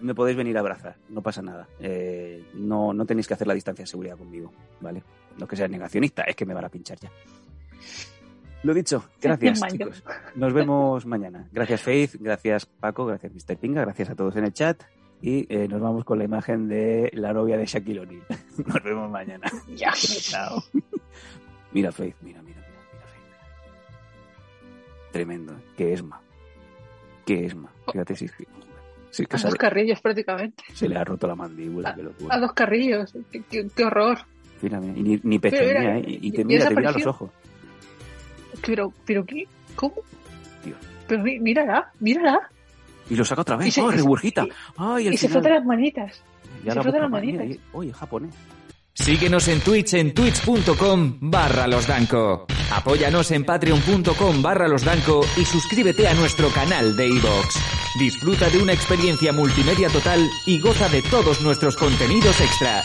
me 0.00 0.14
podéis 0.14 0.36
venir 0.36 0.58
a 0.58 0.60
abrazar, 0.60 0.96
no 1.08 1.22
pasa 1.22 1.40
nada. 1.40 1.66
Eh, 1.80 2.44
no, 2.52 2.92
no 2.92 3.06
tenéis 3.06 3.26
que 3.26 3.32
hacer 3.32 3.46
la 3.46 3.54
distancia 3.54 3.84
de 3.84 3.86
seguridad 3.86 4.18
conmigo, 4.18 4.52
¿vale? 4.82 5.02
No 5.38 5.46
que 5.46 5.56
sea 5.56 5.66
negacionista, 5.66 6.24
es 6.24 6.36
que 6.36 6.44
me 6.44 6.52
van 6.52 6.66
a 6.66 6.68
pinchar 6.68 6.98
ya. 7.00 7.10
Lo 8.64 8.74
dicho, 8.74 9.02
gracias 9.22 9.62
chicos. 9.68 10.04
Nos 10.34 10.52
vemos 10.52 11.06
mañana. 11.06 11.48
Gracias 11.52 11.80
Faith, 11.80 12.16
gracias 12.20 12.66
Paco, 12.66 13.06
gracias 13.06 13.32
Mr. 13.32 13.56
Pinga, 13.56 13.80
gracias 13.80 14.10
a 14.10 14.14
todos 14.14 14.36
en 14.36 14.44
el 14.44 14.52
chat. 14.52 14.82
Y 15.26 15.46
eh, 15.48 15.66
nos 15.68 15.80
vamos 15.80 16.04
con 16.04 16.18
la 16.18 16.24
imagen 16.24 16.68
de 16.68 17.10
la 17.14 17.32
novia 17.32 17.56
de 17.56 17.64
Shaquille 17.64 18.00
O'Neal. 18.00 18.22
Nos 18.66 18.82
vemos 18.84 19.10
mañana. 19.10 19.50
Ya. 19.74 19.90
Chao. 19.96 20.62
Mira 21.72 21.90
Faith, 21.92 22.16
mira, 22.20 22.42
mira, 22.42 22.60
mira, 22.60 22.82
mira 22.92 23.06
Faith. 23.06 23.22
Tremendo. 25.12 25.54
Qué 25.78 25.94
esma. 25.94 26.20
Qué 27.24 27.46
esma. 27.46 27.72
Fíjate 27.90 28.16
si, 28.16 28.26
es 28.26 28.32
que 28.32 28.44
A 29.30 29.38
sale- 29.38 29.50
dos 29.52 29.54
carrillos 29.58 29.98
prácticamente. 30.02 30.62
se 30.74 30.88
le 30.90 30.98
ha 30.98 31.04
roto 31.04 31.26
la 31.26 31.34
mandíbula. 31.36 31.94
Qué 31.94 32.02
locura. 32.02 32.34
A 32.34 32.38
dos 32.38 32.52
carrillos. 32.52 33.14
Qué, 33.32 33.42
qué- 33.48 33.66
qué 33.74 33.84
horror. 33.84 34.18
Mira, 34.60 34.78
mira, 34.78 34.92
y 34.98 35.02
ni, 35.02 35.20
ni 35.22 35.38
pestañea, 35.38 35.98
¿eh? 36.00 36.04
Y, 36.06 36.28
y 36.28 36.32
te 36.32 36.44
mira, 36.44 36.68
te 36.68 36.74
mira 36.76 36.90
a 36.90 36.92
los 36.92 37.06
ojos. 37.06 37.30
Pero, 38.66 38.92
pero 39.06 39.24
¿qué? 39.24 39.46
¿Cómo? 39.74 39.94
Dios. 40.64 40.76
Pero 41.08 41.22
mírala, 41.22 41.90
mírala. 42.00 42.50
Y 43.10 43.16
lo 43.16 43.24
saca 43.24 43.42
otra 43.42 43.56
Y 43.56 43.58
vez. 43.64 43.74
se- 43.74 43.82
¡Oh, 43.82 43.88
y 43.88 43.90
se- 43.92 43.96
regurgita! 43.98 44.44
y- 44.44 44.50
¡Ay, 44.76 45.06
el 45.08 45.14
Y 45.14 45.16
se 45.16 45.28
final! 45.28 45.42
frota 45.42 45.54
las 45.58 45.64
manitas. 45.66 46.22
Y 46.62 46.64
se 46.66 46.72
frota 46.72 46.84
busca 46.88 46.98
las 47.00 47.10
manitas. 47.10 47.46
y- 47.46 47.60
Oye, 47.72 47.92
japonés. 47.92 48.34
Síguenos 48.96 49.48
en 49.48 49.60
Twitch 49.60 49.94
en 49.94 50.14
twitch.com 50.14 51.16
barra 51.20 51.66
losdanco. 51.66 52.46
Apóyanos 52.72 53.30
en 53.32 53.44
patreon.com 53.44 54.40
barra 54.40 54.68
losdanco 54.68 55.20
y 55.36 55.44
suscríbete 55.44 56.06
a 56.06 56.14
nuestro 56.14 56.48
canal 56.50 56.96
de 56.96 57.08
iVoox. 57.08 57.56
Disfruta 57.98 58.48
de 58.50 58.62
una 58.62 58.72
experiencia 58.72 59.32
multimedia 59.32 59.88
total 59.88 60.24
y 60.46 60.60
goza 60.60 60.88
de 60.88 61.02
todos 61.02 61.40
nuestros 61.42 61.76
contenidos 61.76 62.40
extra. 62.40 62.84